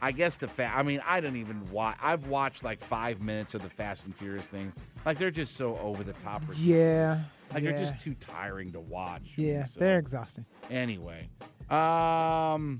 I 0.00 0.12
guess 0.12 0.36
the 0.36 0.46
fa- 0.48 0.72
I 0.74 0.82
mean, 0.82 1.02
I 1.06 1.20
don't 1.20 1.36
even 1.36 1.68
watch. 1.70 1.96
I've 2.00 2.28
watched 2.28 2.62
like 2.62 2.80
five 2.80 3.20
minutes 3.20 3.54
of 3.54 3.62
the 3.62 3.68
Fast 3.68 4.04
and 4.04 4.14
Furious 4.14 4.46
things. 4.46 4.72
Like 5.04 5.18
they're 5.18 5.30
just 5.30 5.56
so 5.56 5.76
over 5.78 6.04
the 6.04 6.12
top. 6.12 6.42
ridiculous. 6.42 6.58
Yeah, 6.60 7.20
Like 7.52 7.64
they're 7.64 7.78
just 7.78 8.00
too 8.00 8.14
tiring 8.14 8.70
to 8.72 8.80
watch. 8.80 9.32
yeah, 9.36 9.64
So- 9.64 9.80
they're 9.80 9.98
exhausting. 9.98 10.46
Anyway, 10.70 11.28
um, 11.68 12.78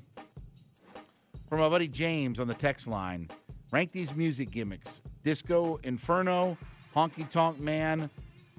from 1.49 1.61
my 1.61 1.69
buddy 1.69 1.89
James 1.89 2.39
on 2.41 2.47
the 2.47 2.55
text 2.55 2.87
line, 2.87 3.29
rank 3.73 3.91
these 3.93 4.15
music 4.15 4.51
gimmicks: 4.51 5.01
Disco 5.25 5.81
Inferno, 5.83 6.57
Honky 6.95 7.29
Tonk 7.29 7.59
Man, 7.59 8.09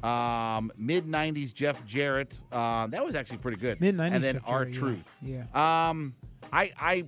um, 0.03 0.71
mid 0.77 1.05
'90s 1.05 1.53
Jeff 1.53 1.85
Jarrett. 1.85 2.37
Uh, 2.51 2.87
that 2.87 3.05
was 3.05 3.15
actually 3.15 3.37
pretty 3.37 3.59
good. 3.59 3.79
Mid 3.79 3.95
'90s 3.95 4.15
and 4.15 4.23
then 4.23 4.37
our 4.45 4.65
Jarrett, 4.65 4.73
yeah. 4.73 4.79
truth. 4.79 5.45
Yeah. 5.53 5.87
Um, 5.89 6.13
I 6.51 6.71
I 6.77 7.03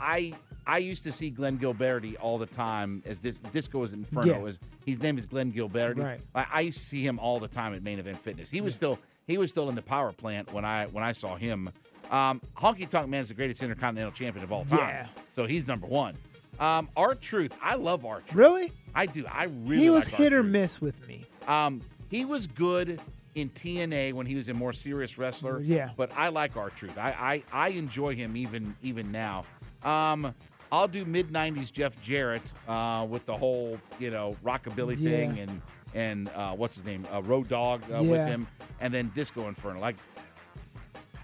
I 0.00 0.34
I 0.66 0.78
used 0.78 1.04
to 1.04 1.12
see 1.12 1.30
Glenn 1.30 1.58
Gilberti 1.58 2.16
all 2.20 2.38
the 2.38 2.46
time 2.46 3.02
as 3.04 3.20
this 3.20 3.38
disco 3.38 3.82
is 3.82 3.92
Inferno. 3.92 4.42
Yeah. 4.42 4.48
Is 4.48 4.58
his 4.86 5.02
name 5.02 5.18
is 5.18 5.26
Glenn 5.26 5.52
Gilberti. 5.52 6.02
Right. 6.02 6.20
I, 6.34 6.46
I 6.52 6.60
used 6.60 6.78
to 6.78 6.84
see 6.84 7.04
him 7.04 7.18
all 7.18 7.38
the 7.38 7.48
time 7.48 7.74
at 7.74 7.82
Main 7.82 7.98
Event 7.98 8.18
Fitness. 8.18 8.50
He 8.50 8.60
was 8.60 8.74
still 8.74 8.98
he 9.26 9.38
was 9.38 9.50
still 9.50 9.68
in 9.68 9.74
the 9.74 9.82
power 9.82 10.12
plant 10.12 10.52
when 10.52 10.64
I 10.64 10.86
when 10.86 11.04
I 11.04 11.12
saw 11.12 11.36
him. 11.36 11.70
Um, 12.10 12.40
Honky 12.56 12.88
Tonk 12.88 13.08
Man 13.08 13.22
is 13.22 13.28
the 13.28 13.34
greatest 13.34 13.62
intercontinental 13.62 14.12
champion 14.12 14.44
of 14.44 14.52
all 14.52 14.64
time. 14.64 14.78
Yeah. 14.78 15.08
So 15.34 15.46
he's 15.46 15.66
number 15.66 15.86
one. 15.86 16.14
Um, 16.60 16.88
R-Truth, 16.96 17.52
I 17.60 17.74
love 17.74 18.04
R-Truth. 18.04 18.34
Really? 18.34 18.70
I 18.94 19.06
do. 19.06 19.24
I 19.26 19.44
really. 19.64 19.82
he 19.82 19.90
was 19.90 20.06
hit 20.06 20.32
or 20.32 20.44
miss 20.44 20.80
with 20.80 21.08
me. 21.08 21.24
Um, 21.48 21.80
he 22.10 22.24
was 22.24 22.46
good 22.46 23.00
in 23.34 23.50
TNA 23.50 24.12
when 24.12 24.26
he 24.26 24.36
was 24.36 24.48
a 24.48 24.54
more 24.54 24.72
serious 24.72 25.18
wrestler. 25.18 25.60
Yeah. 25.60 25.90
But 25.96 26.12
I 26.16 26.28
like 26.28 26.56
R-Truth. 26.56 26.96
I, 26.96 27.42
I 27.52 27.66
I 27.66 27.68
enjoy 27.70 28.14
him 28.14 28.36
even 28.36 28.76
even 28.82 29.10
now. 29.10 29.44
Um, 29.84 30.34
I'll 30.72 30.88
do 30.88 31.04
mid 31.04 31.28
'90s 31.30 31.70
Jeff 31.72 32.00
Jarrett 32.02 32.42
uh, 32.68 33.06
with 33.08 33.24
the 33.26 33.36
whole 33.36 33.78
you 33.98 34.10
know 34.10 34.36
rockabilly 34.44 34.96
Yeah. 34.98 35.10
thing 35.10 35.38
and 35.38 35.62
and 35.94 36.28
uh, 36.30 36.52
what's 36.52 36.76
his 36.76 36.84
name 36.84 37.06
uh, 37.12 37.22
Road 37.22 37.48
Dog 37.48 37.82
uh, 37.92 38.02
with 38.02 38.26
him, 38.26 38.46
and 38.80 38.92
then 38.92 39.10
Disco 39.14 39.46
Inferno. 39.48 39.80
Like 39.80 39.96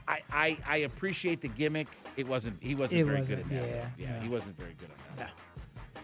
I, 0.06 0.20
I 0.32 0.58
I 0.66 0.76
appreciate 0.78 1.40
the 1.40 1.48
gimmick. 1.48 1.88
It 2.16 2.28
wasn't 2.28 2.56
he 2.62 2.74
wasn't 2.74 3.00
It 3.00 3.04
very 3.04 3.18
wasn't, 3.20 3.48
good 3.48 3.56
at 3.56 3.62
that. 3.62 3.68
yeah, 3.68 3.88
yeah, 4.10 4.16
no. 4.18 4.22
he 4.22 4.28
wasn't 4.28 4.58
very 4.58 4.74
good 4.78 4.88
at 4.90 5.16
that. 5.16 5.30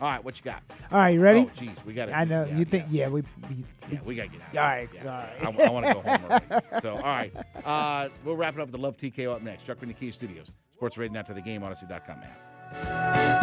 All 0.01 0.09
right, 0.09 0.23
what 0.23 0.37
you 0.39 0.45
got? 0.45 0.63
All 0.93 0.99
right, 0.99 1.11
you 1.11 1.21
ready? 1.21 1.41
Oh, 1.41 1.51
jeez, 1.59 1.85
we 1.85 1.95
got. 1.95 2.09
It. 2.09 2.13
I 2.13 2.25
know 2.25 2.45
you 2.45 2.65
think. 2.65 2.87
Yeah, 2.91 3.09
we. 3.09 3.23
we 3.49 3.65
Yeah, 3.91 3.99
we 4.05 4.15
gotta 4.15 4.29
get 4.29 4.43
out. 4.43 4.57
All 4.57 4.63
right, 4.63 4.89
Yeah, 4.93 5.01
all 5.01 5.53
yeah. 5.55 5.63
I, 5.63 5.67
I 5.67 5.71
want 5.71 5.87
to 5.87 5.95
go 5.95 6.01
home 6.01 6.25
already. 6.25 6.67
So, 6.83 6.95
all 6.97 7.03
right. 7.03 7.33
Uh, 7.65 8.09
we'll 8.25 8.37
wrap 8.37 8.55
it 8.55 8.61
up 8.61 8.67
with 8.67 8.73
the 8.73 8.79
Love 8.79 8.97
TKO 8.97 9.35
up 9.35 9.43
next. 9.43 9.67
Chuck 9.67 9.79
in 9.83 9.89
the 9.89 9.95
Key 9.95 10.11
Studios. 10.11 10.51
Sports 10.75 10.99
Radio 10.99 11.15
Now 11.15 11.23
to 11.23 11.35
the 11.35 11.41
game, 11.41 11.63
Audacy.com, 11.63 12.21
man. 12.21 13.43